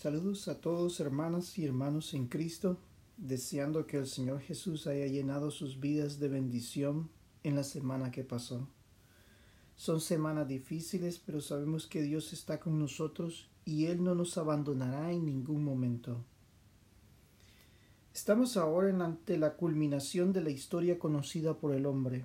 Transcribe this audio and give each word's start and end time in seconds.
Saludos 0.00 0.46
a 0.46 0.60
todos 0.60 1.00
hermanas 1.00 1.58
y 1.58 1.64
hermanos 1.66 2.14
en 2.14 2.28
Cristo, 2.28 2.78
deseando 3.16 3.84
que 3.88 3.96
el 3.96 4.06
Señor 4.06 4.38
Jesús 4.38 4.86
haya 4.86 5.08
llenado 5.08 5.50
sus 5.50 5.80
vidas 5.80 6.20
de 6.20 6.28
bendición 6.28 7.10
en 7.42 7.56
la 7.56 7.64
semana 7.64 8.12
que 8.12 8.22
pasó. 8.22 8.68
Son 9.74 10.00
semanas 10.00 10.46
difíciles, 10.46 11.18
pero 11.18 11.40
sabemos 11.40 11.88
que 11.88 12.00
Dios 12.00 12.32
está 12.32 12.60
con 12.60 12.78
nosotros 12.78 13.48
y 13.64 13.86
Él 13.86 14.04
no 14.04 14.14
nos 14.14 14.38
abandonará 14.38 15.10
en 15.10 15.26
ningún 15.26 15.64
momento. 15.64 16.24
Estamos 18.14 18.56
ahora 18.56 18.90
ante 19.04 19.36
la 19.36 19.56
culminación 19.56 20.32
de 20.32 20.42
la 20.42 20.50
historia 20.50 21.00
conocida 21.00 21.58
por 21.58 21.74
el 21.74 21.86
hombre, 21.86 22.24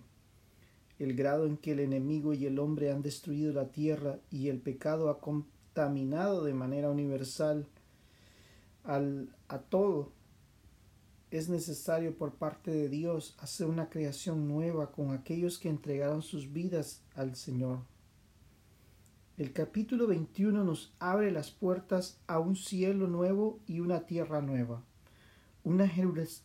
el 0.99 1.15
grado 1.15 1.47
en 1.47 1.57
que 1.57 1.71
el 1.71 1.79
enemigo 1.79 2.35
y 2.35 2.45
el 2.45 2.59
hombre 2.59 2.91
han 2.91 3.01
destruido 3.01 3.51
la 3.51 3.71
tierra 3.71 4.19
y 4.29 4.49
el 4.49 4.59
pecado 4.59 5.09
ha 5.09 5.19
contaminado 5.73 6.43
de 6.43 6.53
manera 6.53 6.91
universal 6.91 7.65
al, 8.83 9.35
a 9.47 9.57
todo, 9.57 10.11
es 11.31 11.49
necesario 11.49 12.15
por 12.15 12.35
parte 12.35 12.69
de 12.69 12.89
Dios 12.89 13.35
hacer 13.39 13.65
una 13.65 13.89
creación 13.89 14.47
nueva 14.47 14.91
con 14.91 15.11
aquellos 15.11 15.57
que 15.57 15.69
entregaron 15.69 16.21
sus 16.21 16.53
vidas 16.53 17.01
al 17.15 17.35
Señor. 17.35 17.79
El 19.37 19.51
capítulo 19.51 20.05
21 20.05 20.63
nos 20.63 20.93
abre 20.99 21.31
las 21.31 21.49
puertas 21.49 22.19
a 22.27 22.37
un 22.37 22.55
cielo 22.55 23.07
nuevo 23.07 23.59
y 23.65 23.79
una 23.79 24.01
tierra 24.01 24.41
nueva, 24.41 24.83
una, 25.63 25.91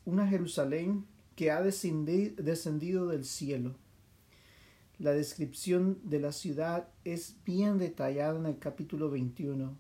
una 0.07 0.27
Jerusalén 0.27 1.05
que 1.37 1.51
ha 1.51 1.61
descendido 1.61 3.07
del 3.09 3.27
cielo 3.27 3.75
la 4.99 5.13
descripción 5.13 6.01
de 6.03 6.19
la 6.19 6.33
ciudad 6.33 6.89
es 7.05 7.37
bien 7.45 7.79
detallada 7.79 8.37
en 8.37 8.47
el 8.47 8.59
capítulo 8.59 9.09
21. 9.11 9.77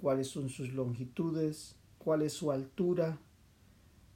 Cuáles 0.00 0.26
son 0.26 0.48
sus 0.48 0.72
longitudes, 0.72 1.76
cuál 1.98 2.22
es 2.22 2.32
su 2.32 2.50
altura, 2.50 3.20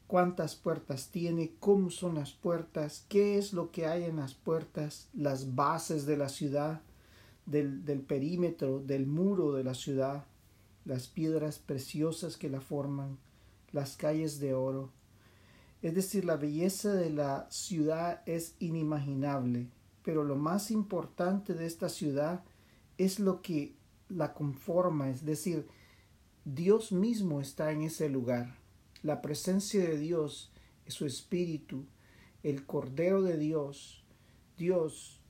cuántas 0.09 0.56
puertas 0.56 1.11
tiene, 1.11 1.53
cómo 1.61 1.91
son 1.91 2.17
las 2.17 2.33
puertas, 2.33 3.06
qué 3.09 3.39
es 3.39 3.53
lo 3.53 3.70
que 3.70 3.86
hay 3.86 4.03
en 4.03 4.17
las 4.17 4.34
puertas, 4.34 5.09
las 5.14 5.55
bases 5.55 6.06
de 6.06 6.17
la 6.17 6.29
ciudad, 6.29 6.81
del, 7.47 7.84
del 7.84 8.01
perímetro, 8.01 8.81
del 8.81 9.06
muro 9.06 9.53
de 9.53 9.62
la 9.62 9.75
ciudad, 9.75 10.25
las 10.84 11.06
piedras 11.06 11.61
preciosas 11.61 12.36
que 12.36 12.51
la 12.51 12.61
forman, 12.61 13.17
las 13.70 13.97
calles 13.97 14.41
de 14.41 14.55
oro. 14.55 14.91
Es 15.83 15.95
decir, 15.95 16.25
la 16.25 16.36
belleza 16.36 16.95
de 16.95 17.11
la 17.11 17.47
ciudad 17.51 18.23
es 18.27 18.56
inimaginable 18.58 19.69
pero 20.05 20.22
lo 20.22 20.36
más 20.36 20.70
importante 20.70 21.55
de 21.55 21.66
esta 21.66 21.88
ciudad 21.88 22.44
es 22.98 23.19
lo 23.19 23.42
que 23.42 23.74
la 24.08 24.34
conforma, 24.34 25.11
es 25.11 25.24
decir, 25.24 25.66
Dios 26.44 26.92
mismo 26.92 27.41
está 27.41 27.72
en 27.72 27.83
ese 27.83 28.08
lugar. 28.08 28.58
La 29.02 29.22
presencia 29.22 29.83
de 29.83 29.98
Dios, 29.98 30.52
su 30.86 31.06
espíritu, 31.06 31.86
el 32.42 32.66
Cordero 32.66 33.22
de 33.22 33.38
Dios, 33.38 34.05
Dios, 34.58 35.20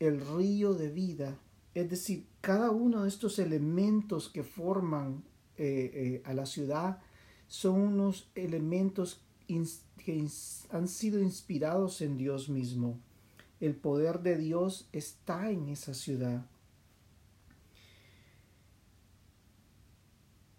el 0.00 0.20
río 0.20 0.74
de 0.74 0.90
vida, 0.90 1.38
es 1.72 1.88
decir, 1.88 2.26
cada 2.40 2.70
uno 2.70 3.04
de 3.04 3.08
estos 3.08 3.38
elementos 3.38 4.28
que 4.28 4.42
forman 4.42 5.24
eh, 5.56 5.90
eh, 5.94 6.22
a 6.24 6.34
la 6.34 6.46
ciudad 6.46 7.00
son 7.46 7.80
unos 7.80 8.28
elementos 8.34 9.22
que 9.46 10.28
han 10.70 10.88
sido 10.88 11.20
inspirados 11.20 12.00
en 12.00 12.16
Dios 12.16 12.48
mismo. 12.48 12.98
El 13.58 13.74
poder 13.74 14.20
de 14.20 14.36
Dios 14.36 14.88
está 14.92 15.50
en 15.50 15.68
esa 15.68 15.94
ciudad. 15.94 16.44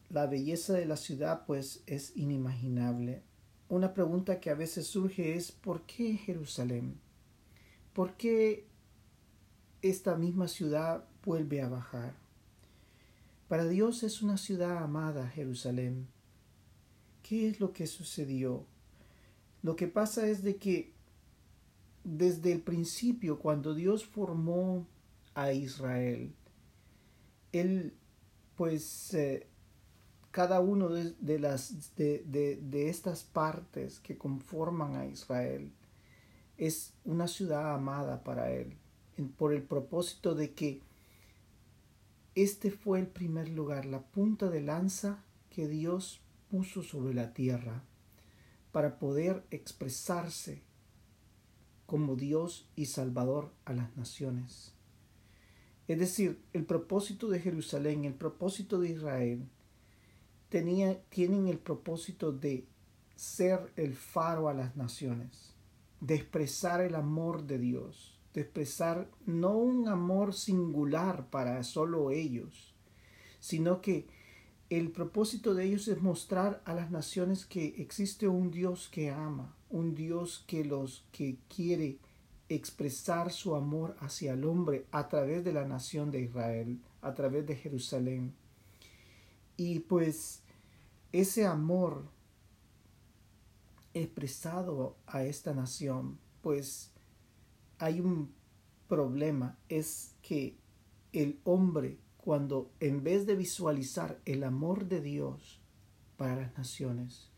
La 0.10 0.26
belleza 0.26 0.74
de 0.74 0.86
la 0.86 0.98
ciudad 0.98 1.46
pues 1.46 1.84
es 1.86 2.16
inimaginable. 2.16 3.22
Una 3.70 3.94
pregunta 3.94 4.40
que 4.40 4.50
a 4.50 4.56
veces 4.56 4.88
surge 4.88 5.36
es 5.36 5.52
¿por 5.52 5.82
qué 5.82 6.16
Jerusalén? 6.16 7.00
¿Por 7.94 8.14
qué 8.14 8.66
esta 9.82 10.16
misma 10.16 10.48
ciudad 10.48 11.06
vuelve 11.24 11.62
a 11.62 11.70
bajar? 11.70 12.16
Para 13.48 13.68
Dios 13.68 14.04
es 14.04 14.22
una 14.22 14.38
ciudad 14.38 14.78
amada, 14.78 15.28
Jerusalén. 15.30 16.08
¿Qué 17.22 17.48
es 17.48 17.60
lo 17.60 17.74
que 17.74 17.86
sucedió? 17.86 18.66
Lo 19.62 19.76
que 19.76 19.88
pasa 19.88 20.28
es 20.28 20.44
de 20.44 20.56
que 20.56 20.97
desde 22.08 22.54
el 22.54 22.62
principio, 22.62 23.38
cuando 23.38 23.76
Dios 23.76 24.06
formó 24.06 24.88
a 25.36 25.52
Israel, 25.52 26.34
Él, 27.52 27.94
pues, 28.56 29.14
eh, 29.14 29.48
cada 30.32 30.62
uno 30.62 30.88
de, 30.88 31.40
las, 31.40 31.96
de, 31.96 32.24
de, 32.24 32.90
estas 32.90 33.24
partes 33.24 34.00
que 34.00 34.18
conforman 34.18 34.96
a 34.96 35.06
Israel 35.06 35.72
es 36.58 36.94
una 37.04 37.28
ciudad 37.28 37.74
amada 37.74 38.24
para 38.24 38.52
Él, 38.52 38.78
por 39.36 39.54
el 39.54 39.64
propósito 39.64 40.34
de 40.34 40.54
que 40.54 40.82
este 42.36 42.72
fue 42.72 43.00
el 43.00 43.08
primer 43.08 43.50
lugar, 43.50 43.86
la 43.86 44.02
punta 44.02 44.50
de 44.50 44.62
lanza 44.62 45.24
que 45.50 45.68
Dios 45.68 46.22
puso 46.50 46.84
sobre 46.84 47.14
la 47.14 47.34
tierra 47.34 47.84
para 48.72 49.00
poder 49.00 49.44
expresarse 49.50 50.67
como 51.88 52.16
Dios 52.16 52.70
y 52.76 52.86
Salvador 52.86 53.52
a 53.66 53.74
las 53.74 53.98
naciones. 53.98 54.74
Es 55.88 55.98
decir, 55.98 56.40
el 56.54 56.66
propósito 56.66 57.30
de 57.30 57.40
Jerusalén, 57.40 58.06
el 58.06 58.14
propósito 58.14 58.80
de 58.80 58.90
Israel, 58.90 59.48
tenía, 60.50 61.02
tienen 61.10 61.48
el 61.48 61.58
propósito 61.58 62.32
de 62.32 62.68
ser 63.16 63.72
el 63.78 63.96
faro 63.96 64.50
a 64.50 64.54
las 64.54 64.76
naciones, 64.76 65.56
de 66.02 66.16
expresar 66.16 66.82
el 66.82 66.94
amor 66.94 67.48
de 67.48 67.58
Dios, 67.58 68.20
de 68.34 68.42
expresar 68.42 69.10
no 69.26 69.58
un 69.58 69.88
amor 69.88 70.34
singular 70.34 71.30
para 71.30 71.64
solo 71.64 72.12
ellos, 72.12 72.76
sino 73.40 73.82
que 73.82 74.08
el 74.70 74.92
propósito 74.92 75.56
de 75.56 75.64
ellos 75.64 75.88
es 75.88 76.02
mostrar 76.02 76.62
a 76.66 76.74
las 76.74 76.92
naciones 76.92 77.46
que 77.46 77.82
existe 77.82 78.28
un 78.28 78.52
Dios 78.52 78.90
que 78.90 79.10
ama, 79.10 79.57
un 79.70 79.96
Dios 79.96 80.44
que 80.48 80.64
los 80.64 81.06
que 81.12 81.38
quiere 81.54 81.98
expresar 82.50 83.32
su 83.32 83.56
amor 83.56 83.96
hacia 84.00 84.34
el 84.34 84.46
hombre 84.46 84.86
a 84.92 85.08
través 85.08 85.44
de 85.44 85.54
la 85.54 85.66
nación 85.66 86.12
de 86.12 86.22
Israel, 86.22 86.80
a 87.02 87.14
través 87.14 87.46
de 87.46 87.56
Jerusalén. 87.56 88.34
Y 89.58 89.80
pues 89.80 90.42
ese 91.12 91.46
amor 91.46 92.06
expresado 93.94 94.96
a 95.08 95.24
esta 95.24 95.54
nación, 95.54 96.20
pues 96.42 96.92
hay 97.80 98.00
un 98.00 98.32
problema, 98.88 99.58
es 99.68 100.14
que 100.22 100.56
el 101.12 101.40
hombre 101.44 101.98
cuando 102.28 102.70
en 102.82 103.06
vez 103.06 103.26
de 103.26 103.38
visualizar 103.38 104.20
el 104.26 104.44
amor 104.44 104.90
de 104.90 105.00
Dios 105.00 105.62
para 106.18 106.36
las 106.36 106.58
naciones, 106.58 107.30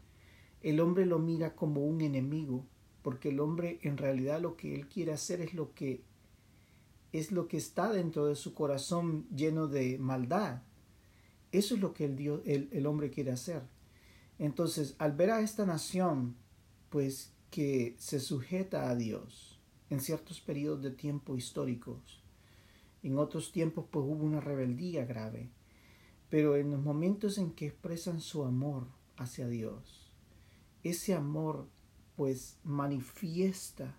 el 0.61 0.79
hombre 0.79 1.05
lo 1.05 1.19
mira 1.19 1.55
como 1.55 1.85
un 1.85 2.01
enemigo, 2.01 2.65
porque 3.01 3.29
el 3.29 3.39
hombre 3.39 3.79
en 3.81 3.97
realidad 3.97 4.41
lo 4.41 4.57
que 4.57 4.75
él 4.75 4.87
quiere 4.87 5.13
hacer 5.13 5.41
es 5.41 5.53
lo 5.53 5.73
que 5.73 6.03
es 7.11 7.31
lo 7.31 7.47
que 7.47 7.57
está 7.57 7.91
dentro 7.91 8.27
de 8.27 8.35
su 8.35 8.53
corazón 8.53 9.25
lleno 9.35 9.67
de 9.67 9.97
maldad. 9.97 10.61
Eso 11.51 11.73
es 11.73 11.81
lo 11.81 11.91
que 11.91 12.05
el, 12.05 12.15
Dios, 12.15 12.41
el, 12.45 12.69
el 12.71 12.85
hombre 12.85 13.09
quiere 13.09 13.31
hacer. 13.31 13.63
Entonces, 14.37 14.95
al 14.99 15.13
ver 15.13 15.31
a 15.31 15.41
esta 15.41 15.65
nación, 15.65 16.35
pues 16.89 17.33
que 17.49 17.95
se 17.97 18.19
sujeta 18.19 18.89
a 18.89 18.95
Dios 18.95 19.59
en 19.89 20.01
ciertos 20.01 20.39
periodos 20.39 20.83
de 20.83 20.91
tiempo 20.91 21.35
históricos, 21.35 22.21
en 23.01 23.17
otros 23.17 23.51
tiempos 23.51 23.85
pues 23.89 24.05
hubo 24.05 24.23
una 24.23 24.39
rebeldía 24.39 25.05
grave, 25.05 25.49
pero 26.29 26.57
en 26.57 26.71
los 26.71 26.81
momentos 26.81 27.37
en 27.37 27.51
que 27.51 27.67
expresan 27.67 28.21
su 28.21 28.43
amor 28.43 28.87
hacia 29.17 29.47
Dios, 29.47 29.98
ese 30.83 31.13
amor 31.13 31.67
pues 32.15 32.57
manifiesta 32.63 33.97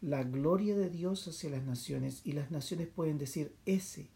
la 0.00 0.24
gloria 0.24 0.76
de 0.76 0.90
Dios 0.90 1.26
hacia 1.28 1.50
las 1.50 1.64
naciones 1.64 2.22
y 2.24 2.32
las 2.32 2.50
naciones 2.50 2.88
pueden 2.88 3.18
decir, 3.18 3.54
ese 3.66 4.08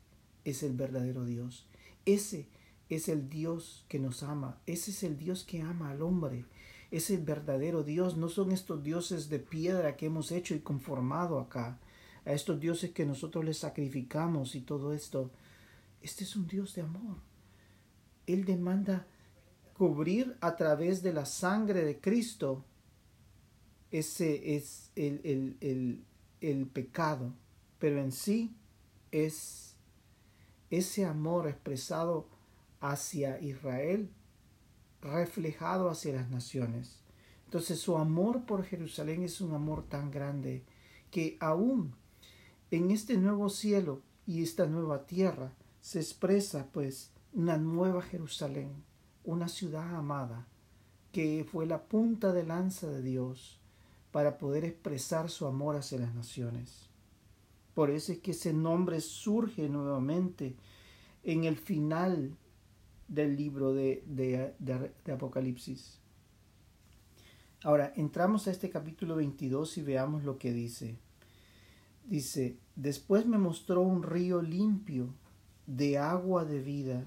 es 0.44 0.62
el 0.62 0.74
verdadero 0.74 1.24
Dios, 1.24 1.66
ese 2.04 2.48
es 2.88 3.08
el 3.08 3.28
Dios 3.28 3.84
que 3.88 3.98
nos 3.98 4.22
ama, 4.22 4.60
ese 4.66 4.90
es 4.90 5.02
el 5.02 5.16
Dios 5.16 5.44
que 5.44 5.62
ama 5.62 5.90
al 5.90 6.02
hombre, 6.02 6.44
es 6.90 7.10
el 7.10 7.22
verdadero 7.22 7.82
Dios, 7.82 8.16
no 8.16 8.28
son 8.28 8.52
estos 8.52 8.82
dioses 8.82 9.28
de 9.28 9.38
piedra 9.38 9.96
que 9.96 10.06
hemos 10.06 10.32
hecho 10.32 10.54
y 10.54 10.60
conformado 10.60 11.40
acá, 11.40 11.78
a 12.24 12.32
estos 12.32 12.58
dioses 12.60 12.90
que 12.90 13.06
nosotros 13.06 13.44
les 13.44 13.58
sacrificamos 13.58 14.56
y 14.56 14.60
todo 14.60 14.92
esto. 14.92 15.30
Este 16.02 16.24
es 16.24 16.34
un 16.34 16.48
Dios 16.48 16.74
de 16.74 16.82
amor. 16.82 17.18
Él 18.26 18.44
demanda 18.44 19.06
cubrir 19.76 20.36
a 20.40 20.56
través 20.56 21.02
de 21.02 21.12
la 21.12 21.26
sangre 21.26 21.84
de 21.84 22.00
Cristo, 22.00 22.64
ese 23.90 24.56
es 24.56 24.90
el, 24.96 25.20
el, 25.60 26.04
el, 26.40 26.66
pecado, 26.66 27.34
pero 27.78 28.00
en 28.00 28.10
sí 28.10 28.56
es 29.12 29.74
ese 30.70 31.04
amor 31.04 31.46
expresado 31.46 32.26
hacia 32.80 33.38
Israel, 33.40 34.10
reflejado 35.02 35.90
hacia 35.90 36.14
las 36.14 36.30
naciones. 36.30 37.02
Entonces 37.44 37.78
su 37.78 37.96
amor 37.96 38.44
por 38.44 38.64
Jerusalén 38.64 39.22
es 39.22 39.40
un 39.40 39.54
amor 39.54 39.86
tan 39.88 40.10
grande 40.10 40.64
que 41.10 41.36
aún 41.38 41.94
en 42.70 42.90
este 42.90 43.16
nuevo 43.18 43.50
cielo 43.50 44.02
y 44.26 44.42
esta 44.42 44.66
nueva 44.66 45.06
tierra 45.06 45.52
se 45.80 46.00
expresa 46.00 46.66
pues 46.72 47.10
una 47.32 47.58
nueva 47.58 48.02
Jerusalén, 48.02 48.72
una 49.26 49.48
ciudad 49.48 49.94
amada, 49.94 50.46
que 51.12 51.46
fue 51.50 51.66
la 51.66 51.82
punta 51.82 52.32
de 52.32 52.44
lanza 52.44 52.86
de 52.88 53.02
Dios 53.02 53.60
para 54.12 54.38
poder 54.38 54.64
expresar 54.64 55.28
su 55.28 55.46
amor 55.46 55.76
hacia 55.76 55.98
las 55.98 56.14
naciones. 56.14 56.88
Por 57.74 57.90
eso 57.90 58.12
es 58.12 58.20
que 58.20 58.30
ese 58.30 58.54
nombre 58.54 59.02
surge 59.02 59.68
nuevamente 59.68 60.56
en 61.24 61.44
el 61.44 61.56
final 61.56 62.34
del 63.08 63.36
libro 63.36 63.74
de, 63.74 64.02
de, 64.06 65.12
Apocalipsis. 65.12 65.98
Ahora, 67.62 67.92
entramos 67.96 68.46
a 68.46 68.52
este 68.52 68.70
capítulo 68.70 69.16
22 69.16 69.78
y 69.78 69.82
veamos 69.82 70.24
lo 70.24 70.38
que 70.38 70.52
dice. 70.52 70.96
Dice, 72.04 72.56
después 72.76 73.26
me 73.26 73.38
mostró 73.38 73.82
un 73.82 74.02
río 74.02 74.40
limpio 74.40 75.12
de 75.66 75.98
agua 75.98 76.44
de 76.44 76.60
vida, 76.60 77.04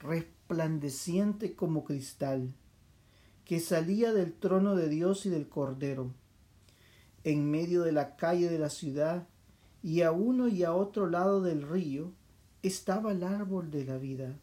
resplandeciente 0.00 1.54
como 1.54 1.84
cristal, 1.84 2.52
que 3.44 3.60
salía 3.60 4.12
del 4.12 4.32
trono 4.32 4.74
de 4.74 4.88
Dios 4.88 5.26
y 5.26 5.30
del 5.30 5.48
Cordero. 5.48 6.12
En 7.22 7.50
medio 7.50 7.82
de 7.82 7.92
la 7.92 8.16
calle 8.16 8.48
de 8.48 8.58
la 8.58 8.70
ciudad 8.70 9.28
y 9.82 10.02
a 10.02 10.12
uno 10.12 10.48
y 10.48 10.64
a 10.64 10.72
otro 10.74 11.08
lado 11.08 11.42
del 11.42 11.62
río 11.62 12.12
estaba 12.62 13.12
el 13.12 13.22
árbol 13.22 13.70
de 13.70 13.84
la 13.84 13.98
vida, 13.98 14.38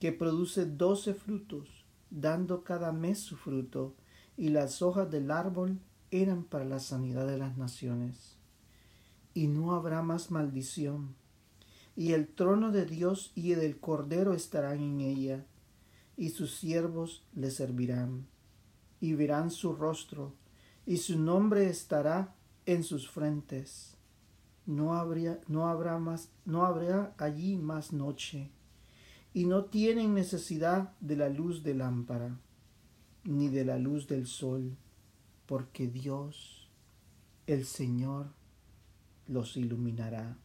que 0.00 0.12
produce 0.12 0.64
doce 0.64 1.14
frutos, 1.14 1.84
dando 2.10 2.64
cada 2.64 2.92
mes 2.92 3.18
su 3.18 3.36
fruto, 3.36 3.94
y 4.36 4.48
las 4.48 4.80
hojas 4.80 5.10
del 5.10 5.30
árbol 5.30 5.78
eran 6.10 6.44
para 6.44 6.64
la 6.64 6.80
sanidad 6.80 7.26
de 7.26 7.38
las 7.38 7.56
naciones 7.58 8.38
y 9.34 9.48
no 9.48 9.74
habrá 9.74 10.02
más 10.02 10.30
maldición. 10.30 11.14
Y 11.94 12.12
el 12.12 12.28
trono 12.28 12.72
de 12.72 12.86
Dios 12.86 13.32
y 13.34 13.52
del 13.52 13.78
Cordero 13.78 14.32
estarán 14.32 14.80
en 14.80 15.00
ella, 15.00 15.44
y 16.16 16.30
sus 16.30 16.54
siervos 16.54 17.24
le 17.34 17.50
servirán, 17.50 18.26
y 19.00 19.14
verán 19.14 19.50
su 19.50 19.74
rostro, 19.74 20.34
y 20.86 20.98
su 20.98 21.18
nombre 21.18 21.68
estará 21.68 22.34
en 22.64 22.82
sus 22.82 23.10
frentes. 23.10 23.96
No, 24.64 24.94
habría, 24.94 25.40
no 25.48 25.68
habrá 25.68 25.98
más, 25.98 26.30
no 26.44 26.64
habrá 26.64 27.14
allí 27.18 27.58
más 27.58 27.92
noche, 27.92 28.50
y 29.34 29.44
no 29.44 29.66
tienen 29.66 30.14
necesidad 30.14 30.92
de 31.00 31.16
la 31.16 31.28
luz 31.28 31.62
de 31.62 31.74
lámpara, 31.74 32.38
ni 33.24 33.48
de 33.48 33.64
la 33.64 33.78
luz 33.78 34.08
del 34.08 34.26
sol, 34.26 34.76
porque 35.46 35.88
Dios, 35.88 36.70
el 37.46 37.66
Señor, 37.66 38.32
los 39.26 39.56
iluminará 39.56 40.38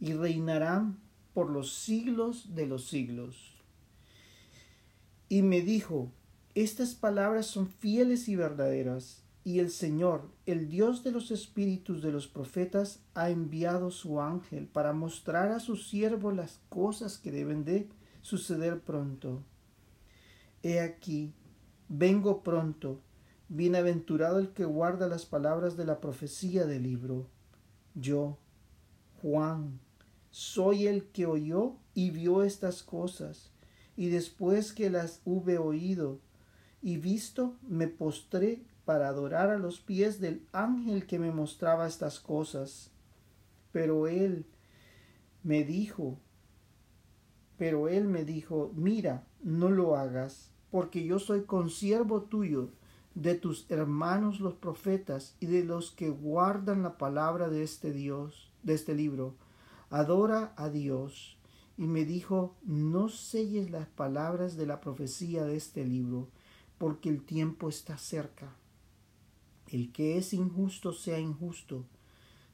y 0.00 0.14
reinarán 0.14 0.98
por 1.34 1.50
los 1.50 1.74
siglos 1.74 2.54
de 2.54 2.66
los 2.66 2.88
siglos. 2.88 3.62
Y 5.28 5.42
me 5.42 5.60
dijo, 5.60 6.12
estas 6.54 6.94
palabras 6.94 7.46
son 7.46 7.68
fieles 7.68 8.28
y 8.28 8.34
verdaderas, 8.34 9.22
y 9.44 9.60
el 9.60 9.70
Señor, 9.70 10.28
el 10.46 10.68
Dios 10.68 11.04
de 11.04 11.12
los 11.12 11.30
espíritus 11.30 12.02
de 12.02 12.12
los 12.12 12.26
profetas, 12.26 13.00
ha 13.14 13.30
enviado 13.30 13.90
su 13.90 14.20
ángel 14.20 14.66
para 14.66 14.92
mostrar 14.92 15.52
a 15.52 15.60
sus 15.60 15.88
siervos 15.88 16.34
las 16.34 16.60
cosas 16.68 17.18
que 17.18 17.30
deben 17.30 17.64
de 17.64 17.88
suceder 18.22 18.80
pronto. 18.80 19.42
He 20.62 20.80
aquí, 20.80 21.32
vengo 21.88 22.42
pronto, 22.42 23.00
bienaventurado 23.48 24.38
el 24.38 24.50
que 24.50 24.64
guarda 24.64 25.08
las 25.08 25.24
palabras 25.24 25.76
de 25.76 25.86
la 25.86 26.00
profecía 26.00 26.66
del 26.66 26.82
libro. 26.82 27.26
Yo, 27.94 28.38
Juan, 29.22 29.80
soy 30.30 30.86
el 30.86 31.04
que 31.06 31.26
oyó 31.26 31.76
y 31.94 32.10
vio 32.10 32.42
estas 32.42 32.82
cosas, 32.82 33.52
y 33.96 34.08
después 34.08 34.72
que 34.72 34.90
las 34.90 35.20
hube 35.24 35.58
oído 35.58 36.20
y 36.82 36.96
visto, 36.96 37.56
me 37.62 37.88
postré 37.88 38.62
para 38.84 39.08
adorar 39.08 39.50
a 39.50 39.58
los 39.58 39.80
pies 39.80 40.20
del 40.20 40.46
ángel 40.52 41.06
que 41.06 41.18
me 41.18 41.30
mostraba 41.30 41.86
estas 41.86 42.18
cosas. 42.18 42.90
Pero 43.72 44.06
él 44.06 44.46
me 45.42 45.64
dijo, 45.64 46.18
pero 47.56 47.88
él 47.88 48.08
me 48.08 48.24
dijo, 48.24 48.72
mira, 48.74 49.26
no 49.42 49.70
lo 49.70 49.96
hagas, 49.96 50.50
porque 50.70 51.04
yo 51.04 51.18
soy 51.18 51.44
consiervo 51.44 52.22
tuyo 52.22 52.70
de 53.14 53.34
tus 53.34 53.70
hermanos 53.70 54.40
los 54.40 54.54
profetas 54.54 55.36
y 55.40 55.46
de 55.46 55.64
los 55.64 55.90
que 55.90 56.08
guardan 56.08 56.82
la 56.82 56.96
palabra 56.96 57.48
de 57.48 57.62
este 57.62 57.92
Dios, 57.92 58.50
de 58.62 58.74
este 58.74 58.94
libro. 58.94 59.34
Adora 59.90 60.54
a 60.56 60.70
Dios. 60.70 61.36
Y 61.76 61.86
me 61.86 62.04
dijo, 62.04 62.56
no 62.64 63.08
selles 63.08 63.70
las 63.70 63.86
palabras 63.88 64.56
de 64.56 64.66
la 64.66 64.80
profecía 64.80 65.44
de 65.44 65.56
este 65.56 65.84
libro, 65.84 66.28
porque 66.78 67.08
el 67.08 67.22
tiempo 67.22 67.68
está 67.68 67.98
cerca. 67.98 68.54
El 69.68 69.92
que 69.92 70.18
es 70.18 70.32
injusto 70.32 70.92
sea 70.92 71.18
injusto 71.18 71.84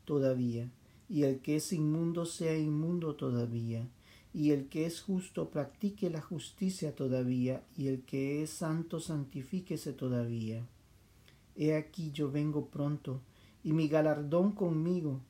todavía, 0.04 0.70
y 1.08 1.22
el 1.22 1.40
que 1.40 1.56
es 1.56 1.72
inmundo 1.72 2.24
sea 2.26 2.56
inmundo 2.56 3.14
todavía 3.14 3.88
y 4.36 4.50
el 4.50 4.68
que 4.68 4.84
es 4.84 5.00
justo 5.00 5.48
practique 5.48 6.10
la 6.10 6.20
justicia 6.20 6.94
todavía, 6.94 7.62
y 7.74 7.86
el 7.86 8.02
que 8.02 8.42
es 8.42 8.50
santo 8.50 9.00
santifíquese 9.00 9.94
todavía. 9.94 10.62
He 11.56 11.74
aquí 11.74 12.10
yo 12.12 12.30
vengo 12.30 12.66
pronto, 12.66 13.22
y 13.64 13.72
mi 13.72 13.88
galardón 13.88 14.52
conmigo, 14.52 15.20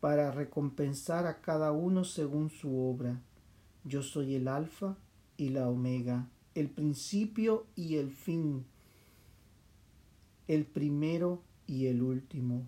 para 0.00 0.30
recompensar 0.30 1.26
a 1.26 1.40
cada 1.40 1.72
uno 1.72 2.04
según 2.04 2.50
su 2.50 2.78
obra. 2.78 3.20
Yo 3.84 4.02
soy 4.02 4.34
el 4.34 4.48
alfa 4.48 4.96
y 5.36 5.50
la 5.50 5.68
omega, 5.68 6.28
el 6.54 6.70
principio 6.70 7.66
y 7.76 7.96
el 7.96 8.10
fin, 8.10 8.64
el 10.48 10.66
primero 10.66 11.42
y 11.66 11.86
el 11.86 12.02
último. 12.02 12.66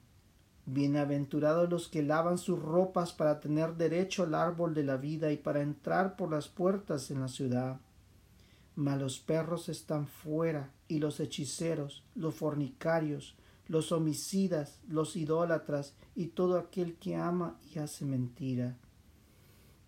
Bienaventurados 0.65 1.69
los 1.69 1.89
que 1.89 2.03
lavan 2.03 2.39
sus 2.39 2.61
ropas 2.61 3.13
para 3.13 3.41
tener 3.41 3.75
derecho 3.75 4.23
al 4.23 4.35
árbol 4.35 4.75
de 4.75 4.85
la 4.85 4.97
vida 4.97 5.33
y 5.33 5.37
para 5.37 5.61
entrar 5.61 6.17
por 6.17 6.31
las 6.31 6.49
puertas 6.49 7.11
en 7.11 7.21
la 7.21 7.29
ciudad. 7.29 7.81
Mas 8.77 9.01
los 9.01 9.19
perros 9.19 9.69
están 9.69 10.07
fuera, 10.07 10.71
y 10.87 10.99
los 10.99 11.21
hechiceros, 11.21 12.05
los 12.15 12.35
fornicarios, 12.35 13.37
los 13.73 13.91
homicidas, 13.91 14.81
los 14.87 15.17
idólatras, 15.17 15.95
y 16.15 16.27
todo 16.27 16.59
aquel 16.59 16.97
que 16.97 17.17
ama 17.17 17.59
y 17.75 17.79
hace 17.79 18.05
mentira. 18.05 18.77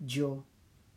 Yo, 0.00 0.47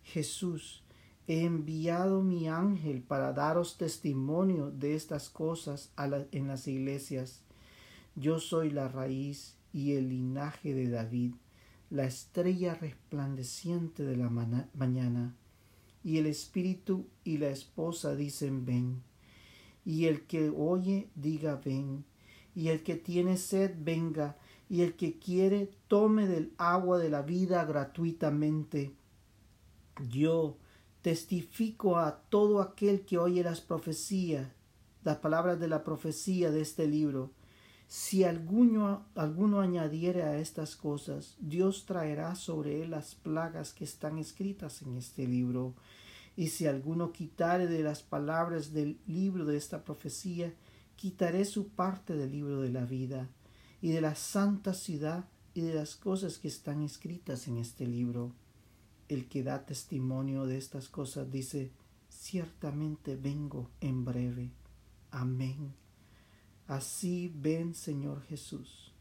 Jesús, 0.04 0.84
he 1.28 1.44
enviado 1.44 2.24
mi 2.24 2.48
ángel 2.48 3.02
para 3.02 3.34
daros 3.34 3.78
testimonio 3.78 4.72
de 4.72 4.96
estas 4.96 5.30
cosas 5.30 5.92
en 6.32 6.48
las 6.48 6.66
iglesias. 6.70 7.42
Yo 8.16 8.40
soy 8.40 8.70
la 8.70 8.88
raíz 8.88 9.58
y 9.74 9.96
el 9.96 10.08
linaje 10.08 10.74
de 10.74 10.90
David, 10.90 11.34
la 11.90 12.06
estrella 12.06 12.74
resplandeciente 12.74 14.06
de 14.06 14.16
la 14.16 14.30
mañana. 14.30 15.36
Y 16.06 16.20
el 16.20 16.26
espíritu 16.26 17.06
y 17.26 17.38
la 17.38 17.50
esposa 17.50 18.16
dicen 18.16 18.66
ven. 18.66 19.04
Y 19.84 20.06
el 20.06 20.22
que 20.22 20.50
oye 20.50 21.10
diga 21.16 21.58
ven. 21.58 22.06
Y 22.58 22.70
el 22.70 22.82
que 22.82 22.96
tiene 22.96 23.38
sed 23.38 23.76
venga. 23.78 24.36
Y 24.68 24.82
el 24.82 24.96
que 24.96 25.20
quiere 25.20 25.70
tome 25.88 26.28
del 26.28 26.54
agua 26.58 26.98
de 26.98 27.08
la 27.08 27.22
vida 27.22 27.64
gratuitamente. 27.66 28.96
Yo 30.10 30.58
testifico 31.04 32.00
a 32.00 32.20
todo 32.30 32.60
aquel 32.60 33.06
que 33.06 33.20
oye 33.20 33.44
las 33.44 33.62
profecías, 33.62 34.48
las 35.04 35.18
palabras 35.18 35.60
de 35.60 35.68
la 35.68 35.84
profecía 35.84 36.50
de 36.50 36.62
este 36.62 36.88
libro, 36.88 37.30
si 37.88 38.24
alguno, 38.24 39.06
alguno 39.14 39.62
añadiere 39.62 40.24
a 40.24 40.40
estas 40.40 40.76
cosas, 40.76 41.36
Dios 41.40 41.86
traerá 41.86 42.34
sobre 42.34 42.82
él 42.82 42.90
las 42.90 43.14
plagas 43.14 43.72
que 43.72 43.84
están 43.84 44.18
escritas 44.18 44.82
en 44.82 44.98
este 44.98 45.28
libro. 45.28 45.76
Y 46.36 46.48
si 46.48 46.66
alguno 46.66 47.12
quitare 47.12 47.68
de 47.68 47.84
las 47.84 48.02
palabras 48.02 48.74
del 48.74 49.00
libro 49.06 49.46
de 49.46 49.58
esta 49.58 49.84
profecía, 49.84 50.56
quitaré 50.98 51.46
su 51.46 51.70
parte 51.70 52.16
del 52.16 52.32
libro 52.32 52.60
de 52.60 52.72
la 52.72 52.84
vida, 52.84 53.30
y 53.82 53.92
de 53.92 54.02
la 54.02 54.16
santa 54.16 54.74
ciudad, 54.74 55.30
y 55.54 55.62
de 55.62 55.74
las 55.74 55.96
cosas 55.96 56.40
que 56.40 56.50
están 56.50 56.82
escritas 56.82 57.48
en 57.48 57.58
este 57.58 57.88
libro. 57.88 58.34
El 59.08 59.30
que 59.30 59.44
da 59.44 59.66
testimonio 59.66 60.46
de 60.46 60.58
estas 60.58 60.90
cosas 60.90 61.32
dice, 61.32 61.72
ciertamente 62.10 63.16
vengo 63.16 63.70
en 63.80 64.04
breve. 64.04 64.52
Amén. 65.12 65.74
Así 66.68 67.32
ven, 67.34 67.74
Señor 67.74 68.24
Jesús. 68.24 68.92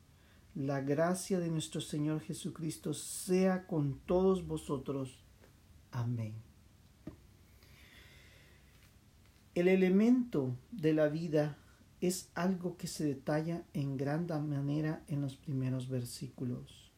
La 0.54 0.80
gracia 0.80 1.40
de 1.40 1.50
nuestro 1.50 1.80
Señor 1.80 2.20
Jesucristo 2.20 2.94
sea 2.94 3.66
con 3.66 3.98
todos 4.06 4.46
vosotros. 4.46 5.18
Amén. 5.90 6.34
El 9.54 9.68
elemento 9.68 10.56
de 10.70 10.94
la 10.94 11.08
vida 11.08 11.58
es 12.06 12.30
algo 12.34 12.76
que 12.76 12.86
se 12.86 13.04
detalla 13.04 13.64
en 13.72 13.96
gran 13.96 14.26
manera 14.48 15.02
en 15.08 15.20
los 15.20 15.36
primeros 15.36 15.88
versículos. 15.88 16.92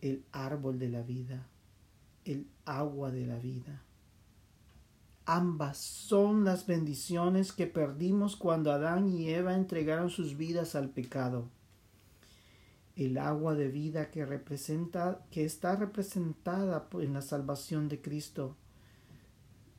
El 0.00 0.24
árbol 0.32 0.78
de 0.78 0.88
la 0.90 1.02
vida, 1.02 1.46
el 2.24 2.46
agua 2.64 3.10
de 3.10 3.26
la 3.26 3.38
vida. 3.38 3.82
Ambas 5.24 5.78
son 5.78 6.44
las 6.44 6.66
bendiciones 6.66 7.52
que 7.52 7.66
perdimos 7.66 8.36
cuando 8.36 8.70
Adán 8.70 9.08
y 9.08 9.30
Eva 9.30 9.54
entregaron 9.54 10.10
sus 10.10 10.36
vidas 10.36 10.74
al 10.74 10.90
pecado. 10.90 11.48
El 12.96 13.18
agua 13.18 13.54
de 13.54 13.68
vida 13.68 14.10
que 14.10 14.24
representa 14.24 15.24
que 15.30 15.44
está 15.44 15.74
representada 15.76 16.88
en 16.92 17.12
la 17.12 17.22
salvación 17.22 17.88
de 17.88 18.00
Cristo. 18.00 18.56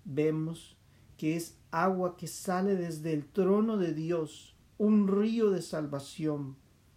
Vemos 0.05 0.76
que 1.17 1.35
es 1.35 1.57
agua 1.71 2.15
que 2.15 2.27
sale 2.27 2.75
desde 2.75 3.13
el 3.13 3.25
trono 3.25 3.77
de 3.77 3.93
Dios, 3.93 4.55
un 4.77 5.07
río 5.07 5.49
de 5.49 5.61
salvación, 5.61 6.55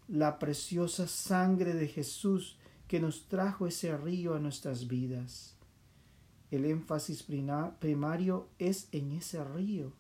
la 0.09 0.39
preciosa 0.39 1.07
sangre 1.07 1.75
de 1.75 1.89
Jesús 1.89 2.59
que 2.87 3.01
nos 3.01 3.29
trajo 3.29 3.67
ese 3.67 3.97
río 3.97 4.35
a 4.35 4.41
nuestras 4.41 4.89
vidas. 4.89 5.57
El 6.51 6.65
énfasis 6.65 7.25
primario 7.79 8.49
es 8.59 8.89
en 8.93 9.13
ese 9.13 9.43
río, 9.45 9.93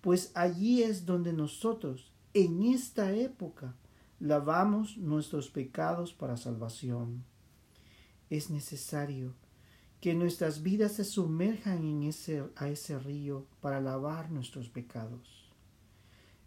pues 0.00 0.30
allí 0.34 0.82
es 0.82 1.06
donde 1.06 1.32
nosotros, 1.32 2.12
en 2.34 2.62
esta 2.62 3.12
época, 3.12 3.74
lavamos 4.20 4.98
nuestros 4.98 5.48
pecados 5.48 6.12
para 6.12 6.36
salvación. 6.36 7.24
Es 8.28 8.50
necesario 8.50 9.34
que 10.04 10.14
nuestras 10.14 10.62
vidas 10.62 10.92
se 10.92 11.02
sumerjan 11.02 11.82
en 11.82 12.02
ese, 12.02 12.44
a 12.56 12.68
ese 12.68 12.98
río 12.98 13.46
para 13.62 13.80
lavar 13.80 14.30
nuestros 14.30 14.68
pecados. 14.68 15.50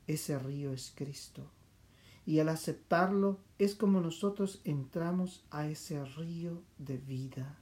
Ese 0.05 0.37
río 0.37 0.73
es 0.73 0.93
Cristo. 0.93 1.49
Y 2.23 2.37
al 2.37 2.49
aceptarlo 2.49 3.39
es 3.57 3.73
como 3.73 3.99
nosotros 3.99 4.61
entramos 4.63 5.43
a 5.49 5.65
ese 5.65 6.05
río 6.05 6.61
de 6.77 6.99
vida. 6.99 7.57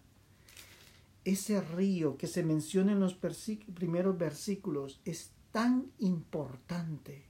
Ese 1.24 1.62
río 1.62 2.18
que 2.18 2.28
se 2.28 2.44
menciona 2.44 2.92
en 2.92 3.00
los 3.00 3.14
primeros 3.14 4.18
versículos 4.18 5.00
es 5.06 5.32
tan 5.54 5.94
importante. 6.00 7.24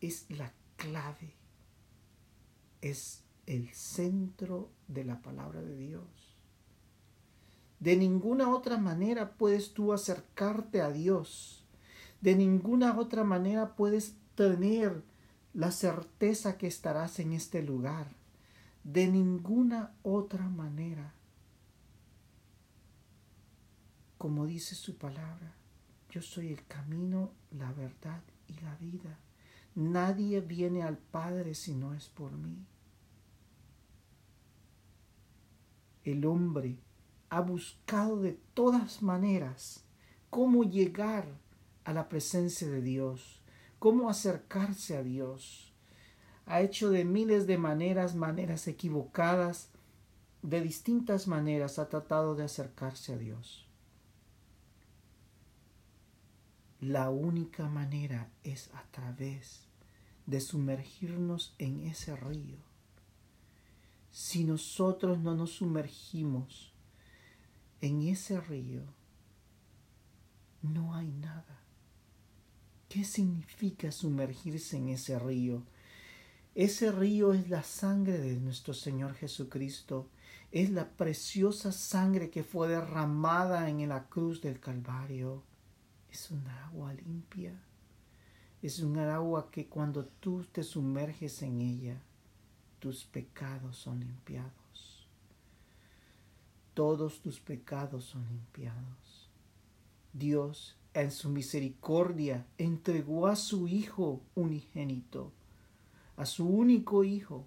Es 0.00 0.24
la 0.30 0.54
clave. 0.76 1.34
Es 2.80 3.24
el 3.44 3.68
centro 3.74 4.70
de 4.88 5.04
la 5.04 5.20
palabra 5.20 5.60
de 5.60 5.76
Dios. 5.76 6.21
De 7.82 7.96
ninguna 7.96 8.48
otra 8.48 8.78
manera 8.78 9.32
puedes 9.32 9.74
tú 9.74 9.92
acercarte 9.92 10.82
a 10.82 10.92
Dios. 10.92 11.64
De 12.20 12.36
ninguna 12.36 12.96
otra 12.96 13.24
manera 13.24 13.74
puedes 13.74 14.14
tener 14.36 15.02
la 15.52 15.72
certeza 15.72 16.58
que 16.58 16.68
estarás 16.68 17.18
en 17.18 17.32
este 17.32 17.60
lugar. 17.60 18.06
De 18.84 19.08
ninguna 19.08 19.96
otra 20.04 20.48
manera. 20.48 21.12
Como 24.16 24.46
dice 24.46 24.76
su 24.76 24.96
palabra, 24.96 25.52
yo 26.08 26.22
soy 26.22 26.52
el 26.52 26.64
camino, 26.66 27.32
la 27.50 27.72
verdad 27.72 28.22
y 28.46 28.60
la 28.60 28.76
vida. 28.76 29.18
Nadie 29.74 30.40
viene 30.40 30.84
al 30.84 30.98
Padre 30.98 31.56
si 31.56 31.74
no 31.74 31.94
es 31.94 32.08
por 32.08 32.30
mí. 32.30 32.64
El 36.04 36.24
hombre 36.26 36.78
ha 37.32 37.40
buscado 37.40 38.20
de 38.20 38.38
todas 38.52 39.00
maneras 39.00 39.82
cómo 40.28 40.64
llegar 40.64 41.24
a 41.82 41.94
la 41.94 42.10
presencia 42.10 42.68
de 42.68 42.82
Dios, 42.82 43.40
cómo 43.78 44.10
acercarse 44.10 44.98
a 44.98 45.02
Dios. 45.02 45.72
Ha 46.44 46.60
hecho 46.60 46.90
de 46.90 47.06
miles 47.06 47.46
de 47.46 47.56
maneras, 47.56 48.14
maneras 48.14 48.68
equivocadas, 48.68 49.70
de 50.42 50.60
distintas 50.60 51.26
maneras 51.26 51.78
ha 51.78 51.88
tratado 51.88 52.34
de 52.34 52.44
acercarse 52.44 53.14
a 53.14 53.16
Dios. 53.16 53.66
La 56.82 57.08
única 57.08 57.66
manera 57.66 58.28
es 58.44 58.68
a 58.74 58.84
través 58.90 59.68
de 60.26 60.38
sumergirnos 60.38 61.54
en 61.56 61.80
ese 61.86 62.14
río. 62.14 62.58
Si 64.10 64.44
nosotros 64.44 65.18
no 65.18 65.34
nos 65.34 65.52
sumergimos 65.52 66.71
en 67.82 68.02
ese 68.02 68.40
río 68.40 68.84
no 70.62 70.94
hay 70.94 71.08
nada. 71.08 71.60
¿Qué 72.88 73.04
significa 73.04 73.90
sumergirse 73.90 74.76
en 74.76 74.90
ese 74.90 75.18
río? 75.18 75.64
Ese 76.54 76.92
río 76.92 77.32
es 77.32 77.50
la 77.50 77.64
sangre 77.64 78.18
de 78.18 78.36
nuestro 78.36 78.72
Señor 78.72 79.14
Jesucristo, 79.14 80.08
es 80.52 80.70
la 80.70 80.90
preciosa 80.90 81.72
sangre 81.72 82.30
que 82.30 82.44
fue 82.44 82.68
derramada 82.68 83.68
en 83.68 83.88
la 83.88 84.08
cruz 84.08 84.40
del 84.40 84.60
Calvario. 84.60 85.42
Es 86.08 86.30
un 86.30 86.46
agua 86.46 86.94
limpia, 86.94 87.60
es 88.60 88.78
un 88.78 88.96
agua 88.98 89.50
que 89.50 89.66
cuando 89.66 90.04
tú 90.04 90.44
te 90.44 90.62
sumerges 90.62 91.42
en 91.42 91.60
ella, 91.60 92.00
tus 92.78 93.04
pecados 93.04 93.76
son 93.76 93.98
limpiados 93.98 94.61
todos 96.74 97.20
tus 97.20 97.40
pecados 97.40 98.04
son 98.04 98.26
limpiados. 98.28 99.30
Dios, 100.12 100.76
en 100.94 101.10
su 101.10 101.30
misericordia, 101.30 102.46
entregó 102.58 103.26
a 103.26 103.36
su 103.36 103.68
Hijo 103.68 104.20
unigénito, 104.34 105.32
a 106.16 106.26
su 106.26 106.46
único 106.46 107.04
Hijo, 107.04 107.46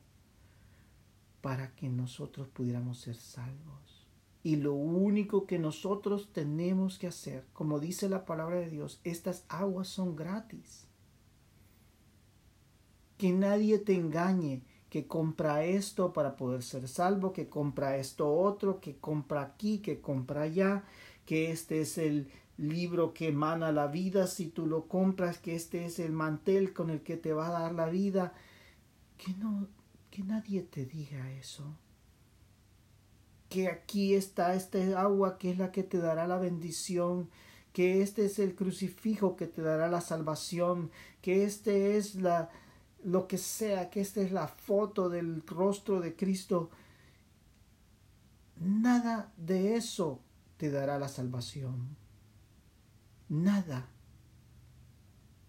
para 1.42 1.76
que 1.76 1.90
nosotros 1.90 2.48
pudiéramos 2.48 3.00
ser 3.00 3.16
salvos. 3.16 4.08
Y 4.42 4.58
lo 4.58 4.74
único 4.74 5.48
que 5.48 5.58
nosotros 5.58 6.30
tenemos 6.32 7.00
que 7.00 7.08
hacer, 7.08 7.46
como 7.54 7.80
dice 7.80 8.10
la 8.10 8.26
palabra 8.26 8.58
de 8.58 8.70
Dios, 8.70 9.00
estas 9.04 9.44
aguas 9.48 9.88
son 9.88 10.16
gratis. 10.16 10.88
Que 13.18 13.32
nadie 13.32 13.80
te 13.80 13.96
engañe 13.96 14.62
que 14.96 15.08
compra 15.08 15.66
esto 15.66 16.14
para 16.14 16.38
poder 16.38 16.64
ser 16.64 16.88
salvo, 16.88 17.34
que 17.34 17.50
compra 17.50 17.98
esto 17.98 18.34
otro, 18.34 18.80
que 18.80 18.96
compra 18.96 19.42
aquí, 19.42 19.80
que 19.80 20.00
compra 20.00 20.44
allá, 20.44 20.86
que 21.26 21.52
este 21.52 21.82
es 21.82 21.98
el 21.98 22.32
libro 22.56 23.14
que 23.14 23.28
emana 23.28 23.74
la 23.74 23.88
vida 23.88 24.26
si 24.26 24.48
tú 24.48 24.66
lo 24.66 24.88
compras, 24.88 25.38
que 25.38 25.54
este 25.54 25.84
es 25.84 26.00
el 26.00 26.14
mantel 26.14 26.72
con 26.72 26.90
el 26.90 27.02
que 27.02 27.18
te 27.18 27.34
va 27.34 27.48
a 27.48 27.60
dar 27.60 27.74
la 27.74 27.90
vida. 27.90 28.32
Que 29.18 29.34
no, 29.34 29.68
que 30.12 30.24
nadie 30.24 30.62
te 30.62 30.86
diga 30.86 31.30
eso. 31.34 31.66
Que 33.50 33.68
aquí 33.68 34.14
está 34.14 34.56
este 34.56 34.96
agua 34.96 35.38
que 35.38 35.52
es 35.52 35.58
la 35.58 35.74
que 35.74 35.84
te 35.84 35.98
dará 35.98 36.26
la 36.26 36.38
bendición, 36.38 37.30
que 37.74 38.02
este 38.02 38.28
es 38.28 38.40
el 38.40 38.56
crucifijo 38.56 39.36
que 39.36 39.48
te 39.48 39.62
dará 39.62 39.90
la 39.90 40.00
salvación, 40.00 40.90
que 41.22 41.44
este 41.44 41.98
es 41.98 42.16
la, 42.16 42.50
lo 43.06 43.28
que 43.28 43.38
sea, 43.38 43.92
que 43.92 44.02
esta 44.02 44.22
es 44.22 44.32
la 44.32 44.48
foto 44.48 45.10
del 45.10 45.46
rostro 45.46 46.02
de 46.02 46.16
Cristo, 46.16 46.72
nada 48.60 49.32
de 49.38 49.76
eso 49.76 50.22
te 50.58 50.72
dará 50.72 50.98
la 50.98 51.08
salvación. 51.08 51.96
Nada. 53.30 53.88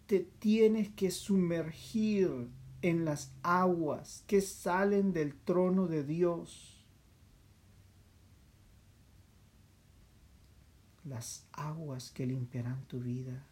Te 0.07 0.21
tienes 0.21 0.91
que 0.91 1.11
sumergir 1.11 2.51
en 2.83 3.07
las 3.07 3.33
aguas 3.43 4.23
que 4.27 4.43
salen 4.43 5.15
del 5.15 5.35
trono 5.35 5.87
de 5.87 6.05
Dios. 6.05 6.85
Las 11.05 11.47
aguas 11.53 12.11
que 12.11 12.27
limpiarán 12.27 12.85
tu 12.87 13.01
vida. 13.01 13.47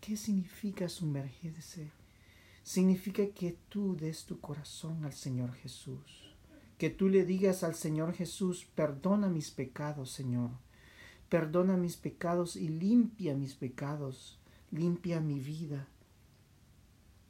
¿Qué 0.00 0.16
significa 0.16 0.88
sumergirse? 0.88 1.90
Significa 2.66 3.28
que 3.28 3.56
tú 3.68 3.94
des 3.94 4.24
tu 4.24 4.40
corazón 4.40 5.04
al 5.04 5.12
Señor 5.12 5.54
Jesús, 5.54 6.34
que 6.78 6.90
tú 6.90 7.08
le 7.08 7.24
digas 7.24 7.62
al 7.62 7.76
Señor 7.76 8.12
Jesús, 8.12 8.66
perdona 8.74 9.28
mis 9.28 9.52
pecados, 9.52 10.10
Señor, 10.10 10.50
perdona 11.28 11.76
mis 11.76 11.96
pecados 11.96 12.56
y 12.56 12.68
limpia 12.68 13.36
mis 13.36 13.54
pecados, 13.54 14.40
limpia 14.72 15.20
mi 15.20 15.38
vida. 15.38 15.86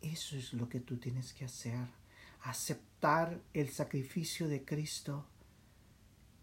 Eso 0.00 0.36
es 0.38 0.54
lo 0.54 0.70
que 0.70 0.80
tú 0.80 0.96
tienes 0.96 1.34
que 1.34 1.44
hacer, 1.44 1.86
aceptar 2.40 3.38
el 3.52 3.68
sacrificio 3.68 4.48
de 4.48 4.64
Cristo. 4.64 5.26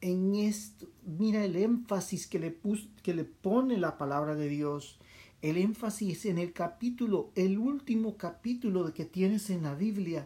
En 0.02 0.36
esto, 0.36 0.88
mira 1.04 1.44
el 1.44 1.56
énfasis 1.56 2.28
que 2.28 2.38
le, 2.38 2.60
que 3.02 3.16
le 3.16 3.24
pone 3.24 3.78
la 3.78 3.98
palabra 3.98 4.36
de 4.36 4.50
Dios 4.50 5.00
el 5.44 5.58
énfasis 5.58 6.26
en 6.26 6.38
el 6.38 6.54
capítulo, 6.54 7.34
el 7.36 7.58
último 7.58 8.16
capítulo 8.16 8.94
que 8.94 9.04
tienes 9.04 9.50
en 9.50 9.64
la 9.64 9.76
Biblia, 9.76 10.26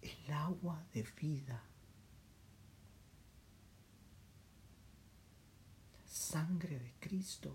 el 0.00 0.32
agua 0.32 0.82
de 0.94 1.06
vida. 1.20 1.62
Sangre 6.06 6.78
de 6.78 6.92
Cristo. 7.00 7.54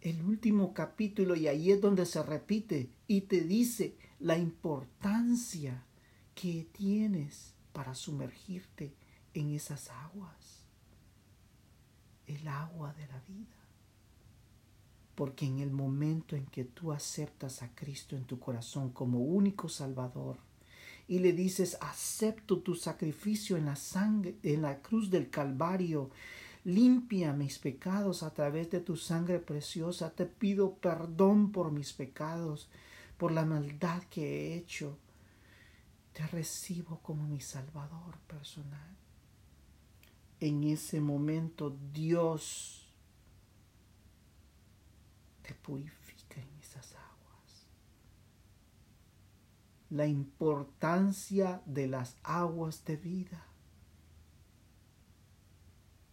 el 0.00 0.20
último 0.24 0.74
capítulo 0.74 1.36
y 1.36 1.46
ahí 1.46 1.70
es 1.70 1.80
donde 1.80 2.04
se 2.04 2.20
repite 2.24 2.90
y 3.06 3.20
te 3.20 3.42
dice 3.42 3.94
la 4.18 4.36
importancia 4.36 5.84
que 6.34 6.66
tienes 6.72 7.54
para 7.72 7.94
sumergirte 7.94 8.92
en 9.34 9.52
esas 9.54 9.88
aguas, 9.90 10.66
el 12.26 12.48
agua 12.48 12.92
de 12.94 13.06
la 13.06 13.20
vida. 13.20 13.61
Porque 15.14 15.46
en 15.46 15.58
el 15.58 15.70
momento 15.70 16.36
en 16.36 16.46
que 16.46 16.64
tú 16.64 16.92
aceptas 16.92 17.62
a 17.62 17.74
Cristo 17.74 18.16
en 18.16 18.24
tu 18.24 18.38
corazón 18.38 18.90
como 18.90 19.20
único 19.20 19.68
Salvador 19.68 20.38
y 21.08 21.18
le 21.18 21.32
dices, 21.32 21.76
acepto 21.80 22.60
tu 22.60 22.74
sacrificio 22.74 23.56
en 23.56 23.66
la 23.66 23.76
sangre, 23.76 24.36
en 24.42 24.62
la 24.62 24.80
cruz 24.80 25.10
del 25.10 25.28
Calvario, 25.28 26.10
limpia 26.64 27.32
mis 27.32 27.58
pecados 27.58 28.22
a 28.22 28.32
través 28.32 28.70
de 28.70 28.80
tu 28.80 28.96
sangre 28.96 29.38
preciosa, 29.38 30.10
te 30.10 30.26
pido 30.26 30.74
perdón 30.76 31.50
por 31.50 31.72
mis 31.72 31.92
pecados, 31.92 32.68
por 33.18 33.32
la 33.32 33.44
maldad 33.44 34.02
que 34.04 34.22
he 34.24 34.54
hecho, 34.56 34.96
te 36.12 36.26
recibo 36.28 37.00
como 37.02 37.26
mi 37.26 37.40
Salvador 37.40 38.18
personal. 38.26 38.96
En 40.40 40.64
ese 40.64 41.00
momento 41.00 41.76
Dios 41.92 42.81
te 45.42 45.54
purifica 45.54 46.40
en 46.40 46.48
esas 46.60 46.94
aguas. 46.94 47.66
La 49.90 50.06
importancia 50.06 51.62
de 51.66 51.88
las 51.88 52.16
aguas 52.22 52.84
de 52.84 52.96
vida. 52.96 53.46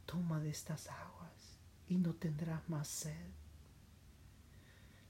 Toma 0.05 0.39
de 0.39 0.49
estas 0.49 0.87
aguas 0.87 1.59
y 1.87 1.97
no 1.97 2.13
tendrás 2.15 2.67
más 2.69 2.87
sed. 2.87 3.29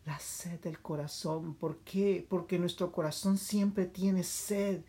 La 0.05 0.19
sed 0.19 0.59
del 0.59 0.81
corazón. 0.81 1.55
¿Por 1.55 1.79
qué? 1.79 2.25
Porque 2.29 2.59
nuestro 2.59 2.91
corazón 2.91 3.37
siempre 3.37 3.85
tiene 3.85 4.23
sed 4.23 4.83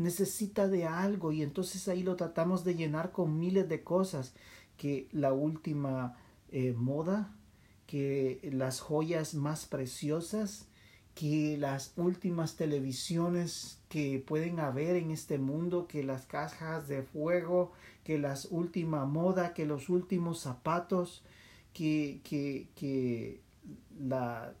necesita 0.00 0.66
de 0.66 0.86
algo 0.86 1.30
y 1.30 1.42
entonces 1.42 1.86
ahí 1.86 2.02
lo 2.02 2.16
tratamos 2.16 2.64
de 2.64 2.74
llenar 2.74 3.12
con 3.12 3.38
miles 3.38 3.68
de 3.68 3.84
cosas 3.84 4.34
que 4.78 5.08
la 5.12 5.34
última 5.34 6.16
eh, 6.50 6.72
moda 6.72 7.36
que 7.90 8.38
las 8.52 8.78
joyas 8.78 9.34
más 9.34 9.66
preciosas, 9.66 10.68
que 11.16 11.56
las 11.58 11.92
últimas 11.96 12.54
televisiones 12.54 13.80
que 13.88 14.22
pueden 14.24 14.60
haber 14.60 14.94
en 14.94 15.10
este 15.10 15.38
mundo, 15.38 15.88
que 15.88 16.04
las 16.04 16.24
cajas 16.24 16.86
de 16.86 17.02
fuego, 17.02 17.72
que 18.04 18.16
las 18.16 18.44
última 18.52 19.06
moda, 19.06 19.54
que 19.54 19.66
los 19.66 19.88
últimos 19.88 20.38
zapatos, 20.38 21.24
que, 21.72 22.20
que, 22.22 22.68
que 22.76 23.40
la 23.98 24.54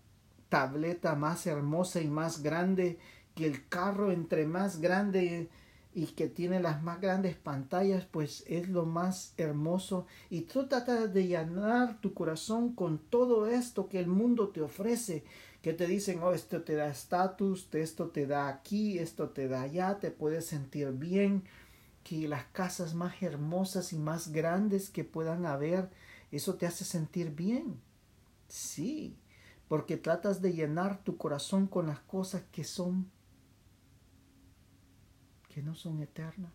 tableta 0.48 1.14
más 1.14 1.46
hermosa 1.46 2.00
y 2.00 2.08
más 2.08 2.42
grande, 2.42 2.98
que 3.36 3.46
el 3.46 3.68
carro 3.68 4.10
entre 4.10 4.44
más 4.44 4.80
grande 4.80 5.48
y 5.92 6.06
que 6.06 6.28
tiene 6.28 6.60
las 6.60 6.82
más 6.82 7.00
grandes 7.00 7.36
pantallas, 7.36 8.04
pues 8.04 8.44
es 8.46 8.68
lo 8.68 8.86
más 8.86 9.34
hermoso. 9.36 10.06
Y 10.28 10.42
tú 10.42 10.68
tratas 10.68 11.12
de 11.12 11.26
llenar 11.26 12.00
tu 12.00 12.14
corazón 12.14 12.74
con 12.74 12.98
todo 12.98 13.46
esto 13.46 13.88
que 13.88 13.98
el 13.98 14.06
mundo 14.06 14.50
te 14.50 14.60
ofrece, 14.60 15.24
que 15.62 15.72
te 15.72 15.86
dicen, 15.86 16.20
oh, 16.22 16.32
esto 16.32 16.62
te 16.62 16.74
da 16.74 16.88
estatus, 16.88 17.68
esto 17.72 18.08
te 18.08 18.26
da 18.26 18.48
aquí, 18.48 18.98
esto 18.98 19.30
te 19.30 19.48
da 19.48 19.62
allá, 19.62 19.98
te 19.98 20.10
puedes 20.10 20.46
sentir 20.46 20.92
bien, 20.92 21.44
que 22.04 22.28
las 22.28 22.44
casas 22.44 22.94
más 22.94 23.22
hermosas 23.22 23.92
y 23.92 23.98
más 23.98 24.32
grandes 24.32 24.90
que 24.90 25.04
puedan 25.04 25.44
haber, 25.44 25.90
eso 26.30 26.54
te 26.54 26.66
hace 26.66 26.84
sentir 26.84 27.30
bien. 27.34 27.80
Sí, 28.48 29.16
porque 29.68 29.96
tratas 29.96 30.40
de 30.40 30.52
llenar 30.52 31.02
tu 31.02 31.16
corazón 31.16 31.66
con 31.66 31.86
las 31.88 32.00
cosas 32.00 32.42
que 32.52 32.64
son 32.64 33.10
que 35.52 35.62
no 35.62 35.74
son 35.74 36.00
eternas. 36.00 36.52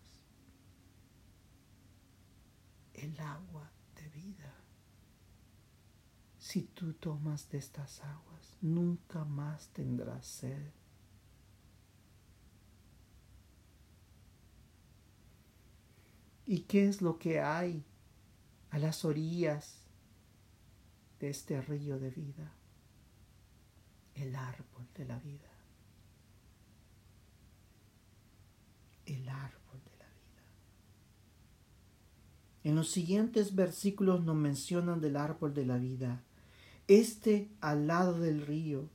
El 2.94 3.20
agua 3.20 3.70
de 3.96 4.08
vida. 4.10 4.54
Si 6.40 6.64
tú 6.64 6.94
tomas 6.94 7.50
de 7.50 7.58
estas 7.58 8.02
aguas, 8.02 8.58
nunca 8.62 9.26
más 9.26 9.68
tendrás 9.70 10.26
sed. 10.26 10.72
¿Y 16.46 16.62
qué 16.62 16.88
es 16.88 17.02
lo 17.02 17.18
que 17.18 17.42
hay 17.42 17.84
a 18.70 18.78
las 18.78 19.04
orillas 19.04 19.82
de 21.20 21.30
este 21.32 21.60
río 21.62 22.00
de 22.00 22.12
vida? 22.12 22.54
El 24.14 24.36
árbol 24.36 24.88
de 24.96 25.06
la 25.06 25.20
vida. 25.20 25.55
El 29.06 29.28
árbol 29.30 29.82
de 29.84 29.92
la 30.00 30.06
vida. 30.06 30.44
En 32.64 32.76
los 32.76 32.90
siguientes 32.90 33.56
versículos 33.56 34.24
nos 34.24 34.36
mencionan 34.36 35.02
del 35.02 35.18
árbol 35.18 35.54
de 35.54 35.66
la 35.66 35.78
vida. 35.78 36.24
Este 36.88 37.50
al 37.62 37.88
lado 37.88 38.20
del 38.20 38.46
río, 38.46 38.90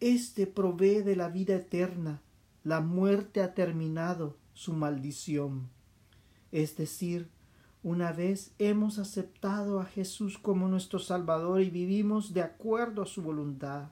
este 0.00 0.46
provee 0.46 1.02
de 1.02 1.16
la 1.16 1.28
vida 1.28 1.54
eterna, 1.54 2.20
la 2.62 2.80
muerte 2.80 3.42
ha 3.42 3.54
terminado 3.54 4.36
su 4.52 4.72
maldición. 4.72 5.70
Es 6.52 6.76
decir, 6.76 7.30
una 7.82 8.12
vez 8.12 8.52
hemos 8.58 8.98
aceptado 8.98 9.80
a 9.80 9.84
Jesús 9.84 10.38
como 10.38 10.68
nuestro 10.68 10.98
Salvador 10.98 11.60
y 11.60 11.70
vivimos 11.70 12.32
de 12.32 12.42
acuerdo 12.42 13.02
a 13.02 13.06
su 13.06 13.22
voluntad, 13.22 13.90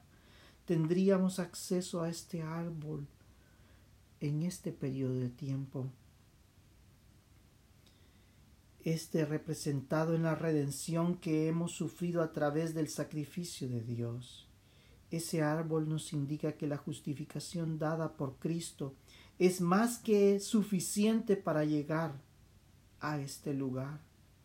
tendríamos 0.65 1.38
acceso 1.38 2.03
a 2.03 2.09
este 2.09 2.43
árbol 2.43 3.07
en 4.23 4.45
este 4.45 4.71
periodo 4.71 5.15
de 5.19 5.29
tiempo. 5.29 5.91
Este 8.85 9.25
representado 9.25 10.15
en 10.15 10.23
la 10.23 10.37
redención 10.37 11.17
que 11.17 11.49
hemos 11.49 11.73
sufrido 11.73 12.23
a 12.23 12.33
través 12.33 12.73
del 12.73 12.89
sacrificio 12.89 13.69
de 13.69 13.81
Dios. 13.81 14.49
Ese 15.11 15.43
árbol 15.43 15.89
nos 15.89 16.13
indica 16.13 16.53
que 16.53 16.69
la 16.69 16.77
justificación 16.77 17.79
dada 17.79 18.17
por 18.17 18.39
Cristo 18.39 18.95
es 19.41 19.61
más 19.61 19.99
que 19.99 20.39
suficiente 20.39 21.37
para 21.37 21.65
llegar 21.65 22.15
a 23.01 23.19
este 23.19 23.53
lugar. 23.53 24.01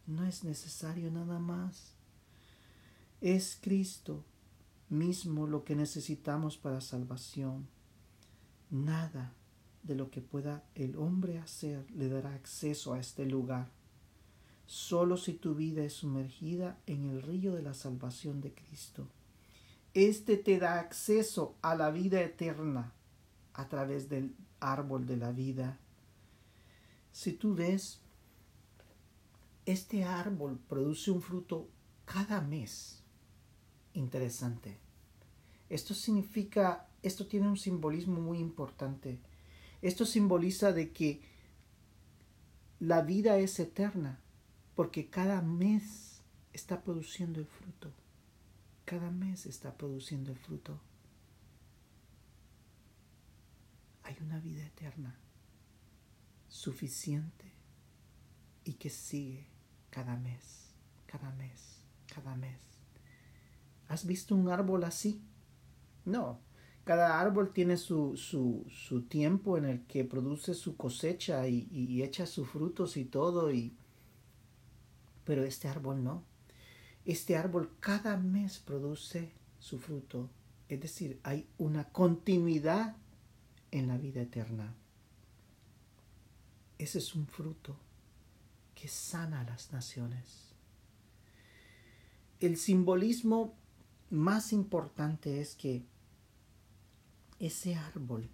No 0.07 0.25
es 0.25 0.43
necesario 0.43 1.11
nada 1.11 1.37
más. 1.37 1.93
Es 3.21 3.59
Cristo 3.61 4.25
mismo 4.89 5.45
lo 5.45 5.63
que 5.63 5.75
necesitamos 5.75 6.57
para 6.57 6.81
salvación. 6.81 7.67
Nada 8.71 9.33
de 9.83 9.95
lo 9.95 10.09
que 10.09 10.21
pueda 10.21 10.63
el 10.75 10.95
hombre 10.97 11.39
hacer 11.39 11.89
le 11.91 12.09
dará 12.09 12.33
acceso 12.33 12.93
a 12.93 12.99
este 12.99 13.25
lugar. 13.25 13.69
Solo 14.65 15.15
si 15.17 15.33
tu 15.33 15.55
vida 15.55 15.83
es 15.83 15.93
sumergida 15.93 16.77
en 16.85 17.05
el 17.05 17.21
río 17.21 17.55
de 17.55 17.61
la 17.61 17.73
salvación 17.73 18.41
de 18.41 18.53
Cristo. 18.53 19.07
Este 19.93 20.37
te 20.37 20.59
da 20.59 20.79
acceso 20.79 21.55
a 21.61 21.75
la 21.75 21.89
vida 21.89 22.21
eterna 22.21 22.93
a 23.53 23.67
través 23.69 24.09
del 24.09 24.35
árbol 24.59 25.05
de 25.05 25.17
la 25.17 25.31
vida. 25.31 25.79
Si 27.11 27.31
tú 27.33 27.55
ves, 27.55 27.99
este 29.65 30.03
árbol 30.03 30.59
produce 30.69 31.11
un 31.11 31.21
fruto 31.21 31.67
cada 32.05 32.41
mes. 32.41 33.01
Interesante. 33.93 34.77
Esto 35.69 35.93
significa, 35.93 36.87
esto 37.01 37.25
tiene 37.25 37.47
un 37.49 37.57
simbolismo 37.57 38.21
muy 38.21 38.39
importante. 38.39 39.19
Esto 39.81 40.05
simboliza 40.05 40.71
de 40.71 40.91
que 40.91 41.21
la 42.79 43.01
vida 43.01 43.37
es 43.37 43.59
eterna, 43.59 44.19
porque 44.75 45.09
cada 45.09 45.41
mes 45.41 46.21
está 46.53 46.83
produciendo 46.83 47.39
el 47.39 47.45
fruto. 47.45 47.91
Cada 48.85 49.11
mes 49.11 49.45
está 49.45 49.75
produciendo 49.75 50.31
el 50.31 50.37
fruto. 50.37 50.79
Hay 54.03 54.15
una 54.21 54.39
vida 54.39 54.65
eterna, 54.65 55.15
suficiente, 56.47 57.51
y 58.63 58.73
que 58.73 58.89
sigue 58.89 59.47
cada 59.89 60.17
mes, 60.17 60.73
cada 61.05 61.31
mes, 61.31 61.81
cada 62.13 62.35
mes. 62.35 62.59
¿Has 63.87 64.05
visto 64.05 64.35
un 64.35 64.49
árbol 64.49 64.83
así? 64.83 65.21
No, 66.05 66.39
cada 66.87 67.19
árbol 67.19 67.51
tiene 67.51 67.75
su, 67.75 68.15
su, 68.15 69.01
tiempo 69.09 69.57
en 69.57 69.65
el 69.65 69.81
que 69.87 70.05
produce 70.05 70.53
su 70.53 70.77
cosecha 70.77 71.45
y, 71.45 72.01
echa 72.01 72.25
sus 72.25 72.47
frutos 72.47 72.95
y 72.95 73.03
todo, 73.03 73.51
y, 73.51 73.75
pero 75.25 75.43
este 75.43 75.67
árbol 75.67 76.01
no. 76.01 76.23
Este 77.03 77.35
árbol 77.35 77.73
cada 77.81 78.15
mes 78.15 78.59
produce 78.59 79.33
su 79.59 79.79
fruto. 79.79 80.29
Es 80.69 80.79
decir, 80.79 81.19
hay 81.23 81.45
una 81.57 81.89
continuidad 81.89 82.95
en 83.71 83.89
la 83.89 83.97
vida 83.97 84.21
eterna. 84.21 84.73
Ese 86.77 86.99
es 86.99 87.15
un 87.15 87.27
fruto 87.27 87.75
que 88.75 88.87
sana 88.87 89.41
a 89.41 89.43
las 89.43 89.73
naciones. 89.73 90.53
El 92.39 92.55
simbolismo 92.55 93.53
más 94.09 94.53
importante 94.53 95.41
es 95.41 95.53
que 95.55 95.83
ese 97.39 97.75
árbol, 97.75 98.29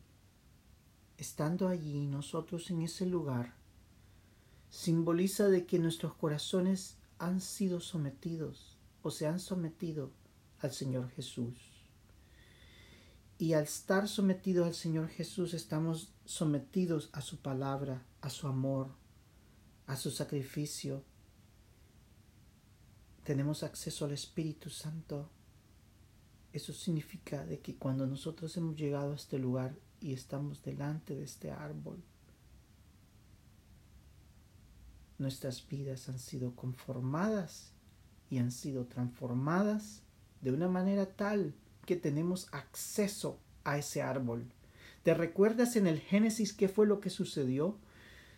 estando 1.17 1.67
allí 1.67 2.07
nosotros 2.07 2.69
en 2.71 2.81
ese 2.81 3.05
lugar, 3.05 3.55
simboliza 4.69 5.49
de 5.49 5.65
que 5.65 5.79
nuestros 5.79 6.13
corazones 6.15 6.97
han 7.19 7.41
sido 7.41 7.79
sometidos 7.79 8.77
o 9.01 9.11
se 9.11 9.27
han 9.27 9.39
sometido 9.39 10.11
al 10.59 10.71
Señor 10.71 11.09
Jesús. 11.11 11.53
Y 13.37 13.53
al 13.53 13.63
estar 13.63 14.07
sometidos 14.07 14.67
al 14.67 14.73
Señor 14.73 15.09
Jesús 15.09 15.53
estamos 15.53 16.13
sometidos 16.25 17.09
a 17.11 17.21
su 17.21 17.37
palabra, 17.37 18.05
a 18.21 18.29
su 18.29 18.47
amor, 18.47 18.95
a 19.85 19.97
su 19.97 20.11
sacrificio. 20.11 21.03
Tenemos 23.23 23.63
acceso 23.63 24.05
al 24.05 24.13
Espíritu 24.13 24.69
Santo. 24.69 25.29
Eso 26.53 26.71
significa 26.71 27.45
de 27.45 27.59
que 27.59 27.75
cuando 27.75 28.05
nosotros 28.05 28.55
hemos 28.57 28.75
llegado 28.75 29.11
a 29.11 29.15
este 29.15 29.39
lugar 29.39 29.75
y 29.99 30.13
estamos 30.13 30.63
delante 30.63 31.15
de 31.15 31.23
este 31.23 31.49
árbol, 31.49 31.97
nuestras 35.17 35.67
vidas 35.67 36.09
han 36.09 36.19
sido 36.19 36.55
conformadas 36.55 37.71
y 38.29 38.37
han 38.37 38.51
sido 38.51 38.85
transformadas 38.85 40.03
de 40.41 40.51
una 40.51 40.67
manera 40.67 41.07
tal 41.07 41.55
que 41.87 41.95
tenemos 41.95 42.47
acceso 42.51 43.39
a 43.63 43.79
ese 43.79 44.03
árbol. 44.03 44.45
¿Te 45.01 45.15
recuerdas 45.15 45.75
en 45.75 45.87
el 45.87 45.99
Génesis 45.99 46.53
qué 46.53 46.69
fue 46.69 46.85
lo 46.85 46.99
que 46.99 47.09
sucedió? 47.09 47.77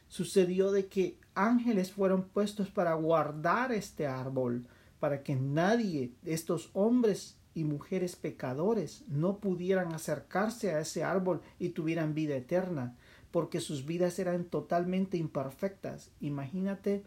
Sucedió 0.08 0.72
de 0.72 0.88
que 0.88 1.20
ángeles 1.34 1.92
fueron 1.92 2.24
puestos 2.30 2.70
para 2.70 2.94
guardar 2.94 3.74
este 3.74 4.08
árbol, 4.08 4.68
para 5.00 5.22
que 5.22 5.36
nadie, 5.36 6.14
estos 6.24 6.70
hombres 6.74 7.36
y 7.56 7.64
mujeres 7.64 8.16
pecadores, 8.16 9.04
no 9.08 9.40
pudieran 9.40 9.94
acercarse 9.94 10.72
a 10.72 10.82
ese 10.82 11.04
árbol 11.04 11.42
y 11.58 11.70
tuvieran 11.70 12.14
vida 12.14 12.36
eterna, 12.36 12.96
porque 13.32 13.62
sus 13.62 13.86
vidas 13.86 14.20
eran 14.20 14.44
totalmente 14.44 15.18
imperfectas. 15.18 16.12
Imagínate 16.20 17.04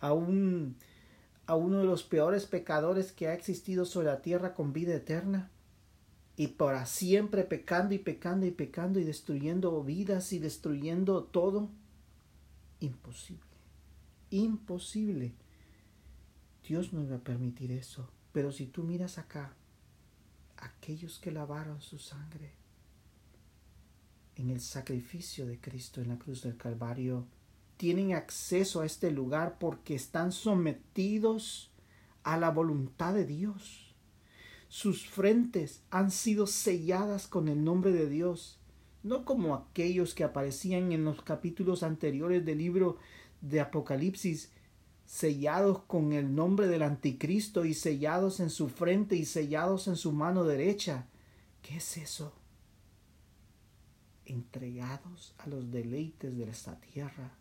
a 0.00 0.12
un 0.12 0.76
a 1.46 1.56
uno 1.56 1.78
de 1.80 1.84
los 1.84 2.02
peores 2.02 2.46
pecadores 2.46 3.12
que 3.12 3.28
ha 3.28 3.34
existido 3.34 3.84
sobre 3.84 4.06
la 4.06 4.22
tierra 4.22 4.54
con 4.54 4.72
vida 4.72 4.94
eterna 4.94 5.50
y 6.36 6.48
para 6.48 6.86
siempre 6.86 7.44
pecando 7.44 7.94
y 7.94 7.98
pecando 7.98 8.46
y 8.46 8.50
pecando 8.50 8.98
y 8.98 9.04
destruyendo 9.04 9.82
vidas 9.82 10.32
y 10.32 10.38
destruyendo 10.38 11.22
todo. 11.24 11.68
Imposible. 12.80 13.44
Imposible. 14.30 15.34
Dios 16.66 16.94
no 16.94 17.02
iba 17.02 17.16
a 17.16 17.24
permitir 17.24 17.70
eso. 17.72 18.08
Pero 18.32 18.50
si 18.50 18.66
tú 18.66 18.82
miras 18.82 19.18
acá, 19.18 19.54
aquellos 20.56 21.18
que 21.18 21.30
lavaron 21.30 21.80
su 21.80 21.98
sangre 21.98 22.52
en 24.36 24.50
el 24.50 24.60
sacrificio 24.60 25.46
de 25.46 25.60
Cristo 25.60 26.00
en 26.00 26.08
la 26.08 26.18
cruz 26.18 26.42
del 26.42 26.56
Calvario, 26.56 27.26
tienen 27.76 28.14
acceso 28.14 28.80
a 28.80 28.86
este 28.86 29.10
lugar 29.10 29.58
porque 29.58 29.94
están 29.94 30.32
sometidos 30.32 31.70
a 32.22 32.36
la 32.36 32.50
voluntad 32.50 33.14
de 33.14 33.26
Dios. 33.26 33.94
Sus 34.68 35.08
frentes 35.08 35.82
han 35.90 36.10
sido 36.10 36.46
selladas 36.46 37.26
con 37.28 37.48
el 37.48 37.62
nombre 37.62 37.92
de 37.92 38.08
Dios, 38.08 38.58
no 39.02 39.24
como 39.24 39.54
aquellos 39.54 40.14
que 40.14 40.24
aparecían 40.24 40.92
en 40.92 41.04
los 41.04 41.22
capítulos 41.22 41.82
anteriores 41.82 42.44
del 42.44 42.58
libro 42.58 42.98
de 43.40 43.60
Apocalipsis, 43.60 44.50
sellados 45.14 45.82
con 45.84 46.12
el 46.12 46.34
nombre 46.34 46.66
del 46.66 46.82
anticristo 46.82 47.64
y 47.64 47.74
sellados 47.74 48.40
en 48.40 48.50
su 48.50 48.68
frente 48.68 49.14
y 49.16 49.24
sellados 49.24 49.86
en 49.88 49.96
su 49.96 50.12
mano 50.12 50.44
derecha. 50.44 51.06
¿Qué 51.62 51.76
es 51.76 51.96
eso? 51.96 52.32
Entregados 54.24 55.34
a 55.38 55.46
los 55.46 55.70
deleites 55.70 56.36
de 56.36 56.50
esta 56.50 56.80
tierra 56.80 57.38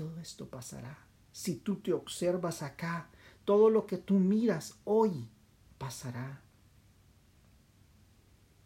todo 0.00 0.18
esto 0.18 0.48
pasará. 0.48 0.96
Si 1.30 1.56
tú 1.56 1.76
te 1.76 1.92
observas 1.92 2.62
acá, 2.62 3.10
todo 3.44 3.68
lo 3.68 3.86
que 3.86 3.98
tú 3.98 4.14
miras 4.14 4.78
hoy 4.84 5.28
pasará. 5.76 6.40